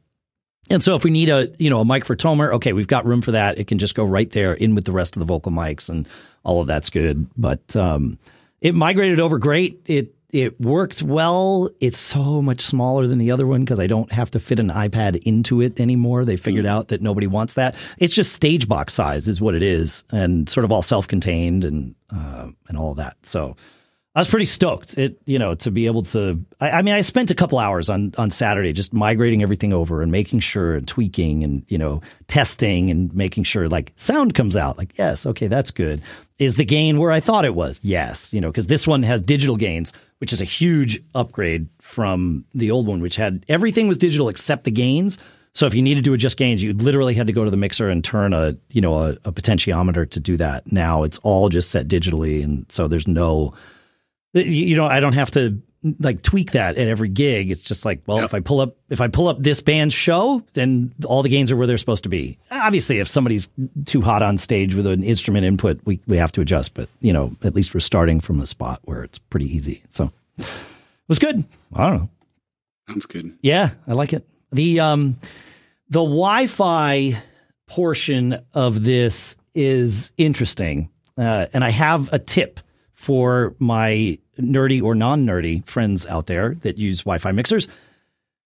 And 0.69 0.83
so 0.83 0.97
if 0.97 1.05
we 1.05 1.11
need 1.11 1.29
a, 1.29 1.49
you 1.59 1.71
know, 1.71 1.81
a 1.81 1.85
mic 1.85 2.05
for 2.05 2.17
Tomer, 2.17 2.53
okay, 2.55 2.73
we've 2.73 2.89
got 2.89 3.07
room 3.07 3.23
for 3.23 3.33
that. 3.33 3.59
It 3.59 3.67
can 3.67 3.79
just 3.79 3.95
go 3.95 4.05
right 4.05 4.31
there 4.31 4.53
in 4.53 4.75
with 4.75 4.85
the 4.85 4.93
rest 4.93 5.17
of 5.17 5.21
the 5.21 5.27
vocal 5.27 5.53
mics 5.53 5.89
and 5.89 6.09
all 6.43 6.61
of 6.61 6.67
that's 6.67 6.91
good. 6.91 7.29
But 7.37 7.77
um, 7.77 8.19
it 8.61 8.75
migrated 8.75 9.21
over 9.21 9.39
great. 9.39 9.81
It 9.87 10.16
it 10.37 10.61
worked 10.61 11.03
well. 11.03 11.71
It's 11.81 11.99
so 11.99 12.43
much 12.43 12.61
smaller 12.61 13.07
than 13.07 13.19
the 13.19 13.31
other 13.31 13.47
one 13.47 13.63
because 13.63 13.81
I 13.81 13.87
don't 13.87 14.13
have 14.13 14.31
to 14.33 14.41
fit 14.41 14.59
an 14.59 14.69
iPad 14.69 15.23
into 15.25 15.63
it 15.63 15.81
anymore. 15.81 16.25
They 16.27 16.37
figured 16.37 16.67
mm. 16.67 16.69
out 16.69 16.89
that 16.89 17.01
nobody 17.01 17.27
wants 17.27 17.55
that. 17.55 17.75
It's 17.99 18.15
just 18.15 18.33
stage 18.33 18.69
box 18.69 18.93
size 18.93 19.29
is 19.29 19.41
what 19.41 19.55
it 19.55 19.63
is, 19.63 20.05
and 20.11 20.49
sort 20.49 20.65
of 20.65 20.73
all 20.73 20.83
self 20.83 21.09
contained 21.09 21.65
and 21.65 21.95
uh, 22.15 22.49
and 22.69 22.77
all 22.77 22.95
that. 22.95 23.17
So 23.23 23.57
I 24.17 24.21
was 24.21 24.31
pretty 24.31 24.47
stoked. 24.47 24.97
It 24.97 25.21
you 25.27 25.39
know 25.39 25.55
to 25.57 25.71
be 25.71 25.85
able 25.85 26.03
to. 26.05 26.43
I, 26.59 26.71
I, 26.71 26.83
mean, 26.83 26.95
I 26.95 27.03
spent 27.03 27.31
a 27.31 27.35
couple 27.35 27.59
hours 27.59 27.91
on 27.91 28.15
on 28.17 28.31
Saturday 28.31 28.73
just 28.73 28.95
migrating 28.95 29.43
everything 29.43 29.75
over 29.75 30.01
and 30.01 30.11
making 30.11 30.41
sure 30.41 30.75
and 30.75 30.89
tweaking 30.89 31.45
and 31.45 31.65
you 31.69 31.77
know 31.77 32.01
testing 32.27 32.91
and 32.91 33.15
making 33.15 33.45
sure 33.45 33.69
like 33.69 33.93
sound 33.97 34.35
comes 34.35 34.57
out. 34.57 34.79
Like 34.79 34.97
yes, 34.97 35.27
okay, 35.27 35.49
that's 35.49 35.71
good. 35.71 36.01
Is 36.39 36.55
the 36.55 36.65
gain 36.65 36.99
where 36.99 37.13
I 37.13 37.21
thought 37.21 37.45
it 37.45 37.55
was? 37.55 37.79
Yes, 37.83 38.33
you 38.33 38.41
know 38.41 38.49
because 38.49 38.69
this 38.69 38.87
one 38.87 39.03
has 39.03 39.21
digital 39.21 39.57
gains, 39.57 39.93
which 40.17 40.33
is 40.33 40.41
a 40.41 40.45
huge 40.45 40.99
upgrade 41.15 41.69
from 41.83 42.47
the 42.55 42.71
old 42.71 42.87
one, 42.87 43.03
which 43.03 43.17
had 43.17 43.45
everything 43.51 43.87
was 43.87 43.99
digital 43.99 44.31
except 44.31 44.65
the 44.65 44.71
gains. 44.71 45.19
So 45.53 45.67
if 45.67 45.75
you 45.75 45.83
needed 45.83 46.05
to 46.05 46.15
adjust 46.15 46.39
gains, 46.39 46.63
you 46.63 46.73
literally 46.73 47.15
had 47.15 47.27
to 47.27 47.35
go 47.35 47.45
to 47.45 47.51
the 47.51 47.57
mixer 47.59 47.91
and 47.91 48.03
turn 48.03 48.33
a 48.33 48.57
you 48.71 48.81
know 48.81 48.95
a, 48.95 49.11
a 49.27 49.33
potentiometer 49.33 50.09
to 50.09 50.21
do 50.21 50.39
that. 50.39 50.73
Now 50.73 51.03
it's 51.03 51.19
all 51.19 51.51
just 51.51 51.71
set 51.71 51.87
digitally, 51.87 52.43
and 52.43 52.65
so 52.73 52.89
there's 52.89 53.07
no 53.07 53.53
you 54.45 54.77
know, 54.77 54.87
I 54.87 55.01
don't 55.01 55.15
have 55.15 55.31
to 55.33 55.61
like 56.01 56.23
tweak 56.23 56.53
that 56.53 56.77
at 56.77 56.89
every 56.89 57.09
gig. 57.09 57.51
It's 57.51 57.61
just 57.61 57.85
like, 57.85 58.03
well, 58.07 58.19
yep. 58.19 58.27
if 58.27 58.35
I 58.35 58.41
pull 58.41 58.61
up 58.61 58.77
if 58.89 59.01
I 59.01 59.09
pull 59.09 59.29
up 59.29 59.39
this 59.41 59.61
band's 59.61 59.95
show, 59.95 60.43
then 60.55 60.95
all 61.05 61.23
the 61.23 61.29
gains 61.29 61.53
are 61.53 61.57
where 61.57 61.67
they're 61.67 61.79
supposed 61.79 62.03
to 62.05 62.09
be. 62.09 62.39
Obviously, 62.51 62.99
if 62.99 63.09
somebody's 63.09 63.49
too 63.85 64.01
hot 64.01 64.23
on 64.23 64.39
stage 64.39 64.75
with 64.75 64.87
an 64.87 65.05
instrument 65.05 65.45
input, 65.45 65.81
we 65.85 66.01
we 66.07 66.17
have 66.17 66.33
to 66.33 66.41
adjust. 66.41 66.75
But 66.75 66.89
you 67.01 67.13
know, 67.13 67.37
at 67.43 67.55
least 67.55 67.75
we're 67.75 67.81
starting 67.81 68.21
from 68.21 68.41
a 68.41 68.47
spot 68.47 68.81
where 68.85 69.03
it's 69.03 69.19
pretty 69.19 69.55
easy. 69.55 69.83
So 69.91 70.11
it 70.39 70.47
was 71.09 71.19
good. 71.19 71.45
I 71.75 71.91
don't 71.91 71.99
know. 71.99 72.11
Sounds 72.89 73.07
good. 73.07 73.37
Yeah, 73.43 73.71
I 73.87 73.93
like 73.93 74.13
it. 74.13 74.27
The 74.53 74.81
um 74.81 75.19
the 75.89 76.01
Wi-Fi 76.01 77.23
portion 77.67 78.39
of 78.55 78.83
this 78.83 79.37
is 79.55 80.11
interesting, 80.17 80.91
uh, 81.17 81.47
and 81.53 81.63
I 81.63 81.71
have 81.71 82.13
a 82.13 82.19
tip 82.19 82.61
for 82.95 83.55
my 83.59 84.19
nerdy 84.39 84.83
or 84.83 84.95
non 84.95 85.27
nerdy 85.27 85.67
friends 85.67 86.07
out 86.07 86.27
there 86.27 86.55
that 86.63 86.79
use 86.79 87.01
Wi 87.01 87.19
Fi 87.19 87.33
mixers. 87.33 87.69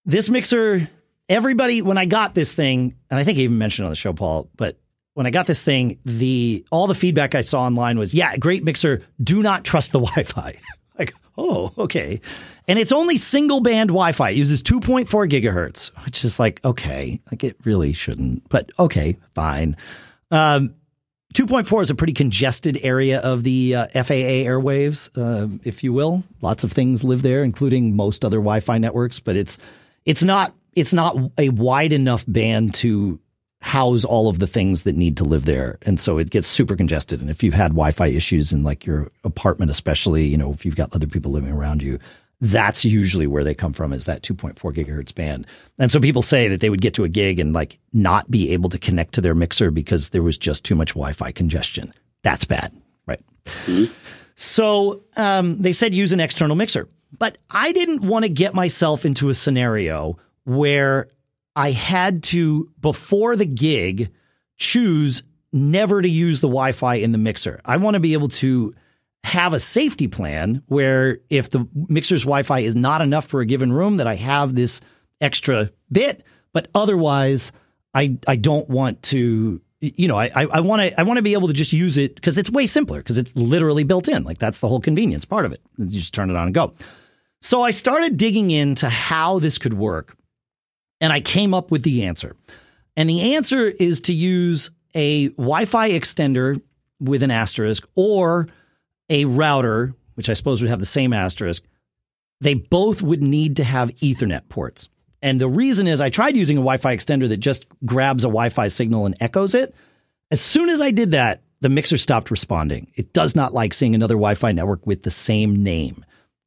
This 0.05 0.28
mixer, 0.28 0.88
everybody, 1.28 1.82
when 1.82 1.99
I 1.99 2.07
got 2.07 2.34
this 2.34 2.55
thing, 2.55 2.97
and 3.11 3.20
I 3.20 3.24
think 3.24 3.38
I 3.38 3.43
even 3.43 3.59
mentioned 3.59 3.86
on 3.86 3.91
the 3.91 3.97
show, 3.97 4.12
Paul, 4.12 4.49
but 4.57 4.78
when 5.14 5.26
I 5.26 5.30
got 5.30 5.47
this 5.47 5.62
thing, 5.62 5.99
the 6.05 6.64
all 6.70 6.86
the 6.86 6.95
feedback 6.95 7.34
I 7.34 7.43
saw 7.43 7.62
online 7.62 7.99
was, 7.99 8.14
yeah, 8.14 8.36
great 8.36 8.64
mixer. 8.64 9.03
Do 9.22 9.43
not 9.43 9.64
trust 9.64 9.93
the 9.93 10.01
Wi 10.01 10.22
Fi. 10.22 10.55
like, 10.99 11.14
oh, 11.36 11.72
okay. 11.76 12.20
And 12.68 12.78
it's 12.78 12.93
only 12.93 13.16
single 13.16 13.61
band 13.61 13.88
Wi 13.88 14.12
Fi. 14.12 14.30
It 14.30 14.36
uses 14.36 14.62
2.4 14.62 15.07
gigahertz, 15.28 15.91
which 16.05 16.24
is 16.24 16.38
like, 16.38 16.64
okay, 16.64 17.20
like 17.30 17.45
it 17.45 17.57
really 17.64 17.93
shouldn't, 17.93 18.49
but 18.49 18.70
okay, 18.78 19.16
fine. 19.34 19.76
Um, 20.30 20.74
2.4 21.35 21.83
is 21.83 21.91
a 21.91 21.95
pretty 21.95 22.12
congested 22.12 22.78
area 22.83 23.20
of 23.20 23.45
the 23.45 23.76
uh, 23.76 23.87
FAA 23.89 24.43
airwaves, 24.47 25.11
uh, 25.16 25.49
if 25.62 25.85
you 25.85 25.93
will. 25.93 26.24
Lots 26.41 26.64
of 26.64 26.72
things 26.72 27.05
live 27.05 27.22
there, 27.22 27.45
including 27.45 27.95
most 27.95 28.24
other 28.24 28.39
Wi-Fi 28.39 28.78
networks, 28.78 29.20
but 29.20 29.37
it's 29.37 29.57
it's 30.05 30.22
not 30.22 30.53
it's 30.74 30.93
not 30.93 31.16
a 31.39 31.51
wide 31.51 31.93
enough 31.93 32.24
band 32.26 32.74
to 32.74 33.20
house 33.61 34.05
all 34.05 34.28
of 34.28 34.39
the 34.39 34.47
things 34.47 34.83
that 34.83 34.97
need 34.97 35.18
to 35.18 35.24
live 35.24 35.45
there, 35.45 35.78
and 35.83 36.01
so 36.01 36.18
it 36.18 36.31
gets 36.31 36.49
super 36.49 36.74
congested. 36.74 37.20
And 37.20 37.31
if 37.31 37.45
you've 37.45 37.55
had 37.55 37.72
Wi-Fi 37.72 38.09
issues 38.09 38.53
in 38.53 38.64
like 38.64 38.85
your 38.85 39.12
apartment, 39.22 39.70
especially, 39.70 40.24
you 40.24 40.37
know, 40.37 40.53
if 40.53 40.64
you've 40.64 40.76
got 40.76 40.93
other 40.95 41.07
people 41.07 41.31
living 41.31 41.53
around 41.53 41.81
you, 41.81 42.01
that's 42.41 42.84
usually 42.84 43.26
where 43.26 43.45
they 43.45 43.55
come 43.55 43.72
from 43.72 43.93
is 43.93 44.07
that 44.07 44.22
2.4 44.22 44.55
gigahertz 44.74 45.14
band. 45.14 45.47
And 45.78 45.91
so 45.91 46.01
people 46.01 46.22
say 46.22 46.49
that 46.49 46.61
they 46.61 46.70
would 46.70 46.80
get 46.80 46.95
to 46.95 47.05
a 47.05 47.09
gig 47.09 47.38
and 47.38 47.53
like 47.53 47.78
not 47.93 48.30
be 48.30 48.53
able 48.53 48.70
to 48.70 48.78
connect 48.78 49.14
to 49.14 49.20
their 49.20 49.34
mixer 49.34 49.70
because 49.70 50.09
there 50.11 50.22
was 50.22 50.38
just 50.38 50.64
too 50.64 50.74
much 50.74 50.91
Wi-Fi 50.91 51.32
congestion. 51.32 51.93
That's 52.22 52.45
bad, 52.45 52.74
right? 53.07 53.20
Mm-hmm. 53.45 53.93
So 54.36 55.03
um, 55.16 55.59
they 55.59 55.72
said 55.72 55.93
use 55.93 56.12
an 56.12 56.20
external 56.20 56.57
mixer, 56.57 56.88
but 57.18 57.36
I 57.51 57.72
didn't 57.72 58.03
want 58.03 58.24
to 58.24 58.30
get 58.30 58.55
myself 58.55 59.05
into 59.05 59.28
a 59.28 59.34
scenario 59.34 60.18
where 60.45 61.09
I 61.55 61.72
had 61.72 62.22
to 62.24 62.70
before 62.80 63.36
the 63.36 63.45
gig 63.45 64.11
choose 64.57 65.22
never 65.53 66.01
to 66.01 66.09
use 66.09 66.41
the 66.41 66.49
Wi-Fi 66.49 66.97
in 66.97 67.12
the 67.12 67.18
mixer. 67.18 67.61
I 67.66 67.76
want 67.76 67.95
to 67.95 68.01
be 68.01 68.14
able 68.14 68.28
to 68.28 68.72
have 69.25 69.53
a 69.53 69.59
safety 69.59 70.09
plan 70.09 70.62
where 70.66 71.18
if 71.29 71.51
the 71.51 71.68
mixer's 71.75 72.23
Wi-Fi 72.23 72.61
is 72.61 72.75
not 72.75 73.03
enough 73.03 73.27
for 73.27 73.41
a 73.41 73.47
given 73.47 73.73
room, 73.73 73.99
that 73.99 74.07
I 74.07 74.14
have 74.14 74.55
this 74.55 74.81
extra 75.21 75.71
bit. 75.93 76.25
But 76.53 76.68
otherwise, 76.75 77.53
I 77.95 78.18
I 78.27 78.37
don't 78.37 78.68
want 78.68 79.03
to. 79.05 79.61
You 79.83 80.09
know, 80.09 80.18
I 80.18 80.31
I 80.35 80.61
want 80.61 80.83
to 80.83 81.01
I 81.01 81.05
want 81.05 81.18
to 81.18 81.23
be 81.23 81.33
able 81.33 81.49
to 81.49 81.55
just 81.55 81.73
use 81.73 81.97
it 81.97 82.14
because 82.14 82.37
it's 82.37 82.51
way 82.51 82.66
simpler 82.66 82.99
because 82.99 83.16
it's 83.16 83.35
literally 83.35 83.85
built 83.85 84.09
in. 84.09 84.25
Like 84.25 84.39
that's 84.39 84.61
the 84.61 84.68
whole 84.68 84.81
convenience 84.81 85.25
part 85.25 85.47
of 85.47 85.53
it. 85.53 85.61
You 85.79 85.87
just 85.87 86.12
turn 86.12 86.29
it 86.29 86.37
on 86.37 86.47
and 86.47 86.55
go. 86.55 86.75
So 87.41 87.62
I 87.62 87.71
started 87.71 88.18
digging 88.18 88.51
into 88.51 88.89
how 88.91 89.39
this 89.39 89.57
could 89.57 89.73
work, 89.73 90.16
and 91.01 91.12
I 91.12 91.21
came 91.21 91.55
up 91.55 91.71
with 91.71 91.83
the 91.83 92.05
answer. 92.05 92.37
And 92.97 93.09
the 93.09 93.35
answer 93.35 93.68
is 93.68 94.03
to 94.03 94.12
use 94.12 94.71
a 94.95 95.29
Wi-Fi 95.29 95.91
extender 95.93 96.61
with 97.01 97.23
an 97.23 97.31
asterisk 97.31 97.89
or 97.95 98.49
a 99.11 99.26
router, 99.26 99.94
which 100.14 100.30
I 100.30 100.34
suppose 100.34 100.62
would 100.62 100.70
have 100.70 100.78
the 100.78 100.86
same 100.86 101.12
asterisk, 101.12 101.64
they 102.40 102.54
both 102.54 103.02
would 103.02 103.22
need 103.22 103.56
to 103.56 103.64
have 103.64 103.94
Ethernet 103.96 104.48
ports. 104.48 104.88
And 105.20 105.38
the 105.38 105.48
reason 105.48 105.86
is 105.86 106.00
I 106.00 106.08
tried 106.08 106.36
using 106.36 106.56
a 106.56 106.61
Wi 106.61 106.78
Fi 106.78 106.96
extender 106.96 107.28
that 107.28 107.36
just 107.38 107.66
grabs 107.84 108.24
a 108.24 108.28
Wi 108.28 108.48
Fi 108.48 108.68
signal 108.68 109.04
and 109.04 109.14
echoes 109.20 109.54
it. 109.54 109.74
As 110.30 110.40
soon 110.40 110.70
as 110.70 110.80
I 110.80 110.92
did 110.92 111.11
that, 111.11 111.42
the 111.61 111.68
mixer 111.68 111.98
stopped 111.98 112.30
responding. 112.30 112.90
It 112.94 113.12
does 113.12 113.36
not 113.36 113.52
like 113.52 113.74
seeing 113.74 113.94
another 113.94 114.14
Wi 114.14 114.34
Fi 114.34 114.52
network 114.52 114.86
with 114.86 115.02
the 115.02 115.11
same 115.11 115.62
name. 115.62 116.04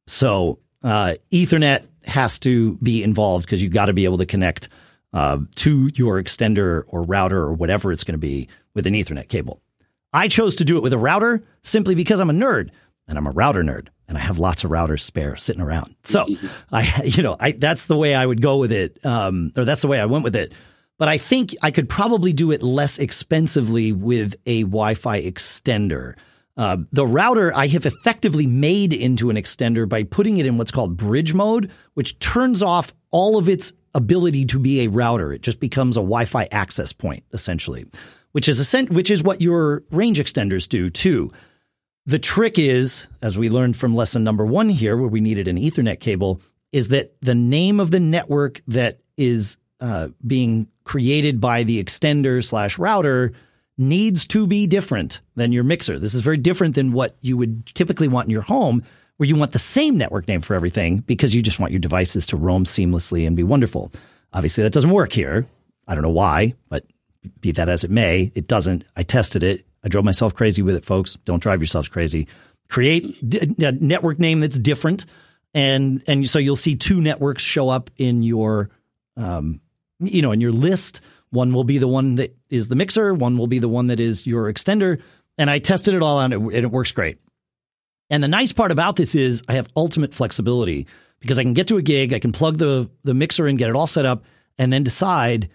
So 0.08 0.58
uh, 0.82 1.14
Ethernet 1.30 1.86
has 2.04 2.38
to 2.40 2.76
be 2.78 3.02
involved 3.02 3.46
because 3.46 3.62
you've 3.62 3.72
got 3.72 3.86
to 3.86 3.92
be 3.92 4.04
able 4.04 4.18
to 4.18 4.26
connect 4.26 4.68
uh, 5.12 5.38
to 5.56 5.90
your 5.94 6.20
extender 6.20 6.82
or 6.88 7.04
router 7.04 7.38
or 7.38 7.54
whatever 7.54 7.92
it's 7.92 8.04
going 8.04 8.14
to 8.14 8.18
be 8.18 8.48
with 8.74 8.86
an 8.86 8.94
Ethernet 8.94 9.28
cable. 9.28 9.60
I 10.14 10.28
chose 10.28 10.54
to 10.56 10.64
do 10.64 10.76
it 10.76 10.82
with 10.82 10.92
a 10.92 10.98
router 10.98 11.42
simply 11.62 11.96
because 11.96 12.20
I'm 12.20 12.30
a 12.30 12.32
nerd 12.32 12.70
and 13.08 13.18
I'm 13.18 13.26
a 13.26 13.32
router 13.32 13.64
nerd 13.64 13.88
and 14.06 14.16
I 14.16 14.20
have 14.20 14.38
lots 14.38 14.62
of 14.62 14.70
routers 14.70 15.00
spare 15.00 15.36
sitting 15.36 15.60
around. 15.60 15.96
So 16.04 16.24
I, 16.72 17.02
you 17.04 17.22
know, 17.24 17.36
I, 17.38 17.50
that's 17.52 17.86
the 17.86 17.96
way 17.96 18.14
I 18.14 18.24
would 18.24 18.40
go 18.40 18.58
with 18.58 18.70
it. 18.70 19.04
Um, 19.04 19.52
or 19.56 19.64
that's 19.64 19.82
the 19.82 19.88
way 19.88 20.00
I 20.00 20.06
went 20.06 20.22
with 20.22 20.36
it. 20.36 20.52
But 20.98 21.08
I 21.08 21.18
think 21.18 21.56
I 21.60 21.72
could 21.72 21.88
probably 21.88 22.32
do 22.32 22.52
it 22.52 22.62
less 22.62 23.00
expensively 23.00 23.92
with 23.92 24.36
a 24.46 24.62
Wi-Fi 24.62 25.22
extender. 25.22 26.14
Uh, 26.56 26.76
the 26.92 27.04
router 27.04 27.52
I 27.52 27.66
have 27.66 27.84
effectively 27.84 28.46
made 28.46 28.92
into 28.92 29.30
an 29.30 29.36
extender 29.36 29.88
by 29.88 30.04
putting 30.04 30.36
it 30.36 30.46
in 30.46 30.56
what's 30.56 30.70
called 30.70 30.96
bridge 30.96 31.34
mode, 31.34 31.72
which 31.94 32.16
turns 32.20 32.62
off 32.62 32.94
all 33.10 33.36
of 33.36 33.48
its 33.48 33.72
ability 33.92 34.44
to 34.44 34.60
be 34.60 34.82
a 34.82 34.88
router. 34.88 35.32
It 35.32 35.42
just 35.42 35.58
becomes 35.58 35.96
a 35.96 36.00
Wi-Fi 36.00 36.46
access 36.52 36.92
point, 36.92 37.24
essentially 37.32 37.86
which 38.34 38.48
is 38.48 38.74
a, 38.74 38.82
which 38.86 39.12
is 39.12 39.22
what 39.22 39.40
your 39.40 39.84
range 39.92 40.18
extenders 40.18 40.68
do 40.68 40.90
too. 40.90 41.32
The 42.04 42.18
trick 42.18 42.58
is, 42.58 43.06
as 43.22 43.38
we 43.38 43.48
learned 43.48 43.76
from 43.76 43.94
lesson 43.94 44.24
number 44.24 44.44
one 44.44 44.68
here, 44.68 44.96
where 44.96 45.08
we 45.08 45.20
needed 45.20 45.46
an 45.46 45.56
Ethernet 45.56 46.00
cable, 46.00 46.40
is 46.72 46.88
that 46.88 47.14
the 47.20 47.36
name 47.36 47.78
of 47.78 47.92
the 47.92 48.00
network 48.00 48.60
that 48.66 48.98
is 49.16 49.56
uh, 49.80 50.08
being 50.26 50.66
created 50.82 51.40
by 51.40 51.62
the 51.62 51.82
extender 51.82 52.42
slash 52.42 52.76
router 52.76 53.32
needs 53.78 54.26
to 54.26 54.48
be 54.48 54.66
different 54.66 55.20
than 55.36 55.52
your 55.52 55.62
mixer. 55.62 56.00
This 56.00 56.12
is 56.12 56.20
very 56.20 56.36
different 56.36 56.74
than 56.74 56.92
what 56.92 57.16
you 57.20 57.36
would 57.36 57.64
typically 57.66 58.08
want 58.08 58.26
in 58.26 58.32
your 58.32 58.42
home, 58.42 58.82
where 59.16 59.28
you 59.28 59.36
want 59.36 59.52
the 59.52 59.60
same 59.60 59.96
network 59.96 60.26
name 60.26 60.40
for 60.40 60.54
everything 60.54 60.98
because 60.98 61.36
you 61.36 61.40
just 61.40 61.60
want 61.60 61.70
your 61.70 61.78
devices 61.78 62.26
to 62.26 62.36
roam 62.36 62.64
seamlessly 62.64 63.28
and 63.28 63.36
be 63.36 63.44
wonderful. 63.44 63.92
Obviously, 64.32 64.64
that 64.64 64.72
doesn't 64.72 64.90
work 64.90 65.12
here. 65.12 65.46
I 65.86 65.94
don't 65.94 66.02
know 66.02 66.10
why, 66.10 66.54
but 66.68 66.84
be 67.40 67.52
that 67.52 67.68
as 67.68 67.84
it 67.84 67.90
may, 67.90 68.32
it 68.34 68.46
doesn't. 68.46 68.84
I 68.96 69.02
tested 69.02 69.42
it. 69.42 69.66
I 69.82 69.88
drove 69.88 70.04
myself 70.04 70.34
crazy 70.34 70.62
with 70.62 70.76
it, 70.76 70.84
folks. 70.84 71.16
Don't 71.24 71.42
drive 71.42 71.60
yourselves 71.60 71.88
crazy. 71.88 72.28
Create 72.68 73.16
a 73.60 73.72
network 73.72 74.18
name 74.18 74.40
that's 74.40 74.58
different, 74.58 75.04
and 75.52 76.02
and 76.06 76.28
so 76.28 76.38
you'll 76.38 76.56
see 76.56 76.76
two 76.76 77.00
networks 77.00 77.42
show 77.42 77.68
up 77.68 77.90
in 77.98 78.22
your, 78.22 78.70
um, 79.16 79.60
you 80.00 80.22
know, 80.22 80.32
in 80.32 80.40
your 80.40 80.52
list. 80.52 81.00
One 81.30 81.52
will 81.52 81.64
be 81.64 81.78
the 81.78 81.88
one 81.88 82.14
that 82.16 82.36
is 82.48 82.68
the 82.68 82.76
mixer. 82.76 83.12
One 83.12 83.36
will 83.36 83.46
be 83.46 83.58
the 83.58 83.68
one 83.68 83.88
that 83.88 84.00
is 84.00 84.26
your 84.26 84.50
extender. 84.52 85.02
And 85.36 85.50
I 85.50 85.58
tested 85.58 85.94
it 85.94 86.02
all 86.02 86.18
out, 86.18 86.32
and 86.32 86.52
it 86.52 86.70
works 86.70 86.92
great. 86.92 87.18
And 88.08 88.22
the 88.22 88.28
nice 88.28 88.52
part 88.52 88.70
about 88.70 88.96
this 88.96 89.14
is 89.14 89.42
I 89.48 89.54
have 89.54 89.68
ultimate 89.76 90.14
flexibility 90.14 90.86
because 91.20 91.38
I 91.38 91.42
can 91.42 91.54
get 91.54 91.68
to 91.68 91.76
a 91.76 91.82
gig, 91.82 92.12
I 92.12 92.18
can 92.18 92.32
plug 92.32 92.58
the 92.58 92.90
the 93.02 93.14
mixer 93.14 93.46
in, 93.46 93.56
get 93.56 93.68
it 93.68 93.76
all 93.76 93.86
set 93.86 94.06
up, 94.06 94.24
and 94.58 94.72
then 94.72 94.82
decide 94.82 95.50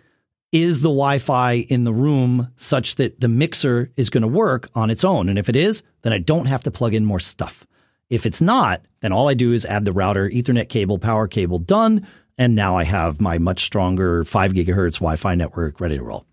is 0.52 0.82
the 0.82 0.90
Wi 0.90 1.20
Fi 1.20 1.54
in 1.54 1.84
the 1.84 1.94
room 1.94 2.52
such 2.56 2.96
that 2.96 3.20
the 3.22 3.28
mixer 3.28 3.92
is 3.96 4.10
going 4.10 4.22
to 4.22 4.28
work 4.28 4.70
on 4.76 4.90
its 4.90 5.04
own? 5.04 5.30
And 5.30 5.38
if 5.38 5.50
it 5.50 5.56
is, 5.56 5.84
then 6.02 6.14
I 6.14 6.18
don't 6.18 6.48
have 6.48 6.64
to 6.64 6.72
plug 6.72 6.94
in 6.94 7.06
more 7.06 7.20
stuff. 7.20 7.66
If 8.10 8.26
it's 8.26 8.42
not, 8.42 8.82
then 9.02 9.12
all 9.12 9.30
I 9.30 9.36
do 9.36 9.54
is 9.54 9.66
add 9.66 9.86
the 9.86 9.94
router, 9.94 10.30
Ethernet 10.30 10.70
cable, 10.70 10.98
power 10.98 11.28
cable, 11.28 11.60
done. 11.60 12.08
And 12.38 12.56
now 12.56 12.76
I 12.76 12.84
have 12.84 13.22
my 13.22 13.38
much 13.38 13.64
stronger 13.64 14.24
5 14.24 14.54
gigahertz 14.54 14.96
Wi 14.96 15.16
Fi 15.18 15.36
network 15.36 15.80
ready 15.80 15.98
to 15.98 16.04
roll. 16.04 16.26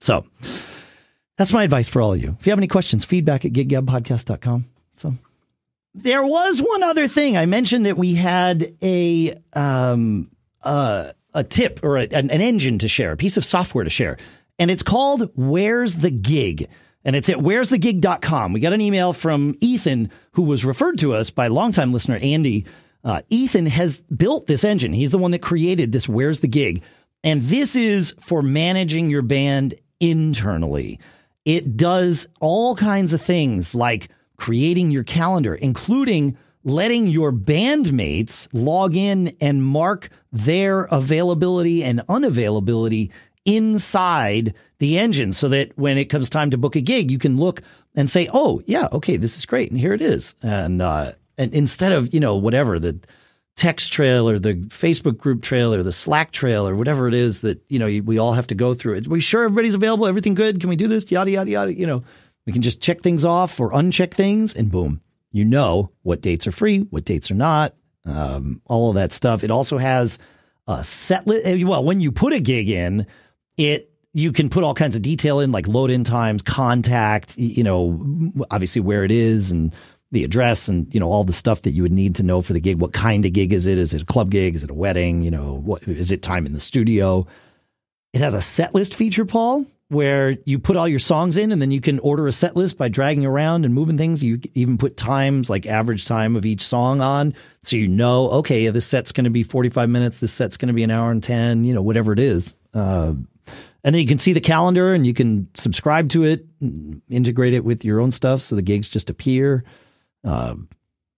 So 0.00 0.26
that's 1.38 1.52
my 1.52 1.62
advice 1.62 1.88
for 1.88 2.02
all 2.02 2.12
of 2.12 2.20
you. 2.20 2.36
If 2.38 2.46
you 2.46 2.50
have 2.50 2.58
any 2.58 2.68
questions, 2.68 3.04
feedback 3.04 3.44
at 3.44 3.52
giggabpodcast.com. 3.52 4.66
So 4.94 5.14
there 5.94 6.24
was 6.24 6.60
one 6.60 6.82
other 6.82 7.08
thing. 7.08 7.36
I 7.36 7.46
mentioned 7.46 7.86
that 7.86 7.96
we 7.96 8.14
had 8.14 8.74
a 8.82 9.34
um, 9.54 10.30
uh, 10.62 11.12
a 11.34 11.44
tip 11.44 11.80
or 11.82 11.98
a, 11.98 12.02
an, 12.02 12.30
an 12.30 12.40
engine 12.40 12.78
to 12.78 12.88
share, 12.88 13.12
a 13.12 13.16
piece 13.16 13.36
of 13.36 13.44
software 13.44 13.84
to 13.84 13.90
share. 13.90 14.16
And 14.58 14.70
it's 14.70 14.82
called 14.82 15.30
Where's 15.34 15.96
the 15.96 16.10
Gig? 16.10 16.68
And 17.04 17.14
it's 17.14 17.28
at 17.28 17.36
where'sthegig.com. 17.36 18.52
We 18.52 18.60
got 18.60 18.72
an 18.72 18.80
email 18.80 19.12
from 19.12 19.56
Ethan, 19.60 20.10
who 20.32 20.42
was 20.42 20.64
referred 20.64 20.98
to 21.00 21.12
us 21.12 21.30
by 21.30 21.48
longtime 21.48 21.92
listener 21.92 22.18
Andy. 22.22 22.64
Uh, 23.02 23.20
Ethan 23.28 23.66
has 23.66 24.00
built 24.00 24.46
this 24.46 24.64
engine. 24.64 24.94
He's 24.94 25.10
the 25.10 25.18
one 25.18 25.32
that 25.32 25.42
created 25.42 25.92
this 25.92 26.08
Where's 26.08 26.40
the 26.40 26.48
Gig? 26.48 26.82
And 27.22 27.42
this 27.42 27.76
is 27.76 28.14
for 28.20 28.42
managing 28.42 29.10
your 29.10 29.22
band 29.22 29.74
internally. 30.00 30.98
It 31.44 31.76
does 31.76 32.26
all 32.40 32.74
kinds 32.74 33.12
of 33.12 33.20
things 33.20 33.74
like 33.74 34.08
creating 34.36 34.90
your 34.90 35.04
calendar, 35.04 35.54
including 35.54 36.38
letting 36.64 37.06
your 37.06 37.32
bandmates 37.32 38.48
log 38.52 38.96
in 38.96 39.36
and 39.40 39.62
mark 39.62 40.08
their 40.34 40.82
availability 40.84 41.84
and 41.84 42.00
unavailability 42.08 43.10
inside 43.44 44.54
the 44.78 44.98
engine 44.98 45.32
so 45.32 45.48
that 45.48 45.72
when 45.78 45.96
it 45.96 46.06
comes 46.06 46.28
time 46.28 46.50
to 46.50 46.58
book 46.58 46.76
a 46.76 46.80
gig, 46.80 47.10
you 47.10 47.18
can 47.18 47.36
look 47.36 47.62
and 47.94 48.10
say, 48.10 48.28
oh, 48.32 48.60
yeah, 48.66 48.88
okay, 48.92 49.16
this 49.16 49.38
is 49.38 49.46
great. 49.46 49.70
And 49.70 49.78
here 49.78 49.92
it 49.92 50.02
is. 50.02 50.34
And, 50.42 50.82
uh, 50.82 51.12
and 51.38 51.54
instead 51.54 51.92
of, 51.92 52.12
you 52.12 52.20
know, 52.20 52.36
whatever 52.36 52.78
the 52.78 52.98
text 53.56 53.92
trail 53.92 54.28
or 54.28 54.40
the 54.40 54.54
Facebook 54.54 55.16
group 55.16 55.40
trail 55.40 55.72
or 55.72 55.84
the 55.84 55.92
Slack 55.92 56.32
trail 56.32 56.66
or 56.66 56.74
whatever 56.74 57.06
it 57.06 57.14
is 57.14 57.42
that, 57.42 57.62
you 57.68 57.78
know, 57.78 57.86
we 58.04 58.18
all 58.18 58.32
have 58.32 58.48
to 58.48 58.56
go 58.56 58.74
through. 58.74 58.98
Are 58.98 59.08
we 59.08 59.20
sure 59.20 59.44
everybody's 59.44 59.74
available? 59.74 60.06
Everything 60.06 60.34
good? 60.34 60.58
Can 60.58 60.68
we 60.68 60.76
do 60.76 60.88
this? 60.88 61.10
Yada, 61.12 61.30
yada, 61.30 61.50
yada. 61.50 61.72
You 61.72 61.86
know, 61.86 62.02
we 62.44 62.52
can 62.52 62.62
just 62.62 62.80
check 62.80 63.02
things 63.02 63.24
off 63.24 63.60
or 63.60 63.70
uncheck 63.70 64.12
things 64.12 64.54
and 64.54 64.70
boom, 64.70 65.00
you 65.30 65.44
know 65.44 65.90
what 66.02 66.20
dates 66.20 66.46
are 66.46 66.52
free, 66.52 66.80
what 66.90 67.04
dates 67.04 67.30
are 67.30 67.36
not, 67.36 67.74
um, 68.04 68.60
all 68.66 68.90
of 68.90 68.96
that 68.96 69.12
stuff. 69.12 69.44
It 69.44 69.50
also 69.50 69.78
has 69.78 70.18
a 70.66 70.82
set 70.84 71.26
list. 71.26 71.64
Well, 71.64 71.84
when 71.84 72.00
you 72.00 72.12
put 72.12 72.32
a 72.32 72.40
gig 72.40 72.68
in, 72.68 73.06
it 73.56 73.90
you 74.12 74.32
can 74.32 74.48
put 74.48 74.62
all 74.62 74.74
kinds 74.74 74.94
of 74.94 75.02
detail 75.02 75.40
in, 75.40 75.50
like 75.50 75.66
load 75.66 75.90
in 75.90 76.04
times, 76.04 76.40
contact, 76.40 77.36
you 77.36 77.64
know, 77.64 78.32
obviously 78.50 78.80
where 78.80 79.02
it 79.02 79.10
is 79.10 79.50
and 79.50 79.74
the 80.12 80.22
address 80.22 80.68
and 80.68 80.92
you 80.94 81.00
know 81.00 81.10
all 81.10 81.24
the 81.24 81.32
stuff 81.32 81.62
that 81.62 81.72
you 81.72 81.82
would 81.82 81.92
need 81.92 82.14
to 82.14 82.22
know 82.22 82.40
for 82.40 82.52
the 82.52 82.60
gig. 82.60 82.78
What 82.78 82.92
kind 82.92 83.26
of 83.26 83.32
gig 83.32 83.52
is 83.52 83.66
it? 83.66 83.76
Is 83.76 83.92
it 83.92 84.02
a 84.02 84.06
club 84.06 84.30
gig? 84.30 84.54
Is 84.54 84.62
it 84.62 84.70
a 84.70 84.74
wedding? 84.74 85.22
You 85.22 85.32
know, 85.32 85.54
what 85.54 85.82
is 85.82 86.12
it? 86.12 86.22
Time 86.22 86.46
in 86.46 86.52
the 86.52 86.60
studio. 86.60 87.26
It 88.12 88.20
has 88.20 88.32
a 88.32 88.40
set 88.40 88.74
list 88.74 88.94
feature, 88.94 89.24
Paul, 89.24 89.66
where 89.94 90.36
you 90.44 90.58
put 90.58 90.76
all 90.76 90.88
your 90.88 90.98
songs 90.98 91.36
in 91.36 91.52
and 91.52 91.62
then 91.62 91.70
you 91.70 91.80
can 91.80 91.98
order 92.00 92.26
a 92.26 92.32
set 92.32 92.56
list 92.56 92.76
by 92.76 92.88
dragging 92.88 93.24
around 93.24 93.64
and 93.64 93.72
moving 93.72 93.96
things. 93.96 94.22
You 94.22 94.40
even 94.54 94.76
put 94.76 94.96
times 94.96 95.48
like 95.48 95.66
average 95.66 96.04
time 96.04 96.36
of 96.36 96.44
each 96.44 96.62
song 96.62 97.00
on. 97.00 97.34
So 97.62 97.76
you 97.76 97.88
know, 97.88 98.30
okay, 98.30 98.68
this 98.68 98.86
set's 98.86 99.12
going 99.12 99.24
to 99.24 99.30
be 99.30 99.42
45 99.42 99.88
minutes. 99.88 100.20
This 100.20 100.32
set's 100.32 100.56
going 100.56 100.68
to 100.68 100.74
be 100.74 100.82
an 100.82 100.90
hour 100.90 101.10
and 101.10 101.22
10, 101.22 101.64
you 101.64 101.72
know, 101.72 101.82
whatever 101.82 102.12
it 102.12 102.18
is. 102.18 102.56
Uh, 102.74 103.14
and 103.84 103.94
then 103.94 104.00
you 104.00 104.06
can 104.06 104.18
see 104.18 104.32
the 104.32 104.40
calendar 104.40 104.92
and 104.92 105.06
you 105.06 105.14
can 105.14 105.48
subscribe 105.54 106.08
to 106.10 106.24
it, 106.24 106.46
integrate 107.08 107.54
it 107.54 107.64
with 107.64 107.84
your 107.84 108.00
own 108.00 108.10
stuff. 108.10 108.40
So 108.40 108.56
the 108.56 108.62
gigs 108.62 108.88
just 108.88 109.10
appear. 109.10 109.64
Uh, 110.24 110.56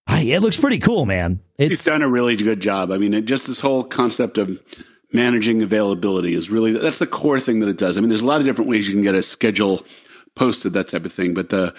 it 0.09 0.41
looks 0.41 0.57
pretty 0.57 0.79
cool, 0.79 1.05
man. 1.05 1.39
It's, 1.57 1.69
He's 1.69 1.83
done 1.83 2.01
a 2.01 2.09
really 2.09 2.35
good 2.35 2.59
job. 2.59 2.91
I 2.91 2.97
mean, 2.97 3.25
just 3.25 3.47
this 3.47 3.59
whole 3.59 3.83
concept 3.83 4.37
of 4.37 4.59
managing 5.17 5.61
availability 5.61 6.33
is 6.33 6.49
really 6.49 6.71
that's 6.71 6.99
the 6.99 7.07
core 7.07 7.39
thing 7.39 7.59
that 7.59 7.69
it 7.69 7.77
does. 7.77 7.97
I 7.97 8.01
mean, 8.01 8.09
there's 8.09 8.21
a 8.21 8.27
lot 8.27 8.39
of 8.39 8.45
different 8.45 8.69
ways 8.69 8.87
you 8.87 8.93
can 8.93 9.03
get 9.03 9.15
a 9.15 9.21
schedule 9.21 9.83
posted, 10.35 10.73
that 10.73 10.87
type 10.87 11.03
of 11.03 11.11
thing, 11.11 11.33
but 11.33 11.49
the 11.49 11.73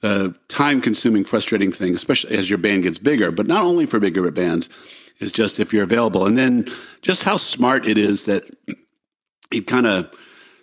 the 0.00 0.34
time 0.48 0.80
consuming, 0.80 1.24
frustrating 1.24 1.72
thing, 1.72 1.94
especially 1.94 2.36
as 2.36 2.48
your 2.48 2.58
band 2.58 2.84
gets 2.84 2.98
bigger, 2.98 3.30
but 3.32 3.46
not 3.46 3.64
only 3.64 3.84
for 3.84 3.98
bigger 3.98 4.30
bands, 4.30 4.68
is 5.18 5.32
just 5.32 5.58
if 5.58 5.72
you're 5.72 5.82
available, 5.82 6.26
and 6.26 6.38
then 6.38 6.66
just 7.02 7.22
how 7.22 7.36
smart 7.36 7.86
it 7.86 7.98
is 7.98 8.24
that 8.24 8.44
it 9.50 9.66
kind 9.66 9.86
of 9.86 10.10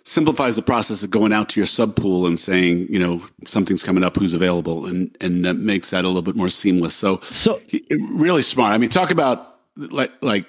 simplifies 0.04 0.54
the 0.56 0.62
process 0.62 1.02
of 1.02 1.10
going 1.10 1.32
out 1.32 1.48
to 1.50 1.60
your 1.60 1.66
sub 1.66 1.96
pool 1.96 2.26
and 2.26 2.38
saying, 2.38 2.86
you 2.88 2.98
know, 2.98 3.20
something's 3.44 3.82
coming 3.82 4.04
up, 4.04 4.16
who's 4.16 4.34
available, 4.34 4.86
and 4.86 5.14
and 5.20 5.44
that 5.44 5.54
makes 5.54 5.90
that 5.90 6.04
a 6.04 6.08
little 6.08 6.22
bit 6.22 6.36
more 6.36 6.48
seamless. 6.48 6.94
So, 6.94 7.20
so 7.30 7.60
really 7.90 8.42
smart. 8.42 8.72
I 8.72 8.78
mean, 8.78 8.90
talk 8.90 9.10
about 9.10 9.58
like 9.76 10.12
like 10.22 10.46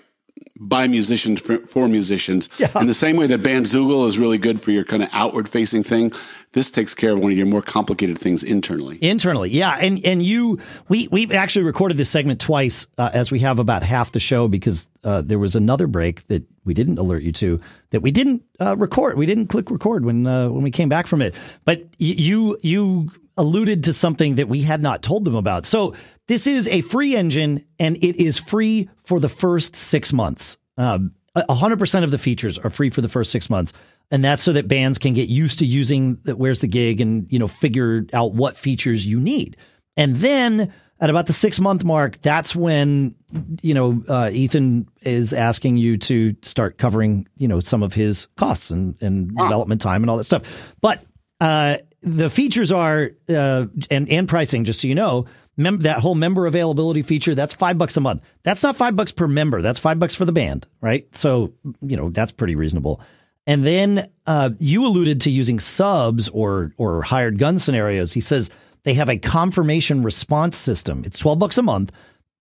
by 0.59 0.87
musicians 0.87 1.39
for, 1.39 1.59
for 1.67 1.87
musicians. 1.87 2.49
Yeah. 2.57 2.71
In 2.79 2.87
the 2.87 2.93
same 2.93 3.17
way 3.17 3.27
that 3.27 3.41
Bandzoogle 3.41 4.07
is 4.07 4.17
really 4.17 4.37
good 4.37 4.61
for 4.61 4.71
your 4.71 4.83
kind 4.83 5.03
of 5.03 5.09
outward 5.11 5.47
facing 5.47 5.83
thing, 5.83 6.11
this 6.53 6.71
takes 6.71 6.93
care 6.93 7.13
of 7.13 7.19
one 7.19 7.31
of 7.31 7.37
your 7.37 7.45
more 7.45 7.61
complicated 7.61 8.17
things 8.17 8.43
internally. 8.43 8.97
Internally, 9.01 9.49
yeah, 9.49 9.77
and 9.79 10.03
and 10.03 10.23
you 10.23 10.59
we 10.87 11.07
we've 11.11 11.31
actually 11.31 11.63
recorded 11.63 11.97
this 11.97 12.09
segment 12.09 12.39
twice 12.39 12.87
uh, 12.97 13.11
as 13.13 13.31
we 13.31 13.39
have 13.39 13.59
about 13.59 13.83
half 13.83 14.11
the 14.11 14.19
show 14.19 14.47
because 14.47 14.87
uh, 15.03 15.21
there 15.21 15.39
was 15.39 15.55
another 15.55 15.87
break 15.87 16.25
that 16.27 16.43
we 16.63 16.73
didn't 16.73 16.97
alert 16.97 17.21
you 17.21 17.31
to 17.33 17.59
that 17.91 18.01
we 18.01 18.11
didn't 18.11 18.43
uh, 18.59 18.75
record. 18.77 19.17
We 19.17 19.25
didn't 19.25 19.47
click 19.47 19.69
record 19.69 20.05
when 20.05 20.25
uh, 20.25 20.49
when 20.49 20.63
we 20.63 20.71
came 20.71 20.89
back 20.89 21.05
from 21.05 21.21
it. 21.21 21.35
But 21.65 21.83
you 21.99 22.57
you 22.63 23.11
alluded 23.37 23.83
to 23.85 23.93
something 23.93 24.35
that 24.35 24.49
we 24.49 24.61
had 24.61 24.81
not 24.81 25.03
told 25.03 25.25
them 25.25 25.35
about. 25.35 25.65
So 25.65 25.93
this 26.27 26.47
is 26.47 26.67
a 26.67 26.81
free 26.81 27.15
engine 27.15 27.65
and 27.79 27.95
it 27.97 28.21
is 28.21 28.37
free 28.37 28.89
for 29.05 29.19
the 29.19 29.29
first 29.29 29.75
six 29.75 30.11
months. 30.11 30.57
Um, 30.77 31.13
100% 31.35 32.03
of 32.03 32.11
the 32.11 32.17
features 32.17 32.57
are 32.57 32.69
free 32.69 32.89
for 32.89 33.01
the 33.01 33.09
first 33.09 33.31
six 33.31 33.49
months. 33.49 33.73
And 34.09 34.23
that's 34.23 34.41
so 34.41 34.53
that 34.53 34.67
bands 34.67 34.97
can 34.97 35.13
get 35.13 35.27
used 35.27 35.59
to 35.59 35.65
using 35.65 36.17
the, 36.23 36.35
where's 36.35 36.61
the 36.61 36.67
gig 36.67 37.01
and, 37.01 37.31
you 37.31 37.39
know, 37.39 37.47
figure 37.47 38.05
out 38.13 38.33
what 38.33 38.55
features 38.55 39.05
you 39.05 39.19
need. 39.19 39.57
And 39.97 40.15
then 40.15 40.73
at 40.99 41.09
about 41.09 41.27
the 41.27 41.33
six 41.33 41.59
month 41.59 41.83
mark, 41.83 42.21
that's 42.21 42.55
when, 42.55 43.15
you 43.61 43.73
know, 43.73 44.01
uh, 44.07 44.29
Ethan 44.31 44.87
is 45.01 45.33
asking 45.33 45.77
you 45.77 45.97
to 45.97 46.35
start 46.41 46.77
covering, 46.77 47.27
you 47.37 47.47
know, 47.47 47.59
some 47.59 47.83
of 47.83 47.93
his 47.93 48.27
costs 48.37 48.71
and, 48.71 48.95
and 49.01 49.31
wow. 49.33 49.43
development 49.43 49.81
time 49.81 50.03
and 50.03 50.09
all 50.09 50.17
that 50.17 50.23
stuff. 50.23 50.73
But, 50.81 51.03
uh, 51.41 51.77
the 52.01 52.29
features 52.29 52.71
are 52.71 53.11
uh, 53.29 53.65
and 53.89 54.09
and 54.09 54.27
pricing. 54.27 54.63
Just 54.63 54.81
so 54.81 54.87
you 54.87 54.95
know, 54.95 55.25
mem- 55.57 55.79
that 55.79 55.99
whole 55.99 56.15
member 56.15 56.45
availability 56.45 57.01
feature 57.01 57.35
that's 57.35 57.53
five 57.53 57.77
bucks 57.77 57.97
a 57.97 58.01
month. 58.01 58.23
That's 58.43 58.63
not 58.63 58.77
five 58.77 58.95
bucks 58.95 59.11
per 59.11 59.27
member. 59.27 59.61
That's 59.61 59.79
five 59.79 59.99
bucks 59.99 60.15
for 60.15 60.25
the 60.25 60.31
band, 60.31 60.67
right? 60.81 61.07
So 61.15 61.53
you 61.81 61.97
know 61.97 62.09
that's 62.09 62.31
pretty 62.31 62.55
reasonable. 62.55 63.01
And 63.45 63.65
then 63.65 64.09
uh, 64.25 64.51
you 64.59 64.85
alluded 64.85 65.21
to 65.21 65.31
using 65.31 65.59
subs 65.59 66.29
or 66.29 66.73
or 66.77 67.01
hired 67.01 67.39
gun 67.39 67.59
scenarios. 67.59 68.13
He 68.13 68.21
says 68.21 68.49
they 68.83 68.93
have 68.95 69.09
a 69.09 69.17
confirmation 69.17 70.03
response 70.03 70.57
system. 70.57 71.03
It's 71.05 71.17
twelve 71.17 71.39
bucks 71.39 71.57
a 71.57 71.63
month, 71.63 71.91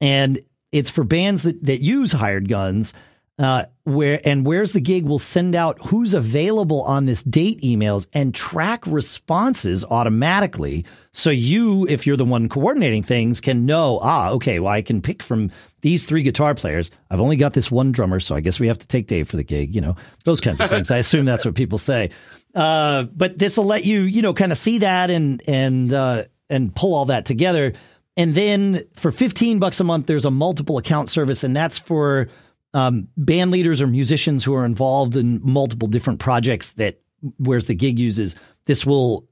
and 0.01 0.41
it's 0.73 0.91
for 0.91 1.05
bands 1.05 1.45
that 1.45 1.65
that 1.65 1.83
use 1.83 2.13
hired 2.13 2.49
guns 2.49 2.93
uh, 3.39 3.67
where 3.85 4.19
and 4.25 4.47
where's 4.47 4.73
the 4.73 4.81
gig 4.81 5.05
will 5.05 5.19
send 5.19 5.55
out 5.55 5.79
who's 5.87 6.15
available 6.15 6.83
on 6.83 7.05
this 7.05 7.23
date 7.23 7.61
emails 7.61 8.07
and 8.15 8.35
track 8.35 8.87
responses 8.87 9.85
automatically. 9.85 10.87
So 11.13 11.31
you, 11.31 11.87
if 11.87 12.07
you're 12.07 12.17
the 12.17 12.25
one 12.25 12.49
coordinating 12.49 13.03
things, 13.03 13.41
can 13.41 13.67
know, 13.67 13.99
ah, 14.03 14.31
okay, 14.31 14.59
well, 14.59 14.73
I 14.73 14.81
can 14.81 15.03
pick 15.03 15.23
from 15.23 15.51
these 15.83 16.07
three 16.07 16.23
guitar 16.23 16.55
players. 16.55 16.91
I've 17.11 17.21
only 17.21 17.37
got 17.37 17.53
this 17.53 17.71
one 17.71 17.93
drummer, 17.93 18.21
so 18.21 18.35
I 18.35 18.41
guess 18.41 18.59
we 18.59 18.69
have 18.69 18.79
to 18.79 18.87
take 18.87 19.07
Dave 19.07 19.29
for 19.29 19.37
the 19.37 19.45
gig, 19.45 19.75
you 19.75 19.83
know, 19.83 19.97
those 20.25 20.41
kinds 20.41 20.61
of 20.61 20.71
things. 20.71 20.91
I 20.91 20.99
assume 20.99 21.27
that's 21.27 21.45
what 21.45 21.55
people 21.55 21.79
say. 21.79 22.11
Uh, 22.55 23.03
but 23.03 23.39
this 23.39 23.59
will 23.59 23.67
let 23.67 23.85
you, 23.85 24.03
you 24.03 24.23
know, 24.23 24.33
kind 24.33 24.51
of 24.51 24.57
see 24.57 24.79
that 24.79 25.11
and, 25.11 25.43
and, 25.47 25.93
uh, 25.93 26.25
and 26.49 26.75
pull 26.75 26.95
all 26.95 27.07
that 27.07 27.27
together. 27.27 27.75
And 28.17 28.35
then 28.35 28.85
for 28.95 29.13
15 29.13 29.59
bucks 29.59 29.79
a 29.79 29.85
month, 29.85 30.07
there's 30.07 30.25
a 30.25 30.31
multiple 30.31 30.79
account 30.79 31.11
service, 31.11 31.45
and 31.45 31.55
that's 31.55 31.77
for 31.77 32.31
um, 32.77 33.09
band 33.17 33.51
leaders 33.51 33.81
or 33.81 33.87
musicians 33.87 34.45
who 34.45 34.55
are 34.55 34.67
involved 34.67 35.17
in 35.17 35.41
multiple 35.43 35.89
different 35.89 36.21
projects 36.21 36.69
that 36.73 37.01
where's 37.39 37.67
the 37.67 37.75
gig 37.75 37.99
uses 37.99 38.37
this 38.67 38.85
will 38.85 39.27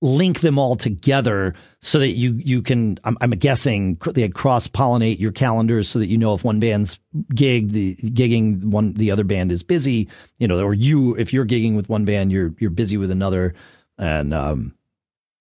link 0.00 0.40
them 0.40 0.56
all 0.56 0.76
together 0.76 1.52
so 1.80 1.98
that 1.98 2.10
you 2.10 2.34
you 2.34 2.62
can 2.62 2.96
I'm, 3.02 3.18
I'm 3.20 3.30
guessing 3.30 3.98
they 4.14 4.28
cross 4.28 4.68
pollinate 4.68 5.18
your 5.18 5.32
calendars 5.32 5.88
so 5.88 5.98
that 5.98 6.06
you 6.06 6.16
know 6.16 6.34
if 6.34 6.44
one 6.44 6.60
band's 6.60 7.00
gig 7.34 7.70
the 7.70 7.96
gigging 7.96 8.66
one 8.66 8.92
the 8.92 9.10
other 9.10 9.24
band 9.24 9.50
is 9.50 9.64
busy 9.64 10.08
you 10.38 10.46
know 10.46 10.60
or 10.60 10.74
you 10.74 11.16
if 11.16 11.32
you're 11.32 11.46
gigging 11.46 11.74
with 11.74 11.88
one 11.88 12.04
band 12.04 12.30
you're 12.30 12.54
you're 12.58 12.70
busy 12.70 12.96
with 12.96 13.10
another. 13.10 13.54
And 13.98 14.32
um 14.32 14.76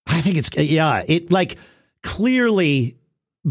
I 0.07 0.21
think 0.21 0.37
it's 0.37 0.49
yeah 0.55 1.03
it 1.05 1.31
like 1.31 1.57
clearly 2.01 2.97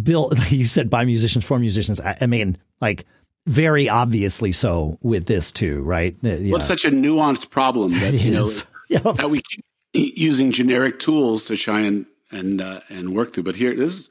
built 0.02 0.36
like 0.38 0.50
you 0.52 0.66
said 0.66 0.90
by 0.90 1.04
musicians 1.04 1.44
for 1.44 1.58
musicians. 1.58 2.00
I, 2.00 2.16
I 2.22 2.26
mean 2.26 2.56
like 2.80 3.04
very 3.46 3.88
obviously 3.88 4.52
so 4.52 4.98
with 5.02 5.26
this 5.26 5.52
too, 5.52 5.82
right? 5.82 6.16
Uh, 6.24 6.28
yeah. 6.28 6.52
Well, 6.52 6.56
it's 6.56 6.66
such 6.66 6.84
a 6.84 6.90
nuanced 6.90 7.50
problem 7.50 7.92
that 7.92 8.14
you 8.14 8.32
know 8.32 8.48
yep. 8.88 9.02
that 9.16 9.30
we 9.30 9.42
keep 9.42 9.64
using 9.92 10.52
generic 10.52 10.98
tools 10.98 11.44
to 11.46 11.56
try 11.56 11.80
and 11.80 12.06
and 12.30 12.60
uh, 12.60 12.80
and 12.88 13.14
work 13.14 13.32
through. 13.32 13.44
But 13.44 13.56
here, 13.56 13.74
this 13.74 13.94
is 13.94 14.08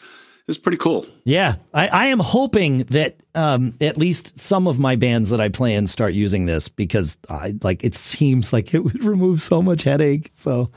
this 0.47 0.57
is 0.57 0.61
pretty 0.61 0.77
cool. 0.77 1.05
Yeah, 1.23 1.55
I, 1.73 1.87
I 1.87 2.05
am 2.07 2.19
hoping 2.19 2.79
that 2.85 3.17
um, 3.33 3.75
at 3.79 3.97
least 3.97 4.37
some 4.37 4.67
of 4.67 4.77
my 4.77 4.95
bands 4.97 5.29
that 5.29 5.39
I 5.39 5.49
play 5.49 5.73
in 5.73 5.87
start 5.87 6.13
using 6.13 6.45
this 6.45 6.67
because 6.67 7.17
I 7.29 7.55
like 7.61 7.83
it 7.83 7.95
seems 7.95 8.51
like 8.51 8.73
it 8.73 8.79
would 8.79 9.03
remove 9.03 9.41
so 9.41 9.61
much 9.61 9.83
headache. 9.83 10.31
So, 10.33 10.69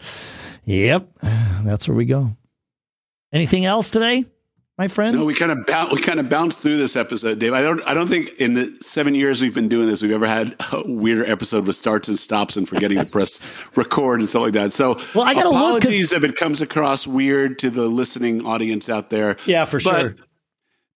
yep, 0.64 1.08
that's 1.22 1.88
where 1.88 1.96
we 1.96 2.04
go. 2.04 2.30
Anything 3.32 3.64
else 3.64 3.90
today? 3.90 4.24
My 4.78 4.88
friend? 4.88 5.16
No, 5.16 5.24
we 5.24 5.34
kind 5.34 5.50
of 5.50 5.92
we 5.92 6.00
kind 6.00 6.20
of 6.20 6.28
bounced 6.28 6.58
through 6.58 6.76
this 6.76 6.96
episode, 6.96 7.38
Dave. 7.38 7.52
I 7.52 7.62
don't 7.62 7.82
I 7.82 7.94
don't 7.94 8.08
think 8.08 8.34
in 8.38 8.54
the 8.54 8.76
seven 8.82 9.14
years 9.14 9.40
we've 9.40 9.54
been 9.54 9.68
doing 9.68 9.88
this, 9.88 10.02
we've 10.02 10.12
ever 10.12 10.26
had 10.26 10.54
a 10.72 10.82
weirder 10.86 11.24
episode 11.24 11.66
with 11.66 11.76
starts 11.76 12.08
and 12.08 12.18
stops 12.18 12.56
and 12.56 12.68
forgetting 12.68 12.98
to 12.98 13.06
press 13.06 13.40
record 13.74 14.20
and 14.20 14.28
stuff 14.28 14.42
like 14.42 14.52
that. 14.52 14.72
So, 14.72 14.98
well, 15.14 15.24
I 15.24 15.34
got 15.34 15.44
to 15.44 15.48
apologies 15.48 16.12
if 16.12 16.24
it 16.24 16.36
comes 16.36 16.60
across 16.60 17.06
weird 17.06 17.58
to 17.60 17.70
the 17.70 17.86
listening 17.86 18.44
audience 18.44 18.88
out 18.88 19.10
there. 19.10 19.36
Yeah, 19.46 19.64
for 19.64 19.80
but, 19.80 20.00
sure. 20.00 20.16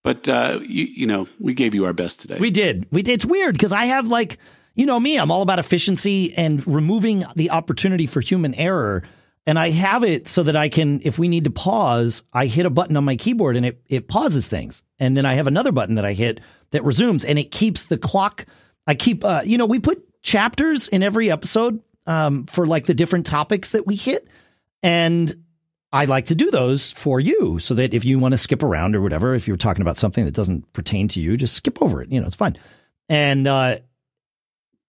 But 0.03 0.29
uh, 0.29 0.61
you, 0.63 0.85
you 0.85 1.07
know, 1.07 1.27
we 1.39 1.55
gave 1.55 1.75
you 1.75 1.85
our 1.87 1.93
best 1.93 2.21
today. 2.21 2.39
We 2.39 2.51
did. 2.51 2.87
We 2.91 3.03
did. 3.03 3.13
It's 3.13 3.25
weird 3.25 3.55
because 3.55 3.73
I 3.73 3.87
have 3.87 4.09
like 4.09 4.39
you 4.75 4.87
know 4.87 5.01
me, 5.01 5.19
I'm 5.19 5.31
all 5.31 5.43
about 5.43 5.59
efficiency 5.59 6.35
and 6.37 6.67
removing 6.67 7.25
the 7.35 7.51
opportunity 7.51 8.07
for 8.07 8.21
human 8.21 8.55
error 8.55 9.03
and 9.47 9.59
I 9.59 9.71
have 9.71 10.05
it 10.05 10.29
so 10.29 10.43
that 10.43 10.57
I 10.57 10.69
can, 10.69 11.01
if 11.03 11.19
we 11.19 11.29
need 11.29 11.45
to 11.45 11.51
pause, 11.51 12.23
I 12.33 12.47
hit 12.47 12.67
a 12.67 12.71
button 12.71 12.97
on 12.97 13.05
my 13.05 13.17
keyboard 13.17 13.57
and 13.57 13.67
it, 13.67 13.83
it 13.89 14.09
pauses 14.09 14.49
things. 14.49 14.83
And 14.99 15.17
then 15.17 15.25
I 15.25 15.35
have 15.35 15.47
another 15.47 15.73
button 15.73 15.95
that 15.95 16.05
I 16.05 16.13
hit 16.13 16.41
that 16.71 16.85
resumes 16.85 17.25
and 17.25 17.39
it 17.39 17.51
keeps 17.51 17.87
the 17.87 17.99
clock. 17.99 18.47
I 18.87 18.95
keep, 18.95 19.25
uh, 19.25 19.43
you 19.45 19.59
know, 19.59 19.67
we 19.67 19.79
put 19.79 20.07
chapters 20.23 20.89
in 20.89 21.03
every 21.03 21.31
episode 21.31 21.83
um, 22.07 22.47
for 22.47 22.67
like 22.67 22.87
the 22.87 22.95
different 22.95 23.27
topics 23.27 23.71
that 23.71 23.87
we 23.87 23.97
hit. 23.97 24.29
And 24.83 25.45
I 25.93 26.05
like 26.05 26.27
to 26.27 26.35
do 26.35 26.51
those 26.51 26.93
for 26.93 27.19
you 27.19 27.59
so 27.59 27.75
that 27.75 27.95
if 27.95 28.05
you 28.05 28.19
want 28.19 28.33
to 28.33 28.39
skip 28.39 28.63
around 28.63 28.95
or 28.95 29.01
whatever, 29.01 29.35
if 29.35 29.49
you're 29.49 29.57
talking 29.57 29.83
about 29.83 29.97
something 29.97 30.25
that 30.25 30.35
doesn't 30.35 30.73
pertain 30.73 31.09
to 31.09 31.21
you, 31.21 31.37
just 31.37 31.55
skip 31.55 31.83
over 31.83 32.03
it. 32.03 32.13
You 32.13 32.21
know, 32.21 32.27
it's 32.27 32.37
fine. 32.37 32.57
And 33.09 33.49
uh, 33.49 33.79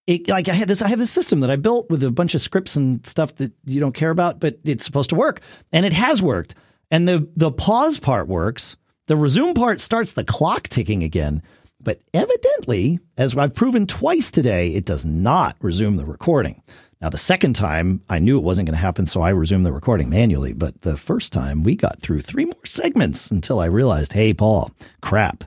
it, 0.07 0.27
like 0.27 0.49
I 0.49 0.53
had 0.53 0.67
this, 0.67 0.81
I 0.81 0.87
have 0.87 0.99
this 0.99 1.11
system 1.11 1.41
that 1.41 1.51
I 1.51 1.55
built 1.55 1.89
with 1.89 2.03
a 2.03 2.11
bunch 2.11 2.35
of 2.35 2.41
scripts 2.41 2.75
and 2.75 3.05
stuff 3.05 3.35
that 3.35 3.53
you 3.65 3.79
don't 3.79 3.93
care 3.93 4.09
about, 4.09 4.39
but 4.39 4.59
it's 4.63 4.83
supposed 4.83 5.09
to 5.11 5.15
work, 5.15 5.41
and 5.71 5.85
it 5.85 5.93
has 5.93 6.21
worked. 6.21 6.55
And 6.89 7.07
the, 7.07 7.29
the 7.35 7.51
pause 7.51 7.99
part 7.99 8.27
works. 8.27 8.75
The 9.07 9.15
resume 9.15 9.53
part 9.53 9.79
starts 9.79 10.13
the 10.13 10.25
clock 10.25 10.67
ticking 10.67 11.03
again. 11.03 11.41
But 11.83 12.01
evidently, 12.13 12.99
as 13.17 13.35
I've 13.35 13.55
proven 13.55 13.87
twice 13.87 14.29
today, 14.29 14.69
it 14.75 14.85
does 14.85 15.05
not 15.05 15.57
resume 15.61 15.97
the 15.97 16.05
recording. 16.05 16.61
Now, 17.01 17.09
the 17.09 17.17
second 17.17 17.53
time, 17.53 18.03
I 18.09 18.19
knew 18.19 18.37
it 18.37 18.43
wasn't 18.43 18.67
going 18.67 18.75
to 18.75 18.81
happen, 18.81 19.07
so 19.07 19.21
I 19.21 19.29
resumed 19.29 19.65
the 19.65 19.73
recording 19.73 20.09
manually. 20.09 20.53
But 20.53 20.81
the 20.81 20.95
first 20.95 21.33
time, 21.33 21.63
we 21.63 21.75
got 21.75 21.99
through 21.99 22.21
three 22.21 22.45
more 22.45 22.65
segments 22.65 23.31
until 23.31 23.59
I 23.59 23.65
realized, 23.65 24.13
hey, 24.13 24.33
Paul, 24.33 24.71
crap. 25.01 25.43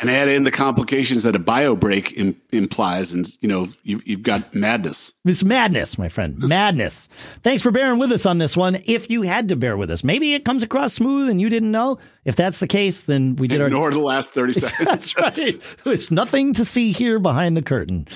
And 0.00 0.10
add 0.10 0.28
in 0.28 0.44
the 0.44 0.50
complications 0.50 1.22
that 1.22 1.34
a 1.34 1.38
bio 1.38 1.76
break 1.76 2.16
Im- 2.16 2.40
implies, 2.52 3.12
and 3.12 3.26
you 3.40 3.48
know 3.48 3.68
you, 3.82 4.02
you've 4.04 4.22
got 4.22 4.54
madness. 4.54 5.12
It's 5.24 5.44
madness, 5.44 5.98
my 5.98 6.08
friend, 6.08 6.34
hmm. 6.34 6.48
madness. 6.48 7.08
Thanks 7.42 7.62
for 7.62 7.70
bearing 7.70 7.98
with 7.98 8.12
us 8.12 8.26
on 8.26 8.38
this 8.38 8.56
one. 8.56 8.76
If 8.86 9.10
you 9.10 9.22
had 9.22 9.48
to 9.48 9.56
bear 9.56 9.76
with 9.76 9.90
us, 9.90 10.04
maybe 10.04 10.34
it 10.34 10.44
comes 10.44 10.62
across 10.62 10.92
smooth 10.92 11.28
and 11.28 11.40
you 11.40 11.48
didn't 11.48 11.70
know. 11.70 11.98
If 12.24 12.36
that's 12.36 12.60
the 12.60 12.68
case, 12.68 13.02
then 13.02 13.36
we 13.36 13.48
did 13.48 13.60
Ignore 13.60 13.86
our. 13.86 13.90
the 13.90 14.00
last 14.00 14.30
thirty 14.30 14.52
seconds. 14.54 14.88
that's 14.88 15.16
right. 15.16 15.60
It's 15.86 16.10
nothing 16.10 16.54
to 16.54 16.64
see 16.64 16.92
here 16.92 17.18
behind 17.18 17.56
the 17.56 17.62
curtain. 17.62 18.08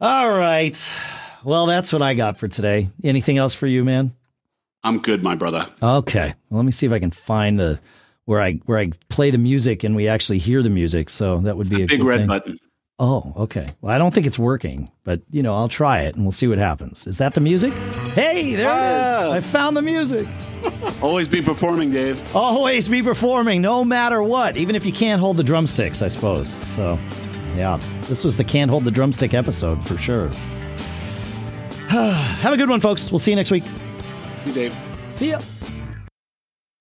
All 0.00 0.28
right. 0.30 0.78
Well, 1.44 1.66
that's 1.66 1.92
what 1.92 2.02
I 2.02 2.14
got 2.14 2.38
for 2.38 2.48
today. 2.48 2.88
Anything 3.02 3.38
else 3.38 3.54
for 3.54 3.66
you, 3.66 3.84
man? 3.84 4.14
I'm 4.82 4.98
good, 4.98 5.22
my 5.22 5.34
brother. 5.34 5.66
Okay. 5.82 6.34
Well, 6.50 6.58
let 6.58 6.66
me 6.66 6.72
see 6.72 6.86
if 6.86 6.92
I 6.92 6.98
can 6.98 7.10
find 7.10 7.58
the 7.58 7.80
where 8.26 8.40
I 8.40 8.54
where 8.66 8.78
I 8.78 8.90
play 9.08 9.30
the 9.30 9.38
music 9.38 9.84
and 9.84 9.94
we 9.96 10.08
actually 10.08 10.38
hear 10.38 10.62
the 10.62 10.70
music. 10.70 11.10
So 11.10 11.38
that 11.40 11.56
would 11.56 11.70
be 11.70 11.82
a 11.82 11.86
big 11.86 12.02
red 12.02 12.20
thing. 12.20 12.28
button. 12.28 12.58
Oh, 13.00 13.32
okay. 13.36 13.66
Well, 13.80 13.92
I 13.92 13.98
don't 13.98 14.14
think 14.14 14.24
it's 14.24 14.38
working, 14.38 14.88
but 15.02 15.20
you 15.30 15.42
know, 15.42 15.56
I'll 15.56 15.68
try 15.68 16.02
it 16.02 16.14
and 16.14 16.24
we'll 16.24 16.32
see 16.32 16.46
what 16.46 16.58
happens. 16.58 17.08
Is 17.08 17.18
that 17.18 17.34
the 17.34 17.40
music? 17.40 17.72
Hey, 18.14 18.54
there 18.54 18.68
it 18.70 18.92
is. 18.92 19.32
Ah. 19.32 19.32
I 19.32 19.40
found 19.40 19.76
the 19.76 19.82
music. 19.82 20.28
Always 21.02 21.26
be 21.26 21.42
performing, 21.42 21.90
Dave. 21.90 22.36
Always 22.36 22.86
be 22.86 23.02
performing, 23.02 23.60
no 23.62 23.84
matter 23.84 24.22
what, 24.22 24.56
even 24.56 24.76
if 24.76 24.86
you 24.86 24.92
can't 24.92 25.20
hold 25.20 25.36
the 25.36 25.42
drumsticks, 25.42 26.02
I 26.02 26.08
suppose. 26.08 26.48
So, 26.48 26.96
yeah, 27.56 27.80
this 28.02 28.22
was 28.22 28.36
the 28.36 28.44
can't 28.44 28.70
hold 28.70 28.84
the 28.84 28.92
drumstick 28.92 29.34
episode 29.34 29.84
for 29.86 29.96
sure. 29.98 30.28
Have 31.88 32.52
a 32.52 32.56
good 32.56 32.68
one, 32.70 32.80
folks. 32.80 33.10
We'll 33.10 33.18
see 33.18 33.32
you 33.32 33.36
next 33.36 33.50
week. 33.50 33.64
See 33.64 34.50
you, 34.50 34.52
Dave. 34.54 34.76
See 35.16 35.30
ya. 35.30 35.40